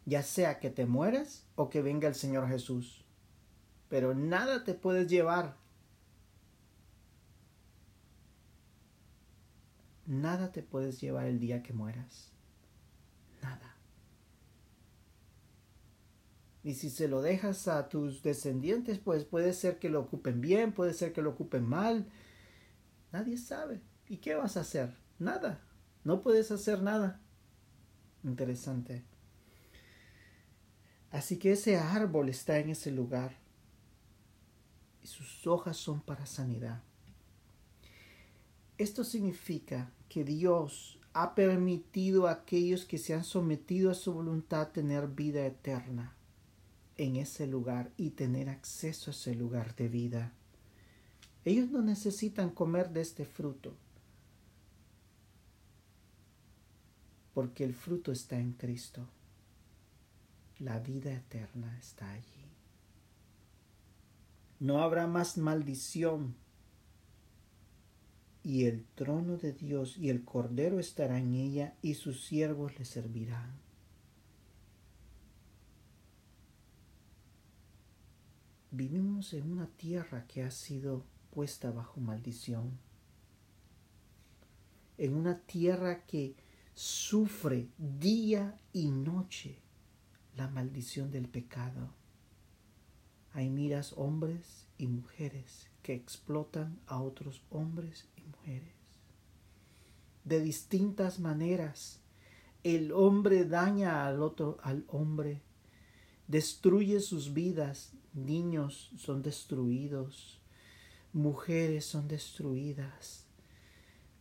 Ya 0.05 0.23
sea 0.23 0.59
que 0.61 0.69
te 0.69 0.85
mueras 0.85 1.45
o 1.55 1.69
que 1.69 1.81
venga 1.81 2.07
el 2.07 2.15
Señor 2.15 2.47
Jesús. 2.47 3.03
Pero 3.89 4.15
nada 4.15 4.63
te 4.63 4.75
puedes 4.75 5.09
llevar. 5.09 5.57
Nada 10.05 10.51
te 10.51 10.61
puedes 10.61 11.01
llevar 11.01 11.25
el 11.25 11.39
día 11.39 11.63
que 11.63 11.73
mueras. 11.73 12.31
Nada. 13.41 13.75
Y 16.63 16.73
si 16.73 16.89
se 16.89 17.07
lo 17.07 17.21
dejas 17.21 17.67
a 17.67 17.89
tus 17.89 18.23
descendientes, 18.23 18.99
pues 18.99 19.23
puede 19.23 19.53
ser 19.53 19.79
que 19.79 19.89
lo 19.89 19.99
ocupen 19.99 20.41
bien, 20.41 20.73
puede 20.73 20.93
ser 20.93 21.13
que 21.13 21.21
lo 21.21 21.31
ocupen 21.31 21.63
mal. 21.63 22.07
Nadie 23.11 23.37
sabe. 23.37 23.81
¿Y 24.07 24.17
qué 24.17 24.35
vas 24.35 24.57
a 24.57 24.61
hacer? 24.61 24.95
Nada. 25.19 25.61
No 26.03 26.21
puedes 26.21 26.51
hacer 26.51 26.81
nada. 26.81 27.21
Interesante. 28.23 29.05
Así 31.11 31.37
que 31.37 31.53
ese 31.53 31.77
árbol 31.77 32.29
está 32.29 32.59
en 32.59 32.69
ese 32.69 32.91
lugar. 32.91 33.37
Y 35.01 35.07
sus 35.07 35.45
hojas 35.47 35.77
son 35.77 36.01
para 36.01 36.25
sanidad. 36.25 36.81
Esto 38.77 39.03
significa 39.03 39.91
que 40.09 40.23
Dios 40.23 40.99
ha 41.13 41.33
permitido 41.33 42.27
a 42.27 42.31
aquellos 42.31 42.83
que 42.83 42.97
se 42.97 43.13
han 43.13 43.23
sometido 43.23 43.89
a 43.89 43.93
su 43.93 44.11
voluntad 44.11 44.71
tener 44.71 45.07
vida 45.07 45.45
eterna 45.45 46.13
en 46.97 47.15
ese 47.15 47.47
lugar 47.47 47.91
y 47.95 48.11
tener 48.11 48.49
acceso 48.49 49.11
a 49.11 49.13
ese 49.13 49.33
lugar 49.33 49.75
de 49.75 49.87
vida. 49.87 50.33
Ellos 51.45 51.69
no 51.71 51.81
necesitan 51.81 52.49
comer 52.49 52.89
de 52.89 53.01
este 53.01 53.23
fruto, 53.23 53.75
porque 57.33 57.63
el 57.63 57.73
fruto 57.73 58.11
está 58.11 58.37
en 58.37 58.53
Cristo. 58.53 59.07
La 60.59 60.79
vida 60.79 61.13
eterna 61.13 61.77
está 61.77 62.11
allí. 62.11 62.49
No 64.59 64.81
habrá 64.81 65.05
más 65.07 65.37
maldición 65.37 66.35
y 68.45 68.65
el 68.65 68.85
trono 68.93 69.37
de 69.37 69.53
Dios 69.53 69.97
y 69.97 70.09
el 70.09 70.23
Cordero 70.23 70.79
estará 70.79 71.17
en 71.17 71.33
ella 71.33 71.73
y 71.81 71.95
sus 71.95 72.23
siervos 72.25 72.77
le 72.77 72.85
servirán. 72.85 73.51
Vivimos 78.69 79.33
en 79.33 79.51
una 79.51 79.65
tierra 79.65 80.27
que 80.27 80.43
ha 80.43 80.51
sido 80.51 81.03
puesta 81.31 81.71
bajo 81.71 81.99
maldición. 81.99 82.77
En 84.99 85.15
una 85.15 85.39
tierra 85.39 86.05
que 86.05 86.35
sufre 86.75 87.69
día 87.79 88.59
y 88.73 88.91
noche 88.91 89.57
la 90.37 90.47
maldición 90.49 91.09
del 91.09 91.27
pecado. 91.27 91.89
Hay 93.33 93.49
miras 93.49 93.93
hombres 93.93 94.67
y 94.77 94.85
mujeres 94.85 95.67
que 95.81 95.95
explotan 95.95 96.79
a 96.85 97.01
otros 97.01 97.41
hombres 97.49 98.07
mujeres. 98.25 98.73
De 100.23 100.39
distintas 100.41 101.19
maneras, 101.19 101.99
el 102.63 102.91
hombre 102.91 103.45
daña 103.45 104.07
al 104.07 104.21
otro, 104.21 104.57
al 104.63 104.85
hombre, 104.87 105.41
destruye 106.27 106.99
sus 106.99 107.33
vidas 107.33 107.93
niños 108.15 108.91
son 108.97 109.21
destruidos, 109.21 110.39
mujeres 111.13 111.85
son 111.85 112.07
destruidas. 112.07 113.25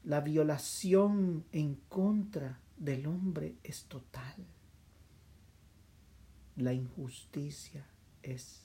La 0.02 0.20
violación 0.20 1.44
en 1.52 1.76
contra 1.88 2.60
del 2.76 3.06
hombre 3.06 3.56
es 3.62 3.84
total. 3.84 4.34
La 6.56 6.74
injusticia 6.74 7.86
es 8.22 8.60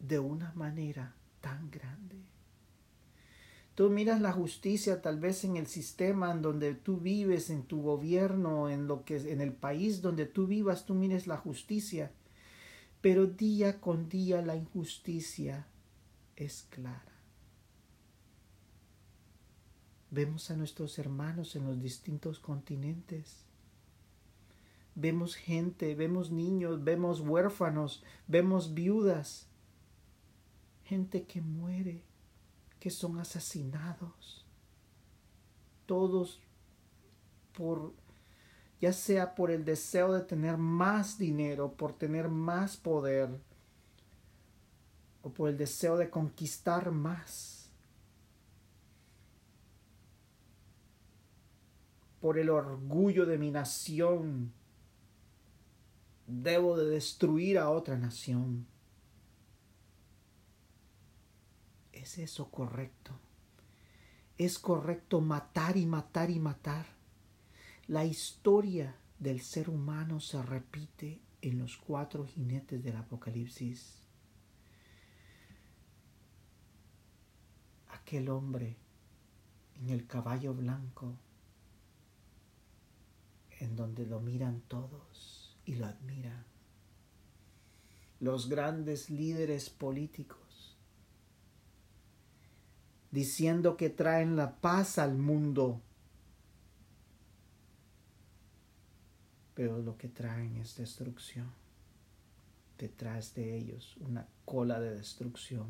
de 0.00 0.18
una 0.18 0.52
manera 0.54 1.14
tan 1.40 1.70
grande. 1.70 2.16
Tú 3.78 3.90
miras 3.90 4.20
la 4.20 4.32
justicia 4.32 5.00
tal 5.00 5.20
vez 5.20 5.44
en 5.44 5.56
el 5.56 5.68
sistema 5.68 6.32
en 6.32 6.42
donde 6.42 6.74
tú 6.74 6.96
vives, 6.98 7.48
en 7.48 7.62
tu 7.62 7.80
gobierno, 7.80 8.68
en 8.68 8.88
lo 8.88 9.04
que 9.04 9.16
en 9.16 9.40
el 9.40 9.52
país 9.52 10.02
donde 10.02 10.26
tú 10.26 10.48
vivas, 10.48 10.84
tú 10.84 10.94
mires 10.94 11.28
la 11.28 11.36
justicia 11.36 12.10
pero 13.00 13.26
día 13.26 13.80
con 13.80 14.08
día 14.08 14.42
la 14.42 14.56
injusticia 14.56 15.66
es 16.36 16.66
clara. 16.70 17.04
Vemos 20.10 20.50
a 20.50 20.56
nuestros 20.56 20.98
hermanos 20.98 21.54
en 21.54 21.64
los 21.64 21.80
distintos 21.80 22.40
continentes. 22.40 23.44
Vemos 24.94 25.36
gente, 25.36 25.94
vemos 25.94 26.32
niños, 26.32 26.82
vemos 26.82 27.20
huérfanos, 27.20 28.02
vemos 28.26 28.74
viudas, 28.74 29.46
gente 30.84 31.24
que 31.24 31.40
muere, 31.40 32.02
que 32.78 32.90
son 32.90 33.18
asesinados, 33.18 34.46
todos 35.86 36.40
por 37.52 37.92
ya 38.80 38.92
sea 38.92 39.34
por 39.34 39.50
el 39.50 39.64
deseo 39.64 40.12
de 40.12 40.20
tener 40.20 40.56
más 40.56 41.18
dinero, 41.18 41.72
por 41.72 41.92
tener 41.92 42.28
más 42.28 42.76
poder, 42.76 43.28
o 45.22 45.30
por 45.30 45.48
el 45.48 45.56
deseo 45.56 45.96
de 45.96 46.10
conquistar 46.10 46.92
más, 46.92 47.70
por 52.20 52.38
el 52.38 52.50
orgullo 52.50 53.26
de 53.26 53.38
mi 53.38 53.50
nación, 53.50 54.52
debo 56.26 56.76
de 56.76 56.86
destruir 56.90 57.58
a 57.58 57.70
otra 57.70 57.96
nación. 57.96 58.66
¿Es 62.02 62.16
eso 62.18 62.48
correcto? 62.48 63.10
¿Es 64.36 64.60
correcto 64.60 65.20
matar 65.20 65.76
y 65.76 65.84
matar 65.84 66.30
y 66.30 66.38
matar? 66.38 66.86
La 67.88 68.04
historia 68.04 68.94
del 69.18 69.40
ser 69.40 69.68
humano 69.68 70.20
se 70.20 70.40
repite 70.40 71.20
en 71.42 71.58
los 71.58 71.76
cuatro 71.76 72.24
jinetes 72.24 72.84
del 72.84 72.96
Apocalipsis. 72.96 73.96
Aquel 77.88 78.28
hombre 78.28 78.76
en 79.80 79.90
el 79.90 80.06
caballo 80.06 80.54
blanco, 80.54 81.16
en 83.58 83.74
donde 83.74 84.06
lo 84.06 84.20
miran 84.20 84.60
todos 84.68 85.56
y 85.64 85.74
lo 85.74 85.86
admiran. 85.86 86.44
Los 88.20 88.48
grandes 88.48 89.10
líderes 89.10 89.68
políticos, 89.68 90.47
diciendo 93.10 93.76
que 93.76 93.90
traen 93.90 94.36
la 94.36 94.56
paz 94.56 94.98
al 94.98 95.16
mundo 95.16 95.80
pero 99.58 99.82
lo 99.82 99.98
que 99.98 100.06
traen 100.06 100.56
es 100.58 100.76
destrucción. 100.76 101.50
Detrás 102.78 103.34
de 103.34 103.56
ellos 103.56 103.96
una 103.98 104.24
cola 104.44 104.78
de 104.78 104.94
destrucción. 104.94 105.66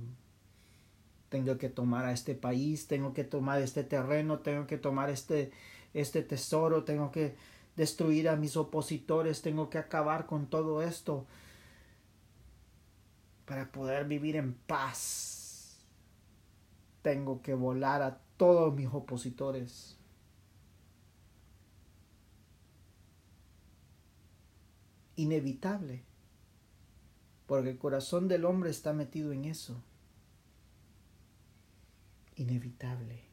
Tengo 1.31 1.57
que 1.57 1.71
tomar 1.71 2.05
a 2.05 2.13
este 2.13 2.35
país, 2.35 2.87
tengo 2.87 3.15
que 3.15 3.25
tomar 3.25 3.63
este 3.63 3.85
terreno, 3.85 4.41
tengo 4.41 4.67
que 4.67 4.77
tomar 4.77 5.09
este, 5.09 5.53
este 5.95 6.23
tesoro, 6.23 6.85
tengo 6.85 7.11
que 7.11 7.35
destruir 7.77 8.29
a 8.29 8.37
mis 8.37 8.59
opositores, 8.59 9.41
tengo 9.41 9.71
que 9.71 9.79
acabar 9.79 10.27
con 10.27 10.51
todo 10.51 10.83
esto 10.83 11.25
para 13.47 13.73
poder 13.73 14.07
vivir 14.07 14.37
en 14.37 14.53
paz. 14.53 15.38
Tengo 17.03 17.43
que 17.43 17.55
volar 17.55 18.03
a 18.03 18.19
todos 18.37 18.75
mis 18.75 18.89
opositores. 18.89 19.99
inevitable, 25.19 26.05
porque 27.47 27.71
el 27.71 27.79
corazón 27.79 28.29
del 28.29 28.45
hombre 28.45 28.71
está 28.71 28.93
metido 28.93 29.33
en 29.33 29.47
eso. 29.47 29.83
Inevitable. 32.37 33.25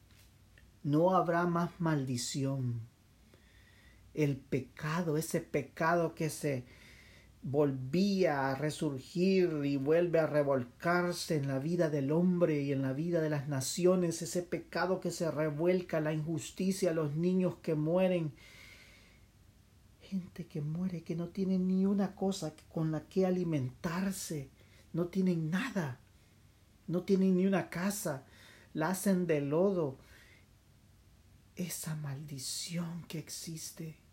No 0.82 1.14
habrá 1.14 1.46
más 1.46 1.70
maldición. 1.78 2.80
El 4.14 4.36
pecado, 4.36 5.16
ese 5.16 5.40
pecado 5.40 6.14
que 6.16 6.28
se 6.28 6.64
volvía 7.48 8.50
a 8.50 8.56
resurgir 8.56 9.60
y 9.64 9.76
vuelve 9.76 10.18
a 10.18 10.26
revolcarse 10.26 11.36
en 11.36 11.46
la 11.46 11.60
vida 11.60 11.90
del 11.90 12.10
hombre 12.10 12.60
y 12.60 12.72
en 12.72 12.82
la 12.82 12.92
vida 12.92 13.20
de 13.20 13.30
las 13.30 13.46
naciones, 13.46 14.20
ese 14.20 14.42
pecado 14.42 14.98
que 14.98 15.12
se 15.12 15.30
revuelca, 15.30 16.00
la 16.00 16.12
injusticia, 16.12 16.92
los 16.92 17.14
niños 17.14 17.54
que 17.62 17.76
mueren, 17.76 18.32
gente 20.00 20.48
que 20.48 20.60
muere, 20.60 21.04
que 21.04 21.14
no 21.14 21.28
tiene 21.28 21.56
ni 21.56 21.86
una 21.86 22.16
cosa 22.16 22.52
con 22.68 22.90
la 22.90 23.02
que 23.02 23.26
alimentarse, 23.26 24.50
no 24.92 25.06
tienen 25.06 25.48
nada, 25.48 26.00
no 26.88 27.04
tienen 27.04 27.36
ni 27.36 27.46
una 27.46 27.70
casa, 27.70 28.24
la 28.74 28.88
hacen 28.88 29.28
de 29.28 29.40
lodo. 29.40 29.98
Esa 31.54 31.94
maldición 31.94 33.04
que 33.06 33.20
existe. 33.20 34.05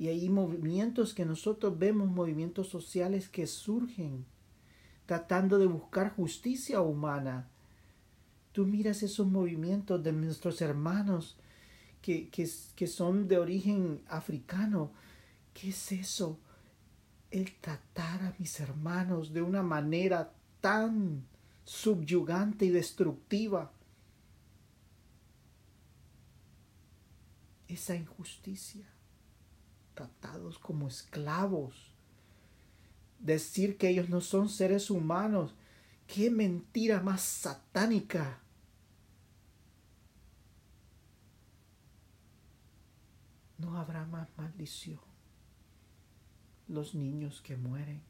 Y 0.00 0.08
hay 0.08 0.30
movimientos 0.30 1.12
que 1.12 1.26
nosotros 1.26 1.78
vemos, 1.78 2.08
movimientos 2.08 2.70
sociales 2.70 3.28
que 3.28 3.46
surgen 3.46 4.24
tratando 5.04 5.58
de 5.58 5.66
buscar 5.66 6.16
justicia 6.16 6.80
humana. 6.80 7.50
Tú 8.52 8.64
miras 8.64 9.02
esos 9.02 9.26
movimientos 9.26 10.02
de 10.02 10.12
nuestros 10.12 10.62
hermanos 10.62 11.36
que, 12.00 12.30
que, 12.30 12.86
son 12.86 13.28
de 13.28 13.36
origen 13.36 14.00
africano. 14.08 14.90
¿Qué 15.52 15.68
es 15.68 15.92
eso? 15.92 16.38
El 17.30 17.52
tratar 17.56 18.22
a 18.22 18.34
mis 18.38 18.58
hermanos 18.58 19.34
de 19.34 19.42
una 19.42 19.62
manera 19.62 20.32
tan 20.62 21.26
subyugante 21.62 22.64
y 22.64 22.70
destructiva. 22.70 23.70
Esa 27.68 27.94
injusticia. 27.94 28.86
Tratados 30.00 30.58
como 30.58 30.88
esclavos. 30.88 31.92
Decir 33.18 33.76
que 33.76 33.90
ellos 33.90 34.08
no 34.08 34.22
son 34.22 34.48
seres 34.48 34.90
humanos. 34.90 35.54
Qué 36.06 36.30
mentira 36.30 37.00
más 37.00 37.20
satánica. 37.20 38.40
no 43.60 43.78
habrá 43.78 44.06
más 44.06 44.28
maldición. 44.36 45.00
Los 46.68 46.94
niños 46.94 47.40
que 47.40 47.56
mueren, 47.56 48.00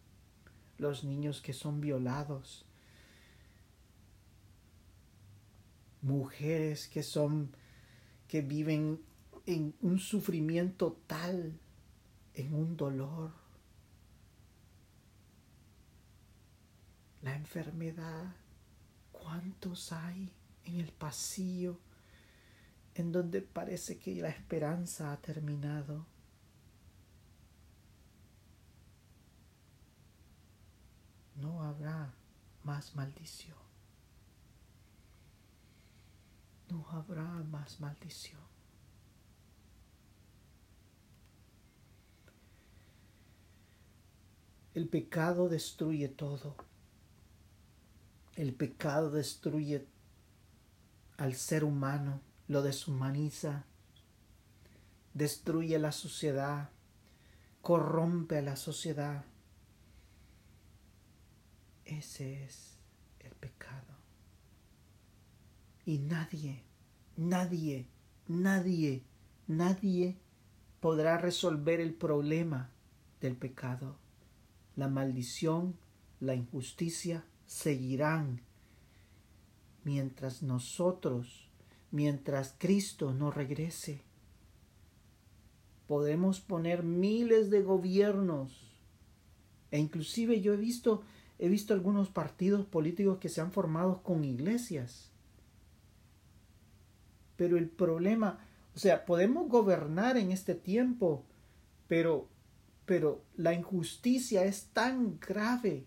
los 0.79 1.05
niños 1.05 1.41
que 1.41 1.53
son 1.53 1.81
violados, 1.81 2.65
mujeres 6.03 6.89
que 6.89 7.03
son 7.03 7.51
que 8.29 8.43
viven 8.43 9.01
en 9.47 9.75
un 9.81 9.99
sufrimiento 9.99 10.97
tal, 11.07 11.59
en 12.41 12.55
un 12.55 12.77
dolor. 12.77 13.33
La 17.23 17.35
enfermedad, 17.35 18.35
¿cuántos 19.13 19.93
hay 19.93 20.33
en 20.65 20.81
el 20.81 20.93
pasillo? 20.93 21.79
en 22.95 23.13
donde 23.13 23.41
parece 23.41 23.99
que 23.99 24.15
la 24.17 24.29
esperanza 24.29 25.13
ha 25.13 25.17
terminado. 25.17 26.07
No 31.37 31.63
habrá 31.63 32.13
más 32.65 32.95
maldición. 32.95 33.57
No 36.69 36.87
habrá 36.91 37.25
más 37.25 37.81
maldición. 37.81 38.50
El 44.75 44.89
pecado 44.89 45.49
destruye 45.49 46.09
todo. 46.09 46.57
El 48.37 48.55
pecado 48.55 49.11
destruye 49.11 49.87
al 51.17 51.35
ser 51.35 51.65
humano 51.65 52.21
lo 52.51 52.63
deshumaniza, 52.63 53.65
destruye 55.15 55.79
la 55.79 55.93
sociedad, 55.93 56.71
corrompe 57.63 58.39
a 58.39 58.43
la 58.43 58.57
sociedad. 58.57 59.25
Ese 61.85 62.43
es 62.45 62.77
el 63.21 63.31
pecado. 63.37 63.95
Y 65.87 65.99
nadie, 65.99 66.65
nadie, 67.17 67.87
nadie, 68.27 69.05
nadie 69.47 70.17
podrá 70.81 71.19
resolver 71.19 71.79
el 71.79 71.95
problema 71.95 72.71
del 73.21 73.37
pecado. 73.37 74.00
La 74.81 74.89
maldición, 74.89 75.77
la 76.21 76.35
injusticia 76.35 77.23
seguirán 77.45 78.41
mientras 79.85 80.43
nosotros 80.43 81.51
mientras 81.91 82.55
Cristo 82.57 83.13
no 83.13 83.31
regrese. 83.31 84.01
Podemos 85.87 86.41
poner 86.41 86.83
miles 86.83 87.51
de 87.51 87.61
gobiernos 87.61 88.73
e 89.71 89.79
inclusive 89.79 90.41
yo 90.41 90.55
he 90.55 90.57
visto 90.57 91.03
he 91.39 91.51
visto 91.51 91.75
algunos 91.75 92.09
partidos 92.09 92.65
políticos 92.65 93.19
que 93.19 93.29
se 93.29 93.43
han 93.43 93.53
formado 93.53 94.03
con 94.03 94.25
iglesias. 94.25 95.13
Pero 97.37 97.59
el 97.59 97.69
problema, 97.69 98.39
o 98.75 98.79
sea, 98.79 99.05
podemos 99.05 99.47
gobernar 99.47 100.17
en 100.17 100.33
este 100.33 100.55
tiempo, 100.55 101.23
pero 101.87 102.30
pero 102.91 103.25
la 103.37 103.55
injusticia 103.55 104.43
es 104.43 104.65
tan 104.73 105.21
grave 105.21 105.85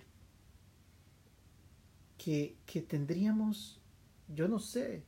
que, 2.17 2.55
que 2.65 2.81
tendríamos, 2.81 3.81
yo 4.29 4.47
no 4.47 4.57
sé, 4.57 5.03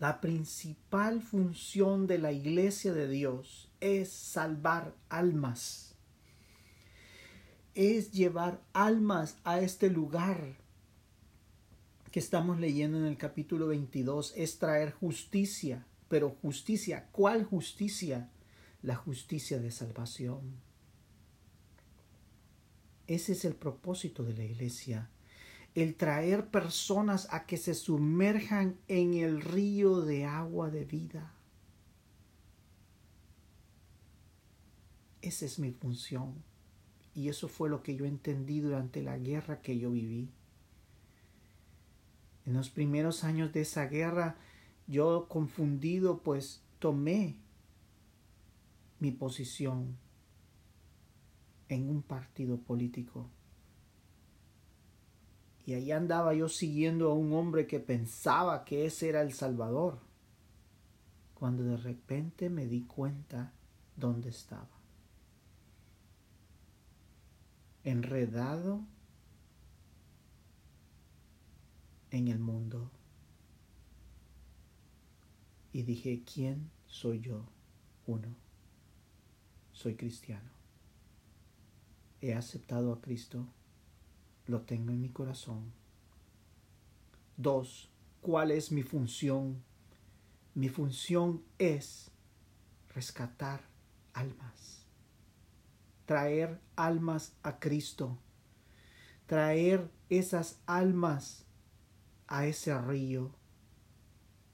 La 0.00 0.20
principal 0.20 1.22
función 1.22 2.08
de 2.08 2.18
la 2.18 2.32
iglesia 2.32 2.92
de 2.92 3.08
Dios 3.08 3.70
es 3.80 4.12
salvar 4.12 4.96
almas. 5.08 5.94
Es 7.74 8.10
llevar 8.10 8.60
almas 8.72 9.36
a 9.44 9.60
este 9.60 9.90
lugar 9.90 10.56
que 12.10 12.18
estamos 12.18 12.58
leyendo 12.58 12.98
en 12.98 13.04
el 13.04 13.16
capítulo 13.16 13.68
22. 13.68 14.34
Es 14.36 14.58
traer 14.58 14.92
justicia. 14.92 15.84
Pero 16.08 16.30
justicia, 16.30 17.08
¿cuál 17.12 17.44
justicia? 17.44 18.30
La 18.82 18.96
justicia 18.96 19.58
de 19.58 19.70
salvación. 19.70 20.40
Ese 23.06 23.32
es 23.32 23.44
el 23.44 23.54
propósito 23.54 24.24
de 24.24 24.34
la 24.34 24.44
iglesia 24.44 25.10
el 25.74 25.94
traer 25.94 26.48
personas 26.48 27.28
a 27.30 27.46
que 27.46 27.56
se 27.56 27.72
sumerjan 27.72 28.76
en 28.88 29.14
el 29.14 29.40
río 29.40 30.00
de 30.00 30.24
agua 30.24 30.70
de 30.70 30.84
vida. 30.84 31.32
Esa 35.22 35.44
es 35.44 35.60
mi 35.60 35.70
función. 35.70 36.42
Y 37.14 37.28
eso 37.28 37.46
fue 37.48 37.68
lo 37.68 37.82
que 37.82 37.94
yo 37.94 38.06
entendí 38.06 38.60
durante 38.60 39.02
la 39.02 39.18
guerra 39.18 39.60
que 39.60 39.78
yo 39.78 39.90
viví. 39.90 40.30
En 42.44 42.54
los 42.54 42.70
primeros 42.70 43.22
años 43.22 43.52
de 43.52 43.60
esa 43.60 43.86
guerra, 43.86 44.36
yo 44.88 45.28
confundido, 45.28 46.18
pues 46.18 46.62
tomé 46.80 47.36
mi 48.98 49.12
posición 49.12 49.96
en 51.68 51.88
un 51.88 52.02
partido 52.02 52.58
político 52.58 53.28
y 55.68 55.74
ahí 55.74 55.92
andaba 55.92 56.32
yo 56.32 56.48
siguiendo 56.48 57.10
a 57.10 57.14
un 57.14 57.34
hombre 57.34 57.66
que 57.66 57.78
pensaba 57.78 58.64
que 58.64 58.86
ese 58.86 59.10
era 59.10 59.20
el 59.20 59.34
Salvador, 59.34 59.98
cuando 61.34 61.62
de 61.62 61.76
repente 61.76 62.48
me 62.48 62.66
di 62.66 62.84
cuenta 62.84 63.52
dónde 63.94 64.30
estaba. 64.30 64.70
Enredado 67.84 68.80
en 72.12 72.28
el 72.28 72.38
mundo. 72.38 72.90
Y 75.72 75.82
dije, 75.82 76.22
¿quién 76.24 76.70
soy 76.86 77.20
yo? 77.20 77.44
Uno, 78.06 78.34
soy 79.72 79.94
cristiano. 79.94 80.50
He 82.20 82.34
aceptado 82.34 82.92
a 82.92 83.00
Cristo 83.00 83.46
lo 84.48 84.62
tengo 84.62 84.90
en 84.90 85.00
mi 85.00 85.10
corazón. 85.10 85.72
Dos, 87.36 87.90
¿cuál 88.20 88.50
es 88.50 88.72
mi 88.72 88.82
función? 88.82 89.62
Mi 90.54 90.68
función 90.68 91.44
es 91.58 92.10
rescatar 92.94 93.60
almas, 94.12 94.86
traer 96.06 96.60
almas 96.74 97.36
a 97.42 97.60
Cristo, 97.60 98.18
traer 99.26 99.88
esas 100.08 100.58
almas 100.66 101.44
a 102.26 102.46
ese 102.46 102.76
río 102.80 103.37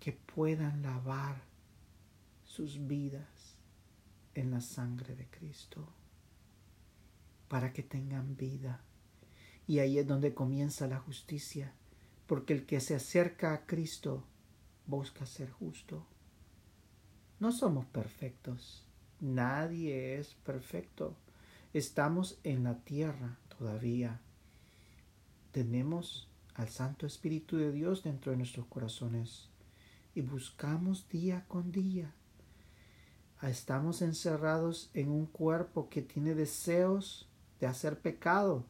que 0.04 0.12
puedan 0.12 0.82
lavar 0.82 1.40
sus 2.44 2.86
vidas 2.86 3.56
en 4.34 4.50
la 4.50 4.60
sangre 4.60 5.16
de 5.16 5.26
Cristo, 5.30 5.88
para 7.48 7.72
que 7.72 7.82
tengan 7.82 8.36
vida 8.36 8.82
y 9.66 9.78
ahí 9.78 9.98
es 9.98 10.06
donde 10.06 10.34
comienza 10.34 10.86
la 10.88 10.98
justicia, 10.98 11.72
porque 12.26 12.52
el 12.52 12.66
que 12.66 12.80
se 12.80 12.94
acerca 12.94 13.54
a 13.54 13.64
Cristo 13.64 14.26
busca 14.86 15.24
ser 15.24 15.50
justo. 15.50 16.06
No 17.40 17.50
somos 17.50 17.86
perfectos, 17.86 18.84
nadie 19.20 20.18
es 20.18 20.34
perfecto. 20.34 21.16
Estamos 21.72 22.38
en 22.44 22.64
la 22.64 22.78
tierra 22.80 23.38
todavía. 23.56 24.20
Tenemos 25.50 26.28
al 26.56 26.68
Santo 26.68 27.06
Espíritu 27.06 27.56
de 27.56 27.72
Dios 27.72 28.02
dentro 28.02 28.32
de 28.32 28.36
nuestros 28.36 28.66
corazones 28.66 29.48
y 30.14 30.22
buscamos 30.22 31.09
día 31.09 31.44
con 31.48 31.72
día. 31.72 32.14
Estamos 33.42 34.00
encerrados 34.00 34.90
en 34.94 35.11
un 35.11 35.27
cuerpo 35.27 35.88
que 35.90 36.00
tiene 36.00 36.35
deseos 36.35 37.29
de 37.61 37.66
hacer 37.66 38.00
pecado, 38.00 38.64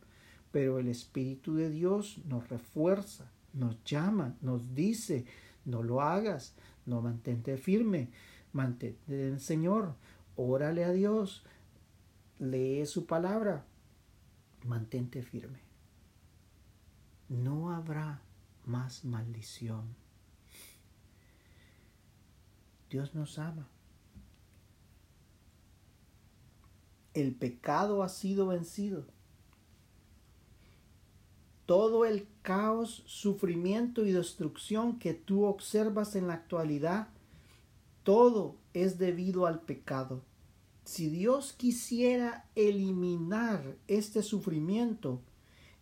pero 0.50 0.78
el 0.78 0.88
Espíritu 0.88 1.54
de 1.54 1.70
Dios 1.70 2.18
nos 2.24 2.48
refuerza, 2.48 3.30
nos 3.52 3.82
llama, 3.84 4.36
nos 4.40 4.74
dice, 4.74 5.26
no 5.64 5.82
lo 5.82 6.00
hagas, 6.00 6.54
no 6.86 7.02
mantente 7.02 7.56
firme, 7.56 8.10
mantente 8.52 9.26
en 9.28 9.34
el 9.34 9.40
Señor, 9.40 9.94
órale 10.34 10.84
a 10.84 10.92
Dios, 10.92 11.44
lee 12.38 12.84
su 12.86 13.06
palabra, 13.06 13.64
mantente 14.64 15.22
firme. 15.22 15.60
No 17.28 17.72
habrá 17.72 18.22
más 18.64 19.04
maldición. 19.04 20.03
Dios 22.94 23.12
nos 23.12 23.40
ama. 23.40 23.66
El 27.12 27.34
pecado 27.34 28.04
ha 28.04 28.08
sido 28.08 28.46
vencido 28.46 29.04
todo 31.66 32.04
el 32.04 32.28
caos, 32.42 33.02
sufrimiento 33.06 34.06
y 34.06 34.12
destrucción 34.12 35.00
que 35.00 35.12
tú 35.12 35.44
observas 35.44 36.14
en 36.14 36.28
la 36.28 36.34
actualidad, 36.34 37.08
todo 38.04 38.54
es 38.74 38.96
debido 38.96 39.46
al 39.46 39.62
pecado. 39.62 40.22
Si 40.84 41.08
Dios 41.08 41.52
quisiera 41.52 42.48
eliminar 42.54 43.76
este 43.88 44.22
sufrimiento, 44.22 45.20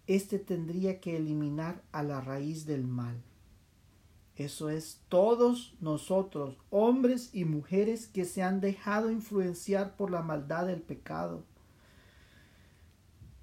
éste 0.07 0.39
tendría 0.39 0.99
que 0.99 1.19
eliminar 1.19 1.83
a 1.93 2.03
la 2.05 2.23
raíz 2.23 2.65
del 2.65 2.87
mal. 2.87 3.23
Eso 4.37 4.71
es 4.71 5.01
todos 5.09 5.75
nosotros, 5.81 6.57
hombres 6.71 7.31
y 7.35 7.45
mujeres 7.45 8.07
que 8.07 8.25
se 8.25 8.43
han 8.43 8.61
dejado 8.61 9.11
influenciar 9.11 9.97
por 9.97 10.11
la 10.11 10.23
maldad 10.23 10.67
del 10.67 10.81
pecado. 10.81 11.45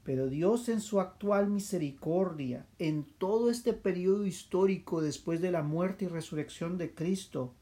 Pero 0.04 0.28
Dios 0.28 0.68
en 0.70 0.82
su 0.82 1.00
actual 1.00 1.50
misericordia, 1.50 2.66
en 2.80 3.04
todo 3.04 3.52
este 3.52 3.74
periodo 3.74 4.26
histórico 4.26 5.02
después 5.02 5.42
de 5.42 5.52
la 5.52 5.62
muerte 5.62 6.06
y 6.06 6.08
resurrección 6.08 6.80
de 6.80 6.96
Cristo, 6.96 7.54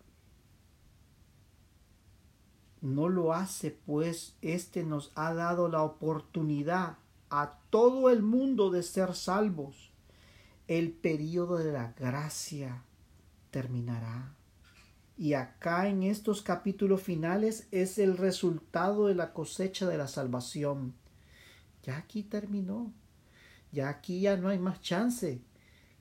no 2.79 3.09
lo 3.09 3.33
hace, 3.33 3.71
pues 3.71 4.37
éste 4.41 4.83
nos 4.83 5.11
ha 5.15 5.33
dado 5.33 5.67
la 5.67 5.83
oportunidad 5.83 6.97
a 7.29 7.59
todo 7.69 8.09
el 8.09 8.21
mundo 8.21 8.69
de 8.69 8.83
ser 8.83 9.13
salvos. 9.13 9.91
El 10.67 10.91
periodo 10.91 11.57
de 11.57 11.71
la 11.73 11.93
gracia 11.93 12.83
terminará. 13.51 14.35
Y 15.17 15.33
acá 15.33 15.87
en 15.87 16.03
estos 16.03 16.41
capítulos 16.41 17.01
finales 17.01 17.67
es 17.71 17.97
el 17.97 18.17
resultado 18.17 19.07
de 19.07 19.15
la 19.15 19.33
cosecha 19.33 19.87
de 19.87 19.97
la 19.97 20.07
salvación 20.07 20.93
ya 21.87 21.97
aquí 21.97 22.21
terminó, 22.21 22.91
ya 23.71 23.87
aquí 23.87 24.19
ya 24.19 24.35
no 24.35 24.49
hay 24.49 24.59
más 24.59 24.81
chance, 24.81 25.41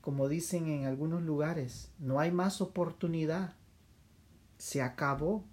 como 0.01 0.29
dicen 0.29 0.67
en 0.67 0.85
algunos 0.85 1.23
lugares, 1.23 1.93
no 2.01 2.19
hay 2.19 2.33
más 2.33 2.61
oportunidad, 2.61 3.55
se 4.59 4.83
acabó. 4.83 5.45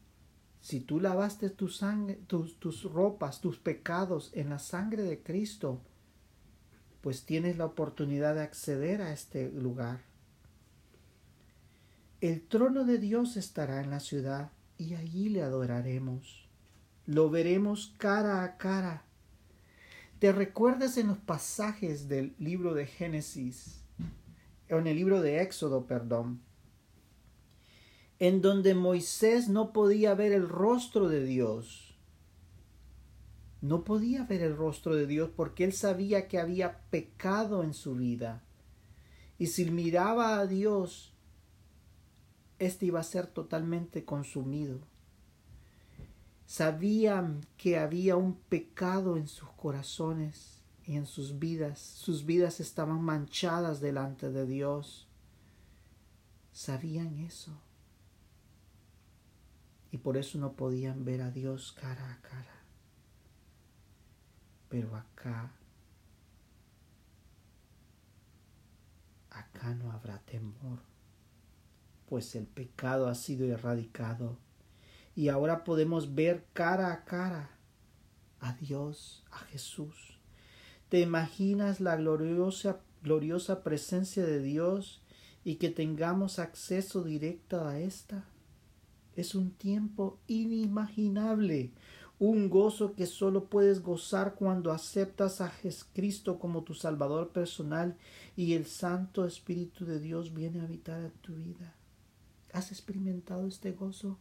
Si 0.60 0.80
tú 0.80 1.00
lavaste 1.00 1.52
tu 1.52 1.68
sangre, 1.68 2.16
tus, 2.26 2.60
tus 2.60 2.84
ropas, 2.84 3.42
tus 3.42 3.60
pecados 3.60 4.32
en 4.34 4.50
la 4.50 4.58
sangre 4.58 5.04
de 5.04 5.22
Cristo, 5.22 5.82
pues 7.02 7.26
tienes 7.26 7.58
la 7.58 7.66
oportunidad 7.66 8.34
de 8.34 8.42
acceder 8.42 9.04
a 9.04 9.14
este 9.14 9.52
lugar. 9.52 10.02
El 12.24 12.48
trono 12.48 12.86
de 12.86 13.00
Dios 13.00 13.36
estará 13.36 13.82
en 13.82 13.90
la 13.90 14.00
ciudad 14.00 14.54
y 14.78 14.94
allí 14.94 15.28
le 15.28 15.42
adoraremos. 15.42 16.48
Lo 17.06 17.30
veremos 17.30 17.94
cara 17.98 18.46
a 18.46 18.56
cara 18.56 19.04
¿Te 20.20 20.32
recuerdas 20.32 20.98
en 20.98 21.08
los 21.08 21.18
pasajes 21.18 22.08
del 22.08 22.34
libro 22.40 22.74
de 22.76 22.86
Génesis, 22.86 23.84
en 24.70 24.88
el 24.88 24.96
libro 24.96 25.22
de 25.22 25.42
Éxodo, 25.42 25.86
perdón, 25.86 26.40
en 28.20 28.42
donde 28.42 28.74
Moisés 28.74 29.50
no 29.50 29.74
podía 29.74 30.16
ver 30.16 30.32
el 30.32 30.48
rostro 30.48 31.10
de 31.10 31.26
Dios? 31.26 31.98
No 33.60 33.84
podía 33.84 34.24
ver 34.24 34.44
el 34.44 34.56
rostro 34.56 34.96
de 34.96 35.08
Dios 35.08 35.30
porque 35.36 35.66
él 35.66 35.74
sabía 35.74 36.30
que 36.30 36.40
había 36.40 36.88
pecado 36.90 37.62
en 37.62 37.74
su 37.74 37.96
vida. 37.96 38.46
Y 39.38 39.48
si 39.48 39.70
miraba 39.70 40.40
a 40.40 40.48
Dios, 40.48 41.13
éste 42.60 42.86
iba 42.86 43.00
a 43.00 43.04
ser 43.04 43.28
totalmente 43.28 44.06
consumido 44.06 44.80
sabían 46.46 47.46
que 47.58 47.80
había 47.80 48.16
un 48.16 48.36
pecado 48.36 49.18
en 49.18 49.28
sus 49.28 49.50
corazones 49.54 50.62
y 50.86 50.98
en 50.98 51.08
sus 51.08 51.40
vidas. 51.40 51.80
Sus 51.80 52.26
vidas 52.26 52.60
estaban 52.60 53.02
manchadas 53.02 53.80
delante 53.80 54.30
de 54.30 54.46
Dios. 54.46 55.08
Sabían 56.52 57.18
eso. 57.18 57.60
y 59.92 60.00
por 60.00 60.18
eso 60.18 60.40
no 60.40 60.54
podían 60.54 61.06
ver 61.06 61.22
a 61.22 61.30
Dios 61.30 61.72
cara 61.72 62.14
a 62.14 62.22
cara. 62.22 62.64
Pero 64.68 64.96
acá, 64.96 65.52
acá 69.30 69.76
no 69.76 69.92
habrá 69.92 70.18
temor, 70.18 70.80
pues 72.14 72.36
el 72.36 72.46
pecado 72.46 73.08
ha 73.08 73.16
sido 73.16 73.44
erradicado 73.48 74.38
y 75.16 75.30
ahora 75.30 75.64
podemos 75.64 76.14
ver 76.14 76.46
cara 76.54 76.94
a 76.94 77.06
cara 77.06 77.50
a 78.40 78.54
Dios, 78.54 79.24
a 79.32 79.40
Jesús. 79.40 80.20
¿Te 80.90 81.00
imaginas 81.00 81.80
la 81.80 81.96
gloriosa, 81.96 82.82
gloriosa 83.02 83.64
presencia 83.64 84.24
de 84.24 84.44
Dios 84.44 85.02
y 85.44 85.56
que 85.56 85.72
tengamos 85.72 86.38
acceso 86.38 87.04
directo 87.04 87.66
a 87.66 87.80
esta? 87.80 88.26
Es 89.16 89.34
un 89.34 89.50
tiempo 89.50 90.20
inimaginable, 90.28 91.72
un 92.20 92.48
gozo 92.48 92.94
que 92.94 93.08
solo 93.08 93.46
puedes 93.46 93.82
gozar 93.82 94.36
cuando 94.36 94.72
aceptas 94.72 95.42
a 95.42 95.50
Jesucristo 95.50 96.38
como 96.38 96.64
tu 96.64 96.76
Salvador 96.76 97.30
personal 97.30 97.98
y 98.36 98.54
el 98.54 98.68
Santo 98.68 99.26
Espíritu 99.26 99.84
de 99.86 100.00
Dios 100.00 100.36
viene 100.36 100.60
a 100.60 100.66
habitar 100.66 101.02
en 101.02 101.14
tu 101.14 101.34
vida. 101.34 101.74
¿Has 102.54 102.72
experimentado 102.72 103.48
este 103.48 103.72
gozo? 103.72 104.20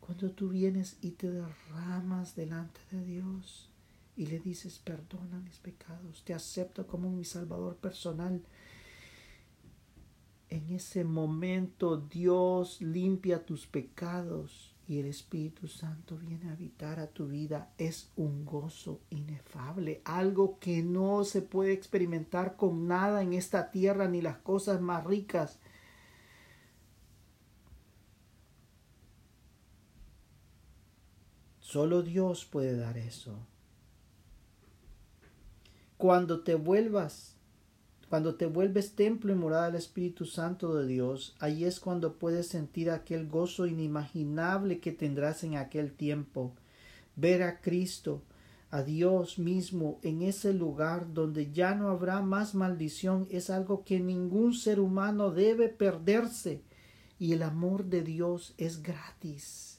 Cuando 0.00 0.30
tú 0.30 0.50
vienes 0.50 0.98
y 1.00 1.10
te 1.10 1.30
derramas 1.30 2.36
delante 2.36 2.80
de 2.92 3.04
Dios 3.04 3.70
y 4.16 4.26
le 4.26 4.38
dices, 4.38 4.78
perdona 4.78 5.40
mis 5.40 5.58
pecados, 5.58 6.22
te 6.24 6.32
acepto 6.32 6.86
como 6.86 7.10
mi 7.10 7.24
Salvador 7.24 7.76
personal, 7.76 8.40
en 10.48 10.70
ese 10.70 11.02
momento 11.02 11.96
Dios 11.96 12.80
limpia 12.80 13.44
tus 13.44 13.66
pecados 13.66 14.76
y 14.86 15.00
el 15.00 15.06
Espíritu 15.06 15.66
Santo 15.66 16.16
viene 16.16 16.50
a 16.50 16.52
habitar 16.52 17.00
a 17.00 17.08
tu 17.08 17.26
vida. 17.26 17.72
Es 17.78 18.12
un 18.14 18.44
gozo 18.44 19.00
inefable, 19.10 20.02
algo 20.04 20.60
que 20.60 20.84
no 20.84 21.24
se 21.24 21.42
puede 21.42 21.72
experimentar 21.72 22.56
con 22.56 22.86
nada 22.86 23.22
en 23.22 23.32
esta 23.32 23.72
tierra 23.72 24.06
ni 24.06 24.22
las 24.22 24.36
cosas 24.36 24.80
más 24.80 25.02
ricas. 25.02 25.58
Solo 31.74 32.02
Dios 32.02 32.44
puede 32.44 32.76
dar 32.76 32.96
eso. 32.96 33.36
Cuando 35.96 36.44
te 36.44 36.54
vuelvas 36.54 37.34
cuando 38.08 38.36
te 38.36 38.46
vuelves 38.46 38.94
templo 38.94 39.32
y 39.32 39.34
morada 39.34 39.66
del 39.66 39.74
Espíritu 39.74 40.24
Santo 40.24 40.76
de 40.76 40.86
Dios, 40.86 41.34
ahí 41.40 41.64
es 41.64 41.80
cuando 41.80 42.14
puedes 42.14 42.46
sentir 42.46 42.90
aquel 42.90 43.26
gozo 43.26 43.66
inimaginable 43.66 44.78
que 44.78 44.92
tendrás 44.92 45.42
en 45.42 45.56
aquel 45.56 45.90
tiempo. 45.90 46.54
Ver 47.16 47.42
a 47.42 47.60
Cristo, 47.60 48.22
a 48.70 48.84
Dios 48.84 49.40
mismo 49.40 49.98
en 50.02 50.22
ese 50.22 50.54
lugar 50.54 51.12
donde 51.12 51.50
ya 51.50 51.74
no 51.74 51.88
habrá 51.88 52.20
más 52.22 52.54
maldición 52.54 53.26
es 53.30 53.50
algo 53.50 53.84
que 53.84 53.98
ningún 53.98 54.54
ser 54.54 54.78
humano 54.78 55.32
debe 55.32 55.70
perderse. 55.70 56.62
Y 57.18 57.32
el 57.32 57.42
amor 57.42 57.86
de 57.86 58.02
Dios 58.04 58.54
es 58.58 58.80
gratis. 58.80 59.73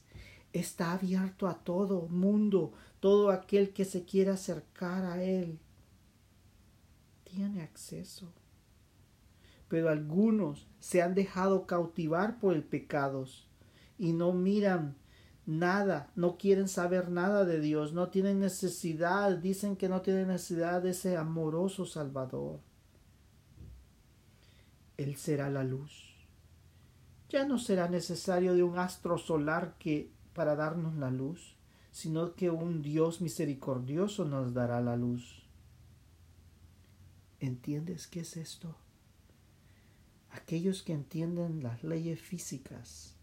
Está 0.56 0.94
abierto 0.94 1.50
a 1.50 1.56
todo 1.66 2.08
mundo, 2.08 2.72
todo 3.02 3.30
aquel 3.30 3.74
que 3.74 3.84
se 3.84 4.06
quiera 4.06 4.36
acercar 4.36 5.04
a 5.04 5.22
Él 5.22 5.60
tiene 7.26 7.62
acceso. 7.62 8.32
Pero 9.68 9.90
algunos 9.90 10.66
se 10.80 11.02
han 11.02 11.14
dejado 11.14 11.68
cautivar 11.68 12.40
por 12.40 12.54
el 12.54 12.64
pecado 12.64 13.26
y 13.98 14.14
no 14.14 14.32
miran 14.32 14.96
nada, 15.46 16.10
no 16.16 16.38
quieren 16.38 16.70
saber 16.70 17.10
nada 17.10 17.44
de 17.44 17.60
Dios, 17.60 17.92
no 17.92 18.08
tienen 18.08 18.40
necesidad, 18.40 19.38
dicen 19.38 19.76
que 19.76 19.90
no 19.90 20.02
tienen 20.04 20.30
necesidad 20.30 20.82
de 20.82 20.92
ese 20.92 21.18
amoroso 21.18 21.86
Salvador. 21.86 22.62
Él 24.96 25.18
será 25.18 25.50
la 25.50 25.66
luz. 25.66 26.16
Ya 27.28 27.46
no 27.46 27.60
será 27.60 27.90
necesario 27.90 28.54
de 28.54 28.64
un 28.64 28.80
astro 28.80 29.18
solar 29.18 29.76
que 29.78 30.15
para 30.36 30.56
darnos 30.56 30.96
la 30.96 31.10
luz, 31.10 31.56
sino 31.92 32.36
que 32.36 32.52
un 32.52 32.84
Dios 32.84 33.22
misericordioso 33.22 34.26
nos 34.26 34.54
dará 34.54 34.82
la 34.82 34.98
luz. 34.98 35.48
¿Entiendes 37.40 38.06
qué 38.06 38.20
es 38.20 38.38
esto? 38.38 38.76
Aquellos 40.30 40.84
que 40.84 40.94
entienden 40.94 41.64
las 41.64 41.84
leyes 41.84 42.22
físicas. 42.22 43.16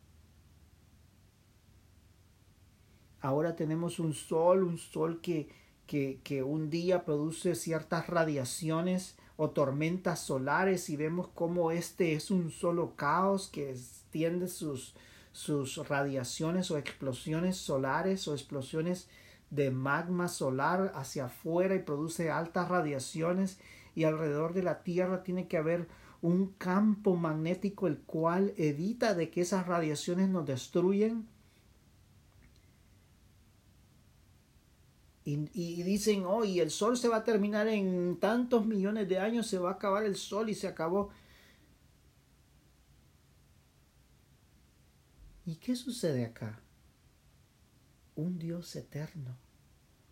Ahora 3.21 3.55
tenemos 3.55 4.01
un 4.01 4.15
sol, 4.15 4.65
un 4.65 4.79
sol 4.79 5.21
que, 5.21 5.49
que, 5.87 6.43
un 6.43 6.71
día 6.71 7.05
produce 7.05 7.55
ciertas 7.55 8.07
radiaciones 8.07 9.17
o 9.37 9.51
tormentas 9.51 10.21
solares 10.21 10.89
y 10.89 10.97
vemos 10.97 11.29
cómo 11.29 11.71
este 11.71 12.15
es 12.15 12.31
un 12.31 12.51
solo 12.51 12.97
caos 12.97 13.49
que 13.49 13.71
extiende 13.71 14.49
sus, 14.49 14.95
sus 15.33 15.76
radiaciones 15.89 16.70
o 16.70 16.78
explosiones 16.78 17.57
solares 17.57 18.28
o 18.28 18.35
explosiones 18.35 19.09
de 19.51 19.70
magma 19.70 20.28
solar 20.28 20.93
hacia 20.95 21.26
afuera 21.26 21.74
y 21.74 21.80
produce 21.80 22.30
altas 22.30 22.68
radiaciones 22.68 23.59
y 23.95 24.05
alrededor 24.05 24.55
de 24.55 24.62
la 24.62 24.83
Tierra 24.83 25.22
tiene 25.22 25.49
que 25.49 25.59
haber 25.59 25.89
un 26.22 26.55
campo 26.57 27.16
magnético 27.16 27.87
el 27.87 27.99
cual 27.99 28.55
evita 28.57 29.14
de 29.14 29.30
que 29.30 29.43
esas 29.43 29.66
radiaciones 29.66 30.28
nos 30.28 30.47
destruyen. 30.47 31.28
Y, 35.24 35.83
dicen, 35.85 36.24
oh, 36.26 36.45
y 36.45 36.59
el 36.59 36.70
sol 36.70 36.97
se 36.97 37.09
va 37.09 37.18
a 37.18 37.24
terminar 37.24 37.68
en 37.68 38.16
tantos 38.18 38.66
millones 38.66 39.09
de 39.09 39.20
años, 39.20 39.47
se 39.47 39.59
va 39.59 39.70
a 39.70 39.74
acabar 39.74 40.05
el 40.05 40.16
sol 40.16 40.49
y 40.49 40.55
se 40.55 40.66
acabó. 40.66 41.11
¿Y 45.45 45.57
qué 45.57 45.74
sucede 45.74 46.24
acá? 46.24 46.61
Un 48.14 48.38
Dios 48.38 48.76
eterno, 48.76 49.36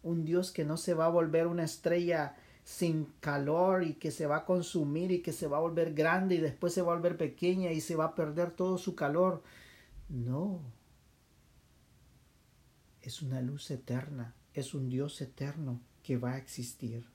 un 0.02 0.24
Dios 0.24 0.50
que 0.50 0.64
no 0.64 0.76
se 0.76 0.94
va 0.94 1.06
a 1.06 1.10
volver 1.10 1.46
una 1.46 1.64
estrella 1.64 2.34
sin 2.64 3.06
calor 3.20 3.84
y 3.84 3.94
que 3.94 4.10
se 4.10 4.26
va 4.26 4.38
a 4.38 4.44
consumir 4.44 5.12
y 5.12 5.22
que 5.22 5.32
se 5.32 5.46
va 5.46 5.58
a 5.58 5.60
volver 5.60 5.94
grande 5.94 6.36
y 6.36 6.38
después 6.38 6.72
se 6.72 6.82
va 6.82 6.92
a 6.92 6.96
volver 6.96 7.16
pequeña 7.16 7.70
y 7.70 7.80
se 7.80 7.96
va 7.96 8.06
a 8.06 8.14
perder 8.14 8.50
todo 8.50 8.76
su 8.78 8.94
calor. 8.94 9.42
No. 10.08 10.60
Es 13.02 13.22
una 13.22 13.40
luz 13.40 13.70
eterna, 13.70 14.34
es 14.52 14.74
un 14.74 14.88
Dios 14.88 15.20
eterno 15.20 15.80
que 16.02 16.16
va 16.16 16.32
a 16.32 16.38
existir. 16.38 17.06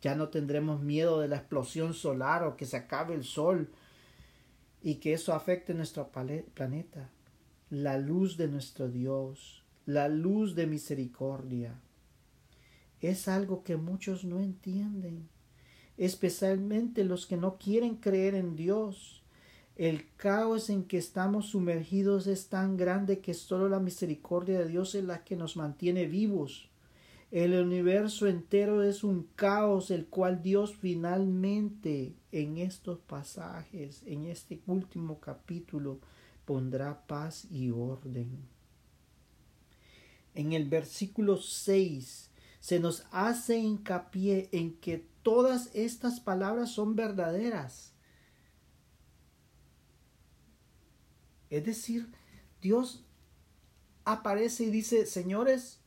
Ya 0.00 0.14
no 0.14 0.28
tendremos 0.28 0.80
miedo 0.80 1.20
de 1.20 1.28
la 1.28 1.36
explosión 1.36 1.92
solar 1.92 2.42
o 2.44 2.56
que 2.56 2.64
se 2.64 2.78
acabe 2.78 3.14
el 3.14 3.24
sol 3.24 3.70
y 4.82 4.96
que 4.96 5.12
eso 5.12 5.34
afecte 5.34 5.74
nuestro 5.74 6.10
planeta. 6.10 7.10
La 7.70 7.98
luz 7.98 8.36
de 8.36 8.48
nuestro 8.48 8.88
Dios, 8.88 9.62
la 9.86 10.08
luz 10.08 10.56
de 10.56 10.66
misericordia, 10.66 11.80
es 13.00 13.28
algo 13.28 13.62
que 13.62 13.76
muchos 13.76 14.24
no 14.24 14.40
entienden, 14.40 15.28
especialmente 15.96 17.04
los 17.04 17.26
que 17.26 17.36
no 17.36 17.58
quieren 17.58 17.94
creer 17.94 18.34
en 18.34 18.56
Dios. 18.56 19.22
El 19.76 20.04
caos 20.16 20.68
en 20.68 20.82
que 20.82 20.98
estamos 20.98 21.50
sumergidos 21.50 22.26
es 22.26 22.48
tan 22.48 22.76
grande 22.76 23.20
que 23.20 23.34
solo 23.34 23.68
la 23.68 23.78
misericordia 23.78 24.58
de 24.58 24.66
Dios 24.66 24.96
es 24.96 25.04
la 25.04 25.22
que 25.22 25.36
nos 25.36 25.56
mantiene 25.56 26.06
vivos. 26.06 26.68
El 27.30 27.54
universo 27.54 28.26
entero 28.26 28.82
es 28.82 29.04
un 29.04 29.28
caos 29.36 29.92
el 29.92 30.06
cual 30.06 30.42
Dios 30.42 30.74
finalmente 30.74 32.16
en 32.32 32.58
estos 32.58 32.98
pasajes, 32.98 34.02
en 34.06 34.24
este 34.24 34.60
último 34.66 35.20
capítulo, 35.20 36.00
pondrá 36.50 37.06
paz 37.06 37.46
y 37.48 37.70
orden. 37.70 38.28
En 40.34 40.52
el 40.52 40.68
versículo 40.68 41.36
6 41.36 42.28
se 42.58 42.80
nos 42.80 43.06
hace 43.12 43.56
hincapié 43.58 44.48
en 44.50 44.74
que 44.74 45.06
todas 45.22 45.70
estas 45.76 46.18
palabras 46.18 46.72
son 46.72 46.96
verdaderas. 46.96 47.92
Es 51.50 51.64
decir, 51.64 52.10
Dios 52.60 53.04
aparece 54.04 54.64
y 54.64 54.70
dice, 54.70 55.06
señores, 55.06 55.78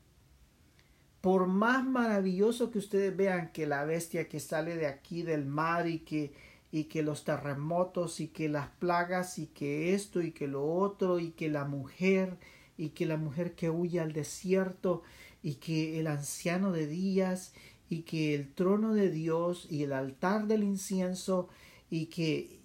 por 1.19 1.45
más 1.45 1.83
maravilloso 1.83 2.71
que 2.71 2.79
ustedes 2.79 3.13
vean 3.17 3.51
que 3.51 3.67
la 3.67 3.83
bestia 3.83 4.29
que 4.29 4.39
sale 4.39 4.77
de 4.77 4.87
aquí 4.87 5.23
del 5.23 5.43
mar 5.43 5.89
y 5.89 5.99
que 5.99 6.31
y 6.73 6.85
que 6.85 7.03
los 7.03 7.23
terremotos 7.23 8.19
y 8.19 8.29
que 8.29 8.49
las 8.49 8.67
plagas 8.67 9.37
y 9.37 9.45
que 9.45 9.93
esto 9.93 10.23
y 10.23 10.31
que 10.31 10.47
lo 10.47 10.65
otro 10.65 11.19
y 11.19 11.29
que 11.29 11.47
la 11.47 11.65
mujer 11.65 12.39
y 12.79 12.89
que 12.89 13.05
la 13.05 13.15
mujer 13.15 13.53
que 13.53 13.69
huye 13.69 13.99
al 13.99 14.11
desierto 14.11 15.03
y 15.43 15.55
que 15.55 15.99
el 15.99 16.07
anciano 16.07 16.71
de 16.71 16.87
días 16.87 17.53
y 17.89 18.01
que 18.01 18.33
el 18.33 18.51
trono 18.51 18.95
de 18.95 19.11
Dios 19.11 19.67
y 19.69 19.83
el 19.83 19.93
altar 19.93 20.47
del 20.47 20.63
incienso 20.63 21.47
y 21.91 22.07
que 22.07 22.59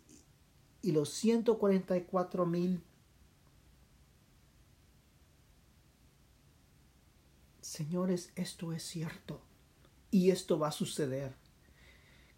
y 0.81 0.93
los 0.93 1.11
144 1.11 2.47
mil 2.47 2.81
Señores, 7.61 8.33
esto 8.37 8.73
es 8.73 8.83
cierto 8.83 9.43
y 10.11 10.31
esto 10.31 10.59
va 10.59 10.69
a 10.69 10.73
suceder. 10.73 11.48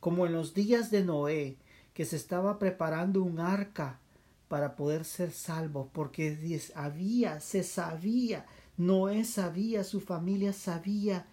Como 0.01 0.27
en 0.27 0.33
los 0.33 0.55
días 0.55 0.91
de 0.91 1.05
Noé, 1.05 1.59
que 1.95 2.05
se 2.05 2.17
estaba 2.17 2.59
preparando 2.59 3.23
un 3.23 3.39
arca 3.39 4.01
para 4.49 4.75
poder 4.75 5.05
ser 5.05 5.31
salvo, 5.31 5.91
porque 5.93 6.61
había, 6.75 7.41
se 7.41 7.63
sabía, 7.63 8.47
Noé 8.77 9.25
sabía, 9.25 9.85
su 9.85 10.01
familia 10.01 10.53
sabía 10.53 11.27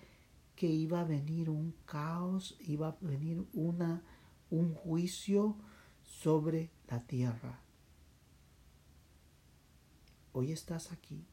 que 0.56 0.68
iba 0.68 1.02
a 1.02 1.06
venir 1.06 1.50
un 1.50 1.74
caos, 1.86 2.58
iba 2.60 2.90
a 2.90 2.98
venir 3.00 3.46
una, 3.54 4.04
un 4.50 4.74
juicio 4.74 5.56
sobre 6.04 6.70
la 6.90 7.00
tierra. 7.00 7.60
Hoy 10.34 10.52
estás 10.52 10.92
aquí 10.92 11.26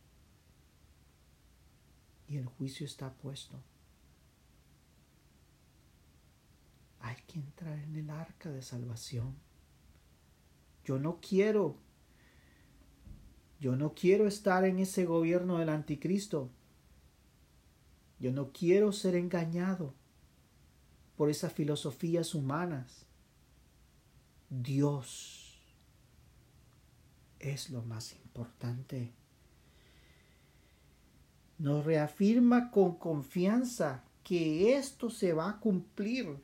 y 2.29 2.37
el 2.37 2.47
juicio 2.47 2.87
está 2.87 3.13
puesto. 3.13 3.61
Hay 7.01 7.17
entrar 7.35 7.79
en 7.79 7.95
el 7.97 8.11
arca 8.11 8.51
de 8.51 8.63
salvación. 8.63 9.35
Yo 10.85 10.99
no 10.99 11.19
quiero, 11.21 11.77
yo 13.61 13.77
no 13.77 13.95
quiero 13.95 14.27
estar 14.27 14.65
en 14.65 14.79
ese 14.79 15.05
gobierno 15.05 15.59
del 15.59 15.69
anticristo. 15.69 16.51
Yo 18.19 18.33
no 18.33 18.53
quiero 18.53 18.93
ser 18.93 19.17
engañado 19.17 19.95
por 21.17 21.31
esas 21.31 21.53
filosofías 21.53 22.35
humanas. 22.35 23.07
Dios 24.51 25.59
es 27.39 27.71
lo 27.71 27.83
más 27.83 28.15
importante. 28.15 29.13
Nos 31.59 31.85
reafirma 31.85 32.71
con 32.71 32.97
confianza 32.97 34.05
que 34.23 34.77
esto 34.77 35.11
se 35.11 35.33
va 35.33 35.51
a 35.51 35.61
cumplir. 35.61 36.37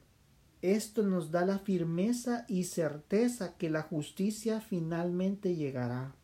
Esto 0.62 1.02
nos 1.02 1.30
da 1.30 1.46
la 1.46 1.58
firmeza 1.58 2.44
y 2.46 2.64
certeza 2.64 3.56
que 3.56 3.70
la 3.70 3.82
justicia 3.82 4.60
finalmente 4.60 5.56
llegará. 5.56 6.14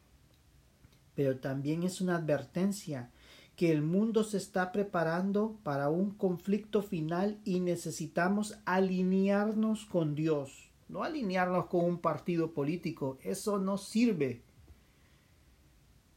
Pero 1.15 1.39
también 1.39 1.83
es 1.83 2.03
una 2.03 2.17
advertencia 2.17 3.11
que 3.57 3.73
el 3.73 3.81
mundo 3.81 4.23
se 4.23 4.37
está 4.37 4.71
preparando 4.71 5.59
para 5.63 5.89
un 5.89 6.11
conflicto 6.11 6.83
final 6.83 7.41
y 7.45 7.61
necesitamos 7.61 8.59
alinearnos 8.67 9.87
con 9.87 10.15
Dios, 10.15 10.69
no 10.89 11.03
alinearnos 11.03 11.67
con 11.67 11.87
un 11.87 11.99
partido 11.99 12.53
político, 12.53 13.17
eso 13.23 13.59
no 13.59 13.79
sirve. 13.79 14.43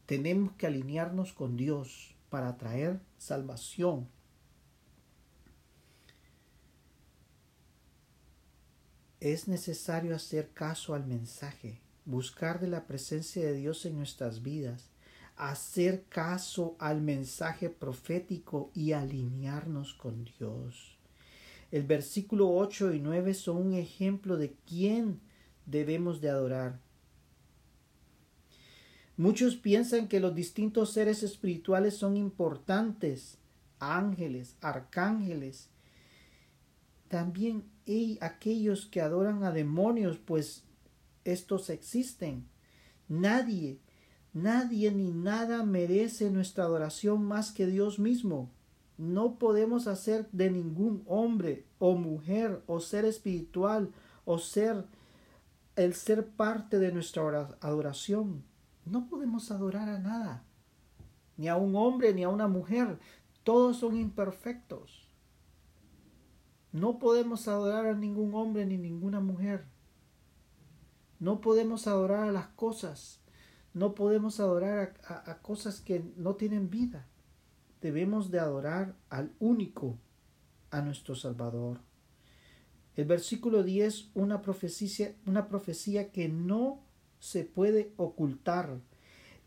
Tenemos 0.06 0.52
que 0.54 0.68
alinearnos 0.68 1.32
con 1.32 1.56
Dios 1.56 2.14
para 2.30 2.58
traer 2.58 3.00
salvación. 3.18 4.10
Es 9.20 9.48
necesario 9.48 10.16
hacer 10.16 10.50
caso 10.54 10.94
al 10.94 11.06
mensaje, 11.06 11.82
buscar 12.06 12.60
de 12.60 12.68
la 12.68 12.88
presencia 12.88 13.44
de 13.44 13.54
Dios 13.54 13.86
en 13.86 13.98
nuestras 13.98 14.42
vidas 14.42 14.90
hacer 15.40 16.04
caso 16.10 16.76
al 16.80 17.02
mensaje 17.02 17.70
profético 17.70 18.72
y 18.76 18.92
alinearnos 18.92 19.94
con 19.94 20.26
Dios. 20.26 20.98
El 21.72 21.84
versículo 21.84 22.54
8 22.54 22.94
y 22.94 23.00
9 23.00 23.34
son 23.34 23.58
un 23.58 23.74
ejemplo 23.74 24.36
de 24.36 24.54
quién 24.68 25.22
debemos 25.66 26.20
de 26.20 26.30
adorar. 26.30 26.80
Muchos 29.16 29.56
piensan 29.56 30.10
que 30.10 30.20
los 30.20 30.36
distintos 30.36 30.92
seres 30.92 31.24
espirituales 31.24 31.96
son 31.96 32.18
importantes, 32.18 33.38
ángeles, 33.80 34.58
arcángeles. 34.60 35.70
También 37.08 37.64
hay 37.94 38.18
aquellos 38.22 38.86
que 38.86 39.02
adoran 39.02 39.44
a 39.44 39.52
demonios, 39.52 40.18
pues 40.18 40.64
estos 41.24 41.70
existen. 41.70 42.48
Nadie 43.08 43.80
Nadie 44.34 44.92
ni 44.92 45.12
nada 45.12 45.64
merece 45.64 46.30
nuestra 46.30 46.66
adoración 46.66 47.24
más 47.24 47.52
que 47.52 47.66
Dios 47.66 47.98
mismo. 47.98 48.52
No 48.98 49.40
podemos 49.40 49.88
hacer 49.88 50.30
de 50.32 50.52
ningún 50.52 51.04
hombre 51.08 51.66
o 51.80 51.96
mujer 51.96 52.62
o 52.68 52.80
ser 52.80 53.06
espiritual 53.06 53.92
o 54.26 54.38
ser 54.38 54.86
el 55.76 55.96
ser 55.96 56.28
parte 56.28 56.78
de 56.78 56.92
nuestra 56.92 57.58
adoración. 57.62 58.44
No 58.86 59.08
podemos 59.08 59.50
adorar 59.50 59.90
a 59.90 59.98
nada, 59.98 60.44
ni 61.38 61.48
a 61.48 61.56
un 61.56 61.76
hombre 61.76 62.14
ni 62.14 62.24
a 62.24 62.30
una 62.30 62.48
mujer. 62.48 63.00
Todos 63.44 63.78
son 63.78 63.98
imperfectos. 63.98 65.09
No 66.72 67.00
podemos 67.00 67.48
adorar 67.48 67.88
a 67.88 67.94
ningún 67.94 68.34
hombre 68.36 68.66
ni 68.66 68.78
ninguna 68.78 69.20
mujer. 69.20 69.66
No 71.20 71.42
podemos 71.42 71.88
adorar 71.88 72.30
a 72.30 72.32
las 72.32 72.48
cosas 72.48 73.20
no 73.74 73.94
podemos 73.96 74.40
adorar 74.40 74.96
a, 75.06 75.38
cosas 75.42 75.80
que 75.82 76.04
no 76.18 76.36
tienen 76.36 76.70
vida. 76.70 77.08
Debemos 77.82 78.32
de 78.32 78.40
adorar 78.40 78.96
al 79.10 79.32
único, 79.40 79.98
a 80.72 80.82
nuestro 80.82 81.16
Salvador. 81.16 81.80
El 82.96 83.06
versículo 83.06 83.64
10, 83.64 84.12
una 84.16 84.42
profecía, 84.42 85.16
una 85.26 85.48
profecía 85.48 86.12
que 86.12 86.28
no 86.28 86.84
se 87.20 87.44
puede 87.44 87.94
ocultar. 87.96 88.80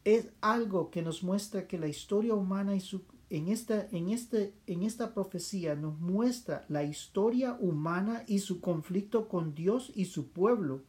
Es 0.04 0.28
algo 0.40 0.90
que 0.90 1.02
nos 1.02 1.22
muestra 1.22 1.66
que 1.66 1.78
la 1.78 1.88
historia 1.88 2.34
humana 2.34 2.74
y 2.74 2.80
su, 2.80 3.04
en, 3.32 3.48
esta, 3.48 3.88
en, 3.92 4.10
este, 4.10 4.52
en 4.66 4.82
esta 4.82 5.14
profecía 5.14 5.74
nos 5.74 5.98
muestra 5.98 6.66
la 6.68 6.84
historia 6.84 7.56
humana 7.58 8.24
y 8.26 8.40
su 8.40 8.60
conflicto 8.60 9.26
con 9.26 9.54
Dios 9.54 9.90
y 9.94 10.04
su 10.04 10.28
pueblo 10.28 10.82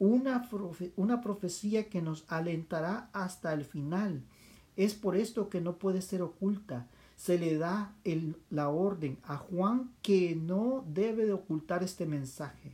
una, 0.00 0.50
una 0.96 1.20
profecía 1.20 1.88
que 1.88 2.02
nos 2.02 2.24
alentará 2.26 3.10
hasta 3.12 3.52
el 3.54 3.64
final. 3.64 4.24
Es 4.74 4.94
por 4.94 5.14
esto 5.14 5.48
que 5.48 5.60
no 5.60 5.78
puede 5.78 6.02
ser 6.02 6.20
oculta. 6.22 6.88
Se 7.14 7.38
le 7.38 7.56
da 7.58 7.94
la 8.50 8.70
orden 8.70 9.18
a 9.22 9.36
Juan 9.36 9.92
que 10.02 10.34
no 10.34 10.84
debe 10.88 11.26
de 11.26 11.32
ocultar 11.32 11.84
este 11.84 12.06
mensaje. 12.06 12.72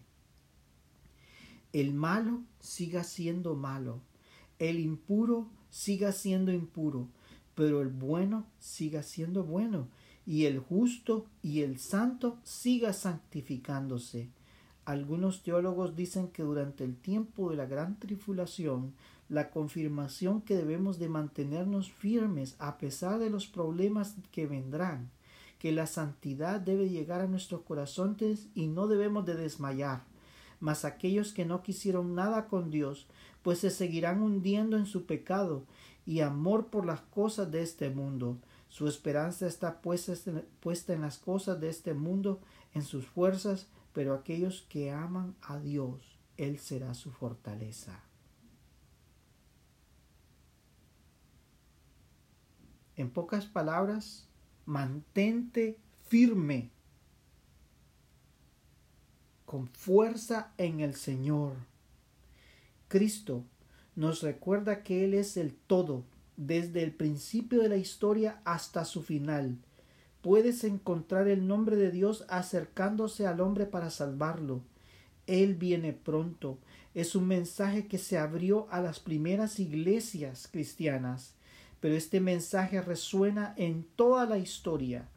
El 1.74 1.92
malo 1.92 2.40
siga 2.58 3.04
siendo 3.04 3.54
malo, 3.54 4.00
el 4.58 4.80
impuro 4.80 5.46
siga 5.68 6.10
siendo 6.12 6.52
impuro, 6.52 7.06
pero 7.60 7.82
el 7.82 7.88
bueno 7.88 8.46
siga 8.58 9.02
siendo 9.02 9.44
bueno, 9.44 9.88
y 10.24 10.46
el 10.46 10.60
justo 10.60 11.26
y 11.42 11.60
el 11.60 11.78
santo 11.78 12.38
siga 12.42 12.94
santificándose. 12.94 14.30
Algunos 14.86 15.42
teólogos 15.42 15.94
dicen 15.94 16.28
que 16.28 16.42
durante 16.42 16.84
el 16.84 16.96
tiempo 16.96 17.50
de 17.50 17.56
la 17.56 17.66
gran 17.66 17.98
tribulación, 17.98 18.94
la 19.28 19.50
confirmación 19.50 20.40
que 20.40 20.56
debemos 20.56 20.98
de 20.98 21.10
mantenernos 21.10 21.92
firmes 21.92 22.56
a 22.60 22.78
pesar 22.78 23.18
de 23.18 23.28
los 23.28 23.46
problemas 23.46 24.14
que 24.32 24.46
vendrán, 24.46 25.10
que 25.58 25.70
la 25.70 25.86
santidad 25.86 26.62
debe 26.62 26.88
llegar 26.88 27.20
a 27.20 27.26
nuestros 27.26 27.60
corazones 27.60 28.48
y 28.54 28.68
no 28.68 28.86
debemos 28.86 29.26
de 29.26 29.34
desmayar. 29.34 30.04
Mas 30.60 30.86
aquellos 30.86 31.34
que 31.34 31.44
no 31.44 31.62
quisieron 31.62 32.14
nada 32.14 32.48
con 32.48 32.70
Dios, 32.70 33.06
pues 33.42 33.58
se 33.58 33.68
seguirán 33.68 34.22
hundiendo 34.22 34.78
en 34.78 34.86
su 34.86 35.04
pecado 35.04 35.66
y 36.06 36.20
amor 36.20 36.68
por 36.68 36.86
las 36.86 37.00
cosas 37.00 37.50
de 37.50 37.62
este 37.62 37.90
mundo. 37.90 38.38
Su 38.68 38.88
esperanza 38.88 39.46
está 39.46 39.80
puesta 39.80 40.92
en 40.92 41.00
las 41.00 41.18
cosas 41.18 41.60
de 41.60 41.68
este 41.68 41.94
mundo, 41.94 42.40
en 42.72 42.82
sus 42.82 43.06
fuerzas, 43.06 43.66
pero 43.92 44.14
aquellos 44.14 44.62
que 44.68 44.92
aman 44.92 45.34
a 45.42 45.58
Dios, 45.58 46.18
Él 46.36 46.58
será 46.58 46.94
su 46.94 47.10
fortaleza. 47.10 48.00
En 52.96 53.10
pocas 53.10 53.46
palabras, 53.46 54.28
mantente 54.66 55.78
firme, 56.06 56.70
con 59.46 59.66
fuerza 59.68 60.52
en 60.58 60.80
el 60.80 60.94
Señor. 60.94 61.56
Cristo 62.86 63.44
nos 63.96 64.22
recuerda 64.22 64.82
que 64.82 65.04
Él 65.04 65.14
es 65.14 65.36
el 65.36 65.54
todo, 65.54 66.04
desde 66.36 66.82
el 66.82 66.92
principio 66.92 67.62
de 67.62 67.68
la 67.68 67.76
historia 67.76 68.40
hasta 68.44 68.84
su 68.84 69.02
final 69.02 69.58
puedes 70.22 70.64
encontrar 70.64 71.28
el 71.28 71.46
nombre 71.46 71.76
de 71.76 71.90
Dios 71.90 72.24
acercándose 72.28 73.26
al 73.26 73.40
hombre 73.40 73.66
para 73.66 73.90
salvarlo. 73.90 74.62
Él 75.26 75.54
viene 75.54 75.92
pronto. 75.92 76.58
Es 76.94 77.14
un 77.14 77.26
mensaje 77.26 77.86
que 77.86 77.98
se 77.98 78.18
abrió 78.18 78.66
a 78.70 78.80
las 78.80 79.00
primeras 79.00 79.60
iglesias 79.60 80.48
cristianas, 80.50 81.34
pero 81.78 81.94
este 81.94 82.20
mensaje 82.20 82.82
resuena 82.82 83.54
en 83.56 83.86
toda 83.96 84.26
la 84.26 84.38
historia, 84.38 85.08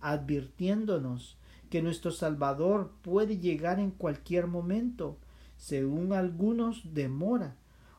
advirtiéndonos 0.00 1.36
que 1.70 1.82
nuestro 1.82 2.10
Salvador 2.10 2.92
puede 3.02 3.38
llegar 3.38 3.78
en 3.78 3.92
cualquier 3.92 4.48
momento. 4.48 5.16
Según 5.56 6.12
algunos 6.12 6.94
demora, 6.94 7.54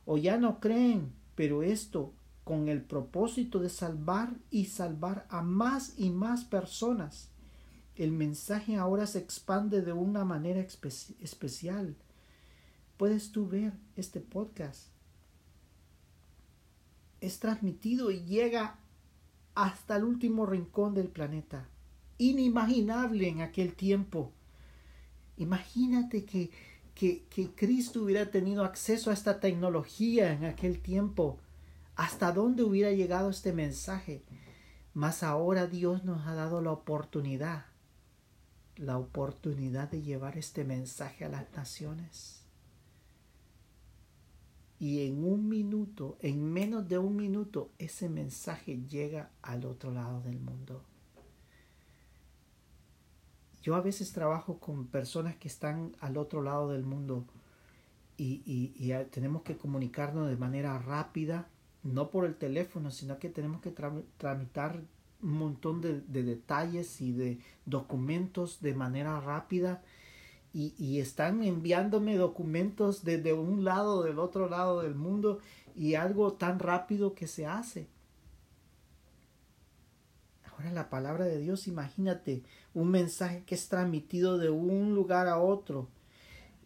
o 0.05 0.17
ya 0.17 0.37
no 0.37 0.59
creen, 0.59 1.11
pero 1.35 1.63
esto 1.63 2.13
con 2.43 2.69
el 2.69 2.81
propósito 2.81 3.59
de 3.59 3.69
salvar 3.69 4.33
y 4.49 4.65
salvar 4.65 5.25
a 5.29 5.41
más 5.41 5.93
y 5.97 6.09
más 6.09 6.43
personas. 6.43 7.29
El 7.95 8.11
mensaje 8.11 8.77
ahora 8.77 9.05
se 9.05 9.19
expande 9.19 9.81
de 9.81 9.93
una 9.93 10.25
manera 10.25 10.59
especial. 10.59 11.95
Puedes 12.97 13.31
tú 13.31 13.47
ver 13.47 13.73
este 13.95 14.21
podcast. 14.21 14.87
Es 17.19 17.39
transmitido 17.39 18.09
y 18.09 18.21
llega 18.25 18.79
hasta 19.55 19.97
el 19.97 20.03
último 20.03 20.45
rincón 20.45 20.93
del 20.93 21.09
planeta. 21.09 21.67
Inimaginable 22.17 23.27
en 23.27 23.41
aquel 23.41 23.75
tiempo. 23.75 24.31
Imagínate 25.37 26.25
que, 26.25 26.51
que, 27.01 27.49
Cristo 27.55 28.03
hubiera 28.03 28.29
tenido 28.29 28.63
acceso 28.63 29.09
a 29.09 29.13
esta 29.13 29.39
tecnología 29.39 30.33
en 30.33 30.45
aquel 30.45 30.79
tiempo 30.79 31.39
hasta 31.95 32.31
dónde 32.31 32.61
hubiera 32.61 32.91
llegado 32.91 33.31
este 33.31 33.53
mensaje. 33.53 34.21
Mas 34.93 35.23
ahora 35.23 35.65
Dios 35.65 36.03
nos 36.03 36.27
ha 36.27 36.35
dado 36.35 36.61
la 36.61 36.71
oportunidad, 36.71 37.65
la 38.75 38.99
oportunidad 38.99 39.89
de 39.89 40.03
llevar 40.03 40.37
este 40.37 40.63
mensaje 40.63 41.25
a 41.25 41.29
las 41.29 41.51
naciones. 41.55 42.43
Y 44.77 45.07
en 45.07 45.23
un 45.23 45.49
minuto, 45.49 46.17
en 46.21 46.53
menos 46.53 46.87
de 46.87 46.99
un 46.99 47.15
minuto, 47.15 47.71
ese 47.79 48.09
mensaje 48.09 48.79
llega 48.87 49.31
al 49.41 49.65
otro 49.65 49.91
lado 49.91 50.21
del 50.21 50.39
mundo. 50.39 50.83
Yo 53.61 53.75
a 53.75 53.81
veces 53.81 54.11
trabajo 54.13 54.57
con 54.59 54.87
personas 54.87 55.35
que 55.35 55.47
están 55.47 55.95
al 55.99 56.17
otro 56.17 56.41
lado 56.41 56.71
del 56.71 56.83
mundo 56.83 57.25
y, 58.17 58.41
y 58.45 58.93
tenemos 59.11 59.43
que 59.43 59.57
comunicarnos 59.57 60.29
de 60.29 60.37
manera 60.37 60.77
rápida, 60.79 61.47
no 61.83 62.09
por 62.09 62.25
el 62.25 62.35
teléfono, 62.35 62.91
sino 62.91 63.17
que 63.19 63.29
tenemos 63.29 63.61
que 63.61 63.71
tramitar 64.17 64.81
un 65.21 65.33
montón 65.33 65.81
de, 65.81 66.01
detalles 66.01 67.01
y 67.01 67.11
de 67.11 67.39
documentos 67.65 68.61
de 68.61 68.73
manera 68.73 69.19
rápida 69.19 69.81
y, 70.53 70.73
y, 70.77 70.99
están 70.99 71.43
enviándome 71.43 72.17
documentos 72.17 73.03
desde 73.03 73.33
un 73.33 73.63
lado, 73.63 74.03
del 74.03 74.19
otro 74.19 74.49
lado 74.49 74.81
del 74.81 74.95
mundo 74.95 75.39
y 75.75 75.95
algo 75.95 76.33
tan 76.33 76.59
rápido 76.59 77.13
que 77.13 77.27
se 77.27 77.45
hace. 77.45 77.87
Ahora 80.51 80.71
la 80.71 80.89
palabra 80.89 81.25
de 81.25 81.39
Dios, 81.39 81.67
imagínate 81.67 82.43
un 82.73 82.89
mensaje 82.89 83.43
que 83.45 83.55
es 83.55 83.67
transmitido 83.67 84.37
de 84.37 84.49
un 84.49 84.93
lugar 84.93 85.27
a 85.27 85.39
otro. 85.39 85.87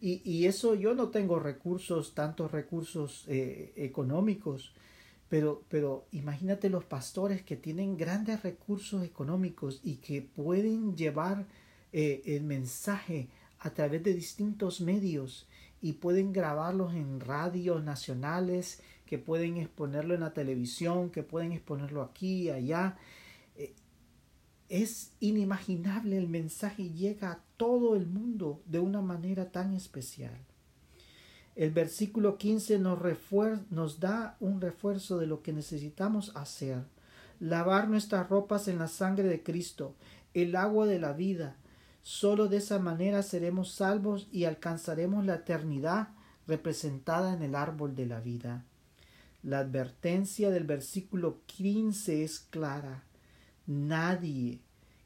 Y, 0.01 0.21
y 0.23 0.45
eso 0.45 0.75
yo 0.75 0.93
no 0.93 1.09
tengo 1.09 1.39
recursos, 1.39 2.13
tantos 2.13 2.51
recursos 2.51 3.25
eh, 3.27 3.73
económicos, 3.75 4.73
pero, 5.29 5.63
pero 5.69 6.05
imagínate 6.11 6.69
los 6.69 6.83
pastores 6.83 7.41
que 7.41 7.55
tienen 7.55 7.97
grandes 7.97 8.43
recursos 8.43 9.03
económicos 9.03 9.79
y 9.83 9.95
que 9.95 10.21
pueden 10.21 10.95
llevar 10.95 11.45
eh, 11.93 12.21
el 12.25 12.43
mensaje 12.43 13.29
a 13.59 13.71
través 13.71 14.03
de 14.03 14.13
distintos 14.13 14.81
medios 14.81 15.47
y 15.81 15.93
pueden 15.93 16.33
grabarlos 16.33 16.93
en 16.93 17.19
radios 17.19 17.83
nacionales, 17.83 18.81
que 19.05 19.17
pueden 19.17 19.57
exponerlo 19.57 20.13
en 20.13 20.21
la 20.21 20.33
televisión, 20.33 21.09
que 21.09 21.23
pueden 21.23 21.51
exponerlo 21.51 22.01
aquí 22.01 22.49
allá. 22.49 22.97
Es 24.69 25.11
inimaginable 25.19 26.17
el 26.17 26.27
mensaje 26.27 26.89
llega 26.89 27.31
a 27.31 27.39
todo 27.57 27.95
el 27.95 28.07
mundo 28.07 28.61
de 28.65 28.79
una 28.79 29.01
manera 29.01 29.51
tan 29.51 29.73
especial. 29.73 30.37
El 31.55 31.71
versículo 31.71 32.37
15 32.37 32.79
nos, 32.79 32.99
nos 33.69 33.99
da 33.99 34.35
un 34.41 34.59
refuerzo 34.59 35.17
de 35.17 35.27
lo 35.27 35.41
que 35.41 35.53
necesitamos 35.53 36.35
hacer. 36.35 36.83
Lavar 37.39 37.87
nuestras 37.87 38.27
ropas 38.27 38.67
en 38.67 38.77
la 38.77 38.87
sangre 38.87 39.27
de 39.29 39.41
Cristo, 39.41 39.95
el 40.33 40.55
agua 40.55 40.85
de 40.85 40.99
la 40.99 41.13
vida. 41.13 41.55
Solo 42.01 42.47
de 42.47 42.57
esa 42.57 42.77
manera 42.77 43.23
seremos 43.23 43.71
salvos 43.71 44.27
y 44.31 44.43
alcanzaremos 44.43 45.25
la 45.25 45.35
eternidad 45.35 46.09
representada 46.45 47.33
en 47.33 47.41
el 47.41 47.55
árbol 47.55 47.95
de 47.95 48.05
la 48.05 48.19
vida. 48.19 48.65
La 49.43 49.59
advertencia 49.59 50.49
del 50.49 50.65
versículo 50.65 51.39
15 51.45 52.23
es 52.23 52.39
clara. 52.39 53.04
Nadie 53.67 54.59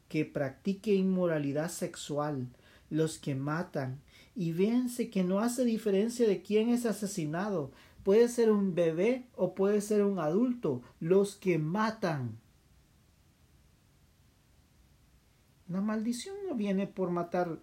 que 0.08 0.24
practique 0.24 0.94
inmoralidad 0.94 1.70
sexual, 1.70 2.48
los 2.90 3.18
que 3.18 3.34
matan, 3.34 4.00
y 4.34 4.52
véanse 4.52 5.10
que 5.10 5.22
no 5.22 5.40
hace 5.40 5.64
diferencia 5.64 6.26
de 6.26 6.42
quién 6.42 6.70
es 6.70 6.86
asesinado. 6.86 7.70
Puede 8.02 8.28
ser 8.28 8.50
un 8.50 8.74
bebé 8.74 9.26
o 9.36 9.54
puede 9.54 9.80
ser 9.80 10.02
un 10.02 10.18
adulto. 10.18 10.82
Los 10.98 11.36
que 11.36 11.58
matan. 11.58 12.38
La 15.68 15.80
maldición 15.80 16.34
no 16.48 16.54
viene 16.54 16.86
por 16.86 17.10
matar 17.10 17.60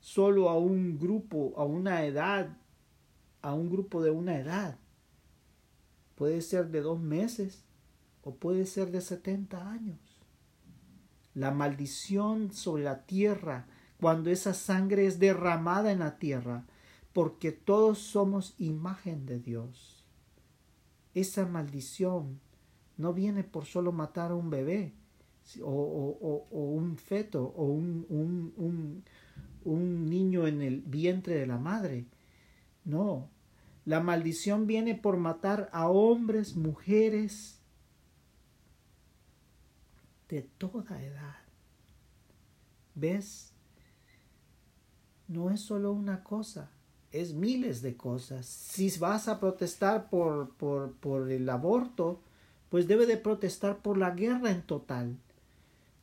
solo 0.00 0.48
a 0.48 0.58
un 0.58 0.98
grupo, 0.98 1.54
a 1.56 1.64
una 1.64 2.04
edad, 2.04 2.56
a 3.42 3.54
un 3.54 3.70
grupo 3.70 4.02
de 4.02 4.10
una 4.10 4.38
edad. 4.38 4.78
Puede 6.14 6.40
ser 6.42 6.70
de 6.70 6.80
dos 6.80 7.00
meses 7.00 7.64
o 8.22 8.34
puede 8.34 8.66
ser 8.66 8.90
de 8.90 9.00
setenta 9.00 9.70
años. 9.70 9.98
La 11.34 11.50
maldición 11.50 12.52
sobre 12.52 12.84
la 12.84 13.04
tierra 13.06 13.66
cuando 14.00 14.30
esa 14.30 14.54
sangre 14.54 15.06
es 15.06 15.18
derramada 15.18 15.90
en 15.90 16.00
la 16.00 16.18
tierra, 16.18 16.64
porque 17.12 17.52
todos 17.52 17.98
somos 17.98 18.54
imagen 18.58 19.26
de 19.26 19.38
Dios. 19.38 20.04
Esa 21.14 21.46
maldición 21.46 22.40
no 22.96 23.12
viene 23.12 23.44
por 23.44 23.64
solo 23.64 23.92
matar 23.92 24.32
a 24.32 24.34
un 24.34 24.50
bebé 24.50 24.92
o, 25.62 26.48
un 26.50 26.96
feto 26.96 27.52
o 27.56 27.64
un, 27.66 28.06
un, 29.64 30.10
niño 30.10 30.46
en 30.46 30.62
el 30.62 30.82
vientre 30.82 31.36
de 31.36 31.46
la 31.46 31.58
madre. 31.58 32.06
No, 32.84 33.28
la 33.84 34.00
maldición 34.00 34.66
viene 34.66 34.94
por 34.94 35.16
matar 35.16 35.68
a 35.72 35.88
hombres, 35.88 36.56
mujeres 36.56 37.60
de 40.34 40.42
toda 40.42 41.02
edad. 41.02 41.36
¿Ves? 42.94 43.54
no 45.28 45.50
es 45.50 45.60
solo 45.60 45.92
una 45.92 46.22
cosa, 46.22 46.70
es 47.10 47.32
miles 47.32 47.82
de 47.82 47.96
cosas. 47.96 48.46
Si 48.46 48.90
vas 48.98 49.28
a 49.28 49.40
protestar 49.40 50.10
por, 50.10 50.50
por, 50.56 50.92
por 50.94 51.30
el 51.30 51.48
aborto, 51.48 52.20
pues 52.68 52.86
debe 52.88 53.06
de 53.06 53.16
protestar 53.16 53.78
por 53.78 53.96
la 53.96 54.10
guerra 54.10 54.50
en 54.50 54.62
total. 54.62 55.16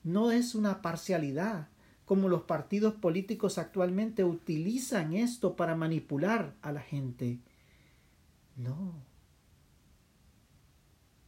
No 0.03 0.31
es 0.31 0.55
una 0.55 0.81
parcialidad, 0.81 1.67
como 2.05 2.29
los 2.29 2.43
partidos 2.43 2.95
políticos 2.95 3.57
actualmente 3.57 4.23
utilizan 4.23 5.13
esto 5.13 5.55
para 5.55 5.75
manipular 5.75 6.55
a 6.61 6.71
la 6.71 6.81
gente. 6.81 7.39
No. 8.55 8.93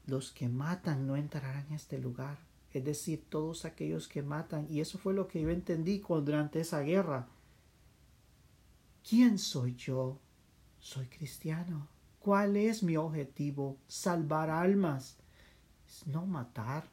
Los 0.08 0.32
que 0.32 0.50
matan 0.50 1.08
no 1.08 1.16
entrarán 1.16 1.68
en 1.68 1.74
este 1.74 2.00
lugar. 2.00 2.38
Es 2.74 2.84
decir, 2.84 3.24
todos 3.30 3.66
aquellos 3.66 4.08
que 4.08 4.24
matan. 4.24 4.68
Y 4.70 4.82
eso 4.82 4.98
fue 4.98 5.14
lo 5.14 5.28
que 5.28 5.42
yo 5.42 5.50
entendí 5.50 6.00
durante 6.00 6.60
esa 6.60 6.82
guerra. 6.82 7.28
¿Quién 9.08 9.38
soy 9.38 9.76
yo? 9.76 10.20
Soy 10.80 11.06
cristiano. 11.08 11.88
¿Cuál 12.20 12.58
es 12.58 12.84
mi 12.84 12.98
objetivo? 12.98 13.78
Salvar 13.88 14.50
almas. 14.50 15.18
No 16.06 16.26
matar. 16.26 16.90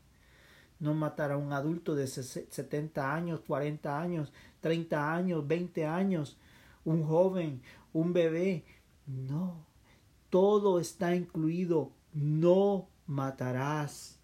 No 0.79 0.95
matar 0.95 1.33
a 1.33 1.37
un 1.37 1.53
adulto 1.53 1.95
de 1.95 2.07
70 2.07 3.15
años, 3.15 3.41
40 3.47 4.01
años, 4.01 4.33
30 4.61 5.15
años, 5.15 5.47
20 5.47 5.87
años, 5.87 6.39
un 6.85 7.05
joven, 7.05 7.63
un 7.93 8.13
bebé. 8.13 8.65
No. 9.07 9.67
Todo 10.31 10.81
está 10.81 11.15
incluido. 11.15 11.93
No 12.13 12.89
matarás. 13.07 14.20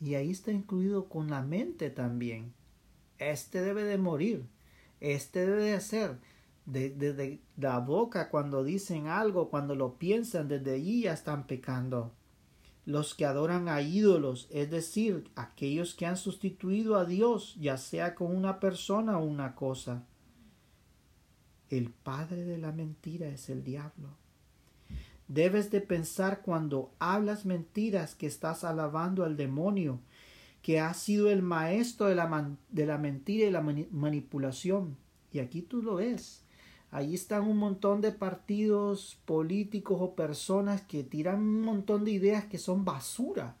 Y 0.00 0.14
ahí 0.14 0.30
está 0.30 0.52
incluido 0.52 1.08
con 1.08 1.30
la 1.30 1.42
mente 1.42 1.90
también. 1.90 2.52
Este 3.18 3.62
debe 3.62 3.84
de 3.84 3.98
morir. 3.98 4.46
Este 5.00 5.46
debe 5.46 5.64
de 5.64 5.74
hacer. 5.74 6.18
Desde 6.66 7.40
la 7.56 7.78
boca 7.78 8.28
cuando 8.28 8.64
dicen 8.64 9.06
algo, 9.06 9.50
cuando 9.50 9.74
lo 9.74 9.98
piensan, 9.98 10.48
desde 10.48 10.74
allí 10.74 11.02
ya 11.02 11.12
están 11.12 11.46
pecando. 11.46 12.12
Los 12.84 13.14
que 13.14 13.24
adoran 13.24 13.68
a 13.68 13.80
ídolos, 13.82 14.48
es 14.50 14.70
decir, 14.70 15.30
aquellos 15.34 15.94
que 15.94 16.06
han 16.06 16.16
sustituido 16.16 16.96
a 16.96 17.04
Dios, 17.04 17.56
ya 17.58 17.78
sea 17.78 18.14
con 18.14 18.34
una 18.34 18.60
persona 18.60 19.18
o 19.18 19.24
una 19.24 19.54
cosa. 19.54 20.04
El 21.68 21.90
padre 21.90 22.44
de 22.44 22.58
la 22.58 22.70
mentira 22.70 23.28
es 23.28 23.48
el 23.48 23.64
diablo. 23.64 24.16
Debes 25.28 25.70
de 25.70 25.80
pensar 25.80 26.42
cuando 26.42 26.92
hablas 26.98 27.44
mentiras 27.46 28.14
que 28.14 28.26
estás 28.26 28.62
alabando 28.62 29.24
al 29.24 29.36
demonio, 29.36 29.98
que 30.62 30.80
ha 30.80 30.94
sido 30.94 31.30
el 31.30 31.42
maestro 31.42 32.06
de 32.06 32.14
la, 32.14 32.50
de 32.70 32.86
la 32.86 32.98
mentira 32.98 33.46
y 33.46 33.50
la 33.50 33.60
manipulación. 33.60 34.96
Y 35.32 35.40
aquí 35.40 35.62
tú 35.62 35.82
lo 35.82 35.96
ves. 35.96 36.44
Ahí 36.90 37.14
están 37.14 37.42
un 37.46 37.58
montón 37.58 38.00
de 38.00 38.12
partidos 38.12 39.18
políticos 39.24 39.98
o 40.00 40.14
personas 40.14 40.82
que 40.82 41.02
tiran 41.02 41.40
un 41.40 41.62
montón 41.62 42.04
de 42.04 42.12
ideas 42.12 42.44
que 42.44 42.58
son 42.58 42.84
basura. 42.84 43.56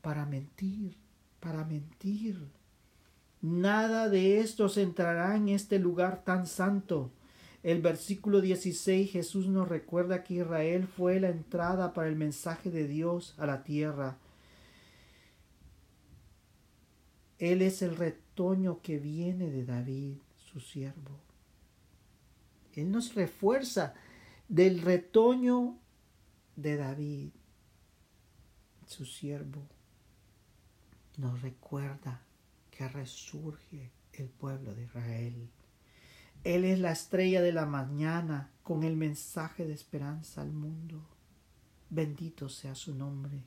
Para 0.00 0.26
mentir, 0.26 0.96
para 1.38 1.64
mentir. 1.64 2.50
Nada 3.42 4.08
de 4.08 4.38
estos 4.38 4.76
entrará 4.76 5.36
en 5.36 5.48
este 5.48 5.80
lugar 5.80 6.22
tan 6.22 6.46
santo. 6.46 7.10
El 7.64 7.82
versículo 7.82 8.40
16 8.40 9.10
Jesús 9.10 9.48
nos 9.48 9.68
recuerda 9.68 10.22
que 10.22 10.34
Israel 10.34 10.86
fue 10.86 11.18
la 11.18 11.28
entrada 11.28 11.92
para 11.92 12.08
el 12.08 12.14
mensaje 12.14 12.70
de 12.70 12.86
Dios 12.86 13.34
a 13.38 13.46
la 13.46 13.64
tierra. 13.64 14.16
Él 17.38 17.62
es 17.62 17.82
el 17.82 17.96
retoño 17.96 18.80
que 18.80 19.00
viene 19.00 19.50
de 19.50 19.64
David, 19.64 20.18
su 20.36 20.60
siervo. 20.60 21.18
Él 22.74 22.92
nos 22.92 23.16
refuerza 23.16 23.94
del 24.48 24.82
retoño 24.82 25.76
de 26.54 26.76
David, 26.76 27.30
su 28.86 29.04
siervo. 29.04 29.66
Nos 31.16 31.42
recuerda 31.42 32.22
que 32.72 32.88
resurge 32.88 33.92
el 34.14 34.28
pueblo 34.28 34.74
de 34.74 34.84
Israel. 34.84 35.50
Él 36.42 36.64
es 36.64 36.80
la 36.80 36.90
estrella 36.90 37.40
de 37.40 37.52
la 37.52 37.66
mañana 37.66 38.50
con 38.64 38.82
el 38.82 38.96
mensaje 38.96 39.64
de 39.64 39.74
esperanza 39.74 40.42
al 40.42 40.52
mundo. 40.52 41.06
Bendito 41.90 42.48
sea 42.48 42.74
su 42.74 42.94
nombre. 42.94 43.42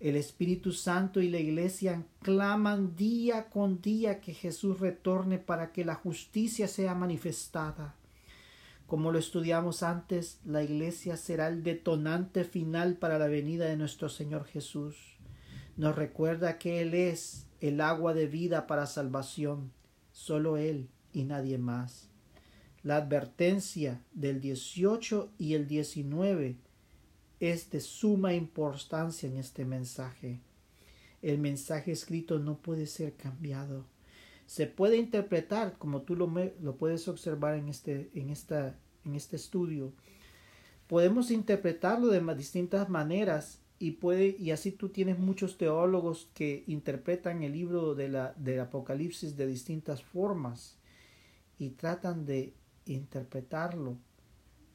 El 0.00 0.16
Espíritu 0.16 0.72
Santo 0.72 1.20
y 1.20 1.30
la 1.30 1.38
Iglesia 1.38 2.04
claman 2.22 2.96
día 2.96 3.48
con 3.50 3.80
día 3.80 4.20
que 4.20 4.34
Jesús 4.34 4.80
retorne 4.80 5.38
para 5.38 5.70
que 5.70 5.84
la 5.84 5.94
justicia 5.94 6.66
sea 6.66 6.96
manifestada. 6.96 7.94
Como 8.88 9.12
lo 9.12 9.18
estudiamos 9.18 9.84
antes, 9.84 10.40
la 10.44 10.64
Iglesia 10.64 11.16
será 11.16 11.46
el 11.46 11.62
detonante 11.62 12.42
final 12.42 12.96
para 12.96 13.18
la 13.18 13.28
venida 13.28 13.66
de 13.66 13.76
nuestro 13.76 14.08
Señor 14.08 14.44
Jesús. 14.46 14.96
Nos 15.76 15.94
recuerda 15.94 16.58
que 16.58 16.80
Él 16.80 16.94
es 16.94 17.46
el 17.62 17.80
agua 17.80 18.12
de 18.12 18.26
vida 18.26 18.66
para 18.66 18.86
salvación, 18.86 19.70
solo 20.10 20.56
Él 20.56 20.88
y 21.12 21.22
nadie 21.22 21.58
más. 21.58 22.08
La 22.82 22.96
advertencia 22.96 24.02
del 24.12 24.40
18 24.40 25.30
y 25.38 25.54
el 25.54 25.68
19 25.68 26.56
es 27.38 27.70
de 27.70 27.80
suma 27.80 28.34
importancia 28.34 29.28
en 29.28 29.36
este 29.36 29.64
mensaje. 29.64 30.40
El 31.22 31.38
mensaje 31.38 31.92
escrito 31.92 32.40
no 32.40 32.58
puede 32.58 32.88
ser 32.88 33.14
cambiado. 33.14 33.86
Se 34.46 34.66
puede 34.66 34.96
interpretar, 34.96 35.78
como 35.78 36.02
tú 36.02 36.16
lo, 36.16 36.28
lo 36.60 36.76
puedes 36.76 37.06
observar 37.06 37.54
en 37.54 37.68
este, 37.68 38.10
en, 38.16 38.30
esta, 38.30 38.76
en 39.04 39.14
este 39.14 39.36
estudio. 39.36 39.92
Podemos 40.88 41.30
interpretarlo 41.30 42.08
de 42.08 42.34
distintas 42.34 42.88
maneras 42.88 43.60
y 43.82 43.90
puede 43.90 44.36
y 44.38 44.52
así 44.52 44.70
tú 44.70 44.90
tienes 44.90 45.18
muchos 45.18 45.58
teólogos 45.58 46.28
que 46.34 46.62
interpretan 46.68 47.42
el 47.42 47.50
libro 47.50 47.96
de 47.96 48.08
la, 48.08 48.32
del 48.36 48.60
Apocalipsis 48.60 49.36
de 49.36 49.44
distintas 49.44 50.04
formas 50.04 50.76
y 51.58 51.70
tratan 51.70 52.24
de 52.24 52.54
interpretarlo, 52.86 53.96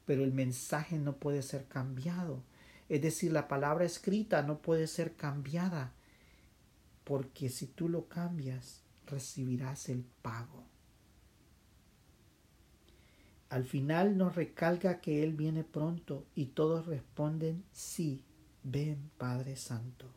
pero 0.06 0.26
el 0.26 0.34
mensaje 0.34 1.00
no 1.00 1.16
puede 1.16 1.42
ser 1.42 1.68
cambiado. 1.70 2.44
Es 2.90 3.02
decir, 3.02 3.32
la 3.32 3.48
palabra 3.48 3.86
escrita 3.86 4.42
no 4.42 4.62
puede 4.62 4.88
ser 4.88 5.16
cambiada, 5.16 5.94
porque 7.06 7.48
si 7.48 7.66
tú 7.66 7.88
lo 7.88 8.10
cambias, 8.10 8.84
recibirás 9.06 9.88
el 9.88 10.04
pago. 10.22 10.66
Al 13.48 13.64
final 13.64 14.18
nos 14.18 14.36
recalca 14.36 15.00
que 15.00 15.24
Él 15.24 15.32
viene 15.32 15.64
pronto 15.64 16.26
y 16.36 16.48
todos 16.48 16.88
responden 16.88 17.64
sí 17.72 18.26
Ven, 18.70 19.12
Padre 19.18 19.56
Santo. 19.56 20.08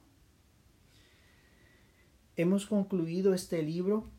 Hemos 2.36 2.66
concluido 2.66 3.32
este 3.32 3.62
libro. 3.62 4.10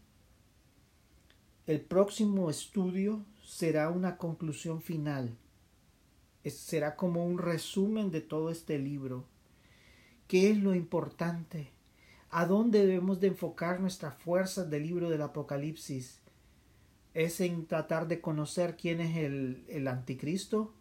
El 1.67 1.81
próximo 1.81 2.49
estudio 2.49 3.25
será 3.43 3.89
una 3.89 4.15
conclusión 4.15 4.81
final. 4.81 5.35
será 6.45 6.95
como 6.95 7.25
un 7.25 7.39
resumen 7.39 8.09
de 8.09 8.21
todo 8.21 8.51
este 8.51 8.79
libro. 8.79 9.25
¿Qué 10.29 10.49
es 10.49 10.57
lo 10.57 10.75
importante? 10.75 11.71
¿A 12.29 12.45
dónde 12.45 12.85
debemos 12.85 13.19
de 13.19 13.27
enfocar 13.27 13.81
nuestras 13.81 14.15
fuerzas 14.15 14.69
del 14.69 14.83
libro 14.83 15.09
del 15.09 15.23
Apocalipsis? 15.23 16.21
¿Es 17.13 17.41
en 17.41 17.65
tratar 17.65 18.07
de 18.07 18.21
conocer 18.21 18.77
quién 18.77 19.01
es 19.01 19.17
el, 19.17 19.65
el 19.67 19.89
anticristo? 19.89 20.73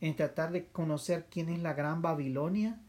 ¿En 0.00 0.16
tratar 0.16 0.50
de 0.50 0.66
conocer 0.66 1.28
quién 1.30 1.50
es 1.50 1.60
la 1.60 1.72
gran 1.72 2.02
Babilonia? 2.02 2.82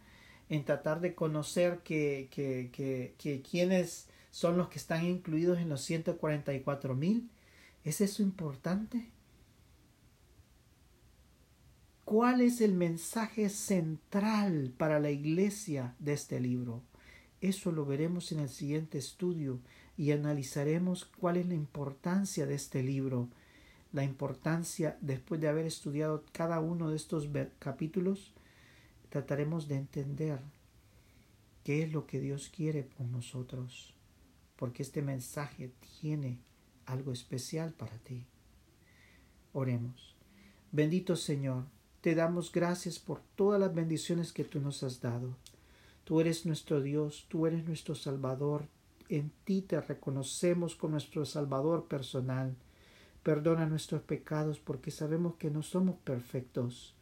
En 0.50 0.64
tratar 0.64 1.02
de 1.02 1.16
conocer 1.16 1.80
que, 1.80 2.30
que, 2.32 2.70
que, 3.18 3.88
son 4.32 4.58
los 4.58 4.70
que 4.70 4.80
están 4.80 5.06
incluidos 5.06 5.60
en 5.60 5.70
los 5.70 5.82
144 5.82 6.96
mil. 6.96 7.30
¿Es 7.84 8.02
eso 8.02 8.22
importante? 8.22 9.10
¿Cuál 12.06 12.42
es 12.42 12.62
el 12.62 12.74
mensaje 12.74 13.50
central 13.50 14.74
para 14.78 15.00
la 15.00 15.12
iglesia 15.12 15.96
de 16.00 16.14
este 16.14 16.40
libro? 16.40 16.82
Eso 17.42 17.72
lo 17.72 17.86
veremos 17.86 18.32
en 18.32 18.40
el 18.40 18.50
siguiente 18.50 18.98
estudio 18.98 19.60
y 19.98 20.12
analizaremos 20.12 21.06
cuál 21.06 21.38
es 21.38 21.48
la 21.48 21.56
importancia 21.56 22.46
de 22.46 22.56
este 22.56 22.82
libro. 22.82 23.28
La 23.92 24.04
importancia, 24.04 24.98
después 25.02 25.42
de 25.42 25.50
haber 25.50 25.66
estudiado 25.66 26.24
cada 26.32 26.60
uno 26.60 26.90
de 26.90 26.96
estos 26.96 27.28
capítulos, 27.60 28.34
trataremos 29.10 29.68
de 29.68 29.76
entender 29.76 30.40
qué 31.64 31.84
es 31.84 31.92
lo 31.92 32.08
que 32.08 32.20
Dios 32.20 32.50
quiere 32.50 32.84
por 32.84 33.06
nosotros, 33.08 33.94
porque 34.56 34.84
este 34.84 35.02
mensaje 35.02 35.72
tiene 36.00 36.40
algo 36.86 37.12
especial 37.12 37.74
para 37.74 37.98
ti. 38.00 38.26
Oremos. 39.54 40.16
Bendito 40.72 41.16
Señor, 41.16 41.66
te 42.02 42.16
damos 42.16 42.52
gracias 42.52 43.00
por 43.00 43.22
todas 43.36 43.60
las 43.60 43.74
bendiciones 43.74 44.32
que 44.32 44.44
tú 44.44 44.60
nos 44.60 44.84
has 44.84 45.02
dado. 45.02 45.36
Tú 46.04 46.22
eres 46.22 46.46
nuestro 46.46 46.82
Dios, 46.82 47.26
tú 47.28 47.48
eres 47.48 47.66
nuestro 47.66 47.96
Salvador, 47.96 48.68
en 49.10 49.32
ti 49.44 49.62
te 49.62 49.80
reconocemos 49.82 50.76
como 50.76 50.92
nuestro 50.92 51.26
Salvador 51.26 51.88
personal. 51.88 52.56
Perdona 53.24 53.66
nuestros 53.66 54.02
pecados 54.04 54.60
porque 54.60 54.92
sabemos 54.92 55.36
que 55.36 55.50
no 55.50 55.64
somos 55.64 55.98
perfectos 55.98 56.96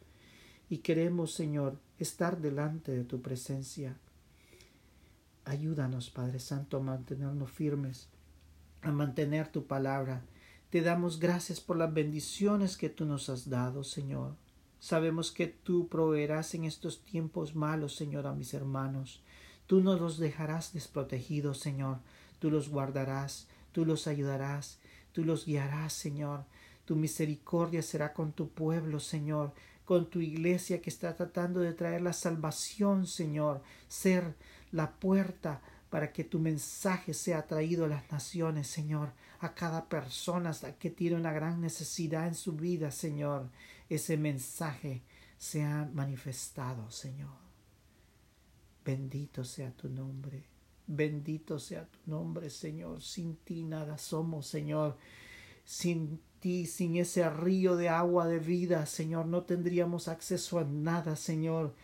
y 0.68 0.78
queremos, 0.78 1.32
Señor, 1.32 1.78
estar 1.98 2.40
delante 2.40 2.92
de 2.92 3.04
tu 3.04 3.22
presencia. 3.22 3.96
Ayúdanos, 5.44 6.10
Padre 6.10 6.40
Santo, 6.40 6.78
a 6.78 6.80
mantenernos 6.80 7.50
firmes, 7.50 8.08
a 8.82 8.90
mantener 8.90 9.48
tu 9.48 9.66
palabra. 9.66 10.22
Te 10.70 10.82
damos 10.82 11.20
gracias 11.20 11.60
por 11.60 11.76
las 11.76 11.92
bendiciones 11.94 12.76
que 12.76 12.88
tú 12.88 13.04
nos 13.04 13.28
has 13.28 13.48
dado, 13.48 13.84
Señor. 13.84 14.34
Sabemos 14.80 15.32
que 15.32 15.46
tú 15.46 15.88
proveerás 15.88 16.54
en 16.54 16.64
estos 16.64 17.02
tiempos 17.02 17.54
malos, 17.54 17.94
Señor, 17.96 18.26
a 18.26 18.34
mis 18.34 18.52
hermanos. 18.52 19.22
Tú 19.66 19.80
no 19.80 19.96
los 19.96 20.18
dejarás 20.18 20.72
desprotegidos, 20.72 21.58
Señor. 21.58 21.98
Tú 22.40 22.50
los 22.50 22.68
guardarás, 22.68 23.46
tú 23.72 23.84
los 23.86 24.06
ayudarás, 24.06 24.78
tú 25.12 25.24
los 25.24 25.46
guiarás, 25.46 25.92
Señor. 25.92 26.44
Tu 26.84 26.94
misericordia 26.94 27.82
será 27.82 28.12
con 28.12 28.32
tu 28.32 28.48
pueblo, 28.48 29.00
Señor 29.00 29.54
con 29.86 30.10
tu 30.10 30.20
iglesia 30.20 30.82
que 30.82 30.90
está 30.90 31.14
tratando 31.14 31.60
de 31.60 31.72
traer 31.72 32.02
la 32.02 32.12
salvación, 32.12 33.06
Señor, 33.06 33.62
ser 33.88 34.34
la 34.72 34.90
puerta 34.90 35.62
para 35.88 36.12
que 36.12 36.24
tu 36.24 36.40
mensaje 36.40 37.14
sea 37.14 37.46
traído 37.46 37.84
a 37.84 37.88
las 37.88 38.10
naciones, 38.10 38.66
Señor, 38.66 39.12
a 39.38 39.54
cada 39.54 39.88
persona 39.88 40.52
que 40.78 40.90
tiene 40.90 41.16
una 41.16 41.32
gran 41.32 41.60
necesidad 41.60 42.26
en 42.26 42.34
su 42.34 42.54
vida, 42.54 42.90
Señor, 42.90 43.48
ese 43.88 44.16
mensaje 44.16 45.02
sea 45.38 45.88
manifestado, 45.94 46.90
Señor. 46.90 47.38
Bendito 48.84 49.44
sea 49.44 49.70
tu 49.70 49.88
nombre, 49.88 50.44
bendito 50.88 51.60
sea 51.60 51.86
tu 51.86 52.10
nombre, 52.10 52.50
Señor. 52.50 53.00
Sin 53.02 53.36
ti 53.36 53.62
nada 53.62 53.98
somos, 53.98 54.48
Señor. 54.48 54.96
Sin 55.64 56.20
sin 56.66 56.96
ese 56.96 57.28
río 57.28 57.76
de 57.76 57.88
agua 57.88 58.26
de 58.26 58.38
vida, 58.38 58.86
Señor, 58.86 59.26
no 59.26 59.42
tendríamos 59.42 60.06
acceso 60.06 60.58
a 60.58 60.64
nada, 60.64 61.16
Señor. 61.16 61.74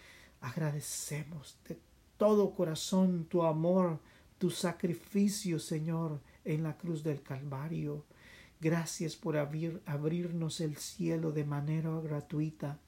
Agradecemos 0.40 1.58
de 1.68 1.78
todo 2.16 2.54
corazón 2.54 3.26
tu 3.28 3.42
amor, 3.42 3.98
tu 4.38 4.50
sacrificio, 4.50 5.58
Señor, 5.58 6.20
en 6.44 6.62
la 6.62 6.76
cruz 6.76 7.02
del 7.02 7.22
Calvario. 7.22 8.04
Gracias 8.60 9.16
por 9.16 9.36
abrir, 9.36 9.82
abrirnos 9.86 10.60
el 10.60 10.76
cielo 10.76 11.32
de 11.32 11.44
manera 11.44 11.90
gratuita, 12.00 12.78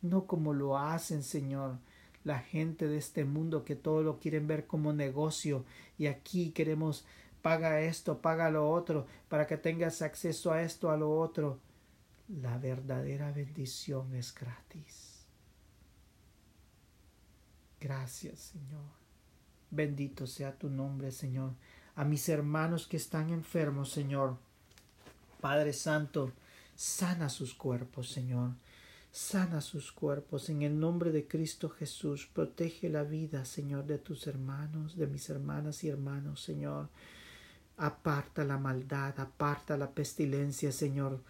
no 0.00 0.26
como 0.26 0.54
lo 0.54 0.78
hacen, 0.78 1.22
Señor, 1.22 1.76
la 2.24 2.38
gente 2.38 2.88
de 2.88 2.96
este 2.96 3.26
mundo 3.26 3.64
que 3.64 3.76
todo 3.76 4.02
lo 4.02 4.18
quieren 4.18 4.46
ver 4.46 4.66
como 4.66 4.94
negocio 4.94 5.66
y 5.98 6.06
aquí 6.06 6.52
queremos 6.52 7.04
paga 7.44 7.82
esto, 7.82 8.22
paga 8.22 8.48
lo 8.48 8.70
otro, 8.70 9.06
para 9.28 9.46
que 9.46 9.58
tengas 9.58 10.00
acceso 10.00 10.50
a 10.50 10.62
esto, 10.62 10.90
a 10.90 10.96
lo 10.96 11.14
otro. 11.14 11.60
La 12.40 12.56
verdadera 12.56 13.32
bendición 13.32 14.14
es 14.14 14.34
gratis. 14.34 15.26
Gracias, 17.78 18.40
Señor. 18.54 18.86
Bendito 19.70 20.26
sea 20.26 20.56
tu 20.56 20.70
nombre, 20.70 21.10
Señor. 21.10 21.52
A 21.96 22.04
mis 22.04 22.30
hermanos 22.30 22.86
que 22.86 22.96
están 22.96 23.28
enfermos, 23.28 23.92
Señor. 23.92 24.38
Padre 25.42 25.74
Santo, 25.74 26.32
sana 26.74 27.28
sus 27.28 27.52
cuerpos, 27.52 28.10
Señor. 28.10 28.52
Sana 29.12 29.60
sus 29.60 29.92
cuerpos 29.92 30.48
en 30.48 30.62
el 30.62 30.80
nombre 30.80 31.12
de 31.12 31.28
Cristo 31.28 31.68
Jesús. 31.68 32.26
Protege 32.26 32.88
la 32.88 33.02
vida, 33.02 33.44
Señor, 33.44 33.84
de 33.84 33.98
tus 33.98 34.26
hermanos, 34.28 34.96
de 34.96 35.06
mis 35.06 35.28
hermanas 35.28 35.84
y 35.84 35.90
hermanos, 35.90 36.42
Señor. 36.42 36.88
Aparta 37.76 38.44
la 38.44 38.56
maldad, 38.56 39.18
aparta 39.18 39.76
la 39.76 39.90
pestilencia, 39.90 40.70
Señor. 40.70 41.20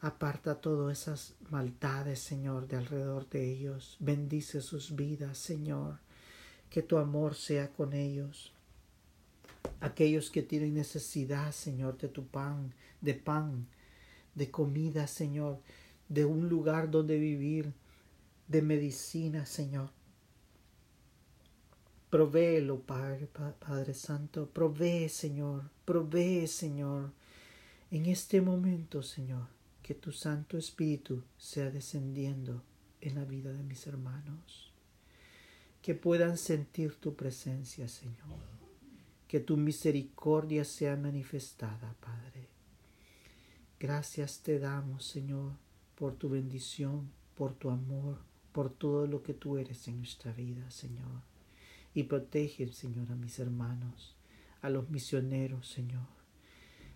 Aparta 0.00 0.60
todas 0.60 0.98
esas 0.98 1.34
maldades, 1.50 2.18
Señor, 2.18 2.66
de 2.66 2.76
alrededor 2.76 3.28
de 3.28 3.50
ellos. 3.50 3.96
Bendice 4.00 4.60
sus 4.60 4.96
vidas, 4.96 5.38
Señor. 5.38 5.98
Que 6.70 6.82
tu 6.82 6.96
amor 6.96 7.34
sea 7.34 7.72
con 7.72 7.92
ellos. 7.92 8.52
Aquellos 9.80 10.30
que 10.30 10.42
tienen 10.42 10.74
necesidad, 10.74 11.52
Señor, 11.52 11.98
de 11.98 12.08
tu 12.08 12.26
pan, 12.26 12.72
de 13.00 13.14
pan, 13.14 13.68
de 14.34 14.50
comida, 14.50 15.06
Señor, 15.06 15.60
de 16.08 16.24
un 16.24 16.48
lugar 16.48 16.90
donde 16.90 17.18
vivir, 17.18 17.72
de 18.48 18.62
medicina, 18.62 19.46
Señor. 19.46 19.90
Provéelo, 22.10 22.80
Padre, 22.80 23.26
Padre 23.26 23.94
Santo. 23.94 24.46
Provee, 24.46 25.08
Señor. 25.08 25.71
Provee, 25.84 26.46
Señor. 26.46 27.12
En 27.90 28.06
este 28.06 28.40
momento, 28.40 29.02
Señor, 29.02 29.46
que 29.82 29.94
tu 29.94 30.12
Santo 30.12 30.56
Espíritu 30.56 31.22
sea 31.36 31.70
descendiendo 31.70 32.62
en 33.00 33.14
la 33.16 33.24
vida 33.24 33.52
de 33.52 33.62
mis 33.62 33.86
hermanos. 33.86 34.72
Que 35.82 35.94
puedan 35.94 36.38
sentir 36.38 36.94
tu 36.94 37.14
presencia, 37.14 37.88
Señor. 37.88 38.40
Que 39.26 39.40
tu 39.40 39.56
misericordia 39.56 40.64
sea 40.64 40.96
manifestada, 40.96 41.94
Padre. 42.00 42.48
Gracias 43.80 44.40
te 44.40 44.58
damos, 44.58 45.04
Señor, 45.04 45.52
por 45.96 46.14
tu 46.14 46.28
bendición, 46.28 47.10
por 47.34 47.54
tu 47.54 47.70
amor, 47.70 48.18
por 48.52 48.70
todo 48.70 49.06
lo 49.06 49.22
que 49.22 49.34
tú 49.34 49.58
eres 49.58 49.88
en 49.88 49.98
nuestra 49.98 50.32
vida, 50.32 50.70
Señor 50.70 51.32
y 51.94 52.04
protege, 52.04 52.72
Señor, 52.72 53.10
a 53.10 53.16
mis 53.16 53.38
hermanos, 53.38 54.14
a 54.62 54.70
los 54.70 54.88
misioneros, 54.88 55.68
Señor. 55.68 56.06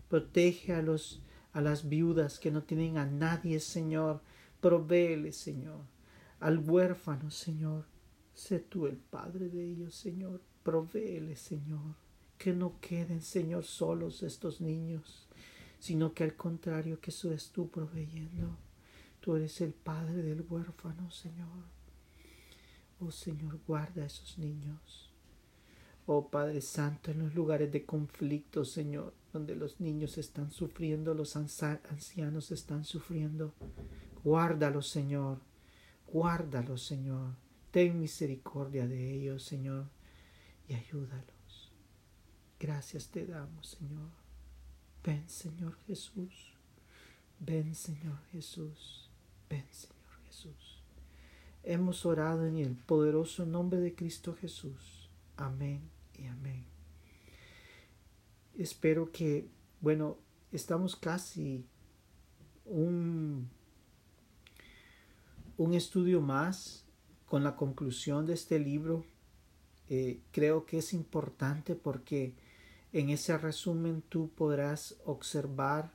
Protege 0.08 0.72
a 0.72 0.82
los 0.82 1.22
a 1.56 1.62
las 1.62 1.88
viudas 1.88 2.38
que 2.38 2.50
no 2.50 2.64
tienen 2.64 2.98
a 2.98 3.06
nadie, 3.06 3.60
Señor. 3.60 4.20
Provéele, 4.60 5.32
Señor. 5.32 5.86
Al 6.38 6.58
huérfano, 6.58 7.30
Señor. 7.30 7.86
Sé 8.34 8.58
tú 8.58 8.86
el 8.86 8.98
Padre 8.98 9.48
de 9.48 9.64
ellos, 9.64 9.94
Señor. 9.94 10.42
Provéele, 10.62 11.34
Señor. 11.34 11.94
Que 12.36 12.52
no 12.52 12.78
queden, 12.82 13.22
Señor, 13.22 13.64
solos 13.64 14.22
estos 14.22 14.60
niños, 14.60 15.28
sino 15.78 16.12
que 16.12 16.24
al 16.24 16.36
contrario, 16.36 17.00
que 17.00 17.10
seas 17.10 17.50
tú 17.50 17.70
proveyendo. 17.70 18.58
Tú 19.20 19.34
eres 19.34 19.58
el 19.62 19.72
Padre 19.72 20.20
del 20.20 20.44
huérfano, 20.46 21.10
Señor. 21.10 21.64
Oh 23.00 23.10
Señor, 23.10 23.60
guarda 23.66 24.02
a 24.02 24.06
esos 24.06 24.36
niños. 24.36 25.05
Oh 26.08 26.28
Padre 26.28 26.60
Santo, 26.60 27.10
en 27.10 27.18
los 27.18 27.34
lugares 27.34 27.72
de 27.72 27.84
conflicto, 27.84 28.64
Señor, 28.64 29.12
donde 29.32 29.56
los 29.56 29.80
niños 29.80 30.18
están 30.18 30.52
sufriendo, 30.52 31.14
los 31.14 31.34
ancianos 31.34 32.52
están 32.52 32.84
sufriendo. 32.84 33.54
Guárdalos, 34.22 34.88
Señor. 34.88 35.40
Guárdalos, 36.06 36.84
Señor. 36.84 37.34
Ten 37.72 37.98
misericordia 37.98 38.86
de 38.86 39.14
ellos, 39.14 39.42
Señor, 39.42 39.86
y 40.68 40.74
ayúdalos. 40.74 41.72
Gracias 42.60 43.08
te 43.08 43.26
damos, 43.26 43.66
Señor. 43.66 44.10
Ven, 45.02 45.28
Señor 45.28 45.76
Jesús. 45.88 46.54
Ven, 47.40 47.74
Señor 47.74 48.18
Jesús. 48.30 49.10
Ven, 49.50 49.66
Señor 49.72 50.20
Jesús. 50.24 50.84
Hemos 51.64 52.06
orado 52.06 52.46
en 52.46 52.58
el 52.58 52.76
poderoso 52.76 53.44
nombre 53.44 53.80
de 53.80 53.92
Cristo 53.96 54.36
Jesús. 54.40 55.10
Amén 55.36 55.95
y 56.18 56.26
amén. 56.26 56.64
Espero 58.56 59.12
que, 59.12 59.48
bueno, 59.80 60.18
estamos 60.52 60.96
casi 60.96 61.64
un, 62.64 63.48
un 65.56 65.74
estudio 65.74 66.20
más 66.20 66.84
con 67.26 67.44
la 67.44 67.56
conclusión 67.56 68.26
de 68.26 68.34
este 68.34 68.58
libro. 68.58 69.04
Eh, 69.88 70.20
creo 70.32 70.66
que 70.66 70.78
es 70.78 70.92
importante 70.92 71.74
porque 71.74 72.34
en 72.92 73.10
ese 73.10 73.36
resumen 73.38 74.02
tú 74.08 74.30
podrás 74.30 74.96
observar 75.04 75.92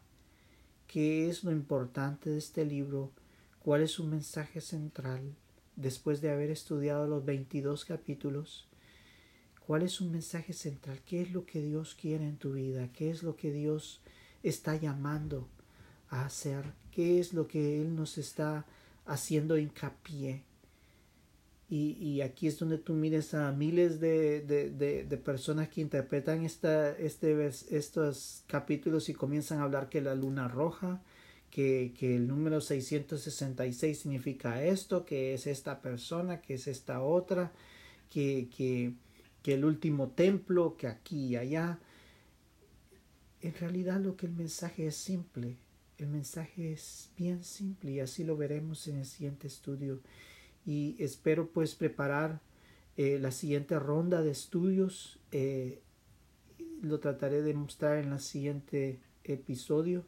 qué 0.88 1.30
es 1.30 1.44
lo 1.44 1.52
importante 1.52 2.30
de 2.30 2.38
este 2.38 2.66
libro, 2.66 3.12
cuál 3.60 3.82
es 3.82 3.92
su 3.92 4.06
mensaje 4.06 4.62
central 4.62 5.36
después 5.76 6.22
de 6.22 6.32
haber 6.32 6.52
estudiado 6.52 7.08
los 7.08 7.26
22 7.26 7.86
capítulos, 7.86 8.68
cuál 9.72 9.84
es 9.84 9.94
su 9.94 10.06
mensaje 10.10 10.52
central, 10.52 11.00
qué 11.06 11.22
es 11.22 11.32
lo 11.32 11.46
que 11.46 11.62
Dios 11.62 11.96
quiere 11.96 12.26
en 12.26 12.36
tu 12.36 12.52
vida, 12.52 12.90
qué 12.92 13.10
es 13.10 13.24
lo 13.24 13.38
que 13.38 13.54
Dios 13.54 14.02
está 14.44 14.76
llamando 14.76 15.48
a 16.10 16.26
hacer, 16.26 16.66
qué 16.92 17.22
es 17.22 17.32
lo 17.32 17.48
que 17.48 17.80
Él 17.80 17.96
nos 17.96 18.18
está 18.18 18.66
haciendo 19.06 19.58
hincapié. 19.58 20.44
Y, 21.70 21.94
y 22.06 22.20
aquí 22.20 22.48
es 22.48 22.60
donde 22.60 22.80
tú 22.80 22.96
mires 22.96 23.34
a 23.34 23.54
miles 23.54 24.02
de, 24.02 24.42
de, 24.42 25.06
de, 25.06 25.18
personas 25.18 25.70
que 25.70 25.80
interpretan 25.80 26.44
esta, 26.44 26.92
este, 26.98 27.48
estos 27.48 28.44
capítulos 28.48 29.08
y 29.08 29.14
comienzan 29.14 29.60
a 29.60 29.64
hablar 29.64 29.88
que 29.88 30.02
la 30.02 30.16
luna 30.16 30.50
roja, 30.50 31.02
que, 31.50 31.94
el 32.02 32.28
número 32.28 32.60
666 32.60 34.00
significa 34.00 34.62
esto, 34.66 35.06
que 35.06 35.34
es 35.34 35.48
esta 35.48 35.80
persona, 35.82 36.42
que 36.42 36.56
es 36.56 36.68
esta 36.68 37.02
otra, 37.02 37.54
que, 38.10 38.50
que, 38.54 38.96
que 39.42 39.54
el 39.54 39.66
último 39.66 40.10
templo, 40.10 40.78
que 40.78 40.88
aquí 40.88 41.28
y 41.28 41.36
allá. 41.36 41.80
En 43.42 43.54
realidad 43.56 44.00
lo 44.00 44.16
que 44.16 44.28
el 44.28 44.34
mensaje 44.34 44.88
es 44.88 44.96
simple, 44.96 45.58
el 45.98 46.08
mensaje 46.08 46.74
es 46.74 47.10
bien 47.18 47.44
simple 47.44 47.92
y 47.92 48.00
así 48.00 48.24
lo 48.24 48.38
veremos 48.38 48.88
en 48.88 48.98
el 48.98 49.06
siguiente 49.06 49.48
estudio. 49.48 50.00
Y 50.66 50.96
espero 51.00 51.50
pues 51.50 51.74
preparar 51.76 52.40
eh, 52.98 53.18
la 53.20 53.32
siguiente 53.32 53.80
ronda 53.80 54.22
de 54.22 54.32
estudios. 54.32 55.20
Eh, 55.32 55.82
lo 56.82 57.00
trataré 57.00 57.42
de 57.42 57.54
mostrar 57.54 57.98
en 57.98 58.12
el 58.12 58.20
siguiente 58.20 59.00
episodio 59.24 60.06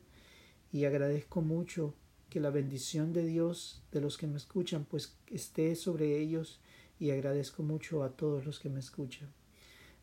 y 0.72 0.86
agradezco 0.86 1.42
mucho 1.42 1.94
que 2.30 2.40
la 2.40 2.50
bendición 2.50 3.14
de 3.14 3.26
Dios 3.26 3.84
de 3.92 4.02
los 4.02 4.18
que 4.18 4.26
me 4.26 4.38
escuchan 4.38 4.86
pues 4.86 5.16
esté 5.28 5.76
sobre 5.76 6.20
ellos 6.20 6.60
y 7.04 7.12
agradezco 7.12 7.64
mucho 7.64 8.02
a 8.02 8.12
todos 8.12 8.46
los 8.46 8.62
que 8.62 8.70
me 8.70 8.80
escuchan. 8.80 9.30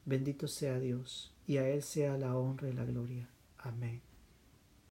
Bendito 0.04 0.46
sea 0.46 0.78
Dios 0.78 1.34
y 1.46 1.56
a 1.56 1.66
Él 1.66 1.82
sea 1.82 2.18
la 2.18 2.36
honra 2.36 2.68
y 2.68 2.74
la 2.74 2.84
gloria. 2.84 3.26
Amén. 3.56 4.09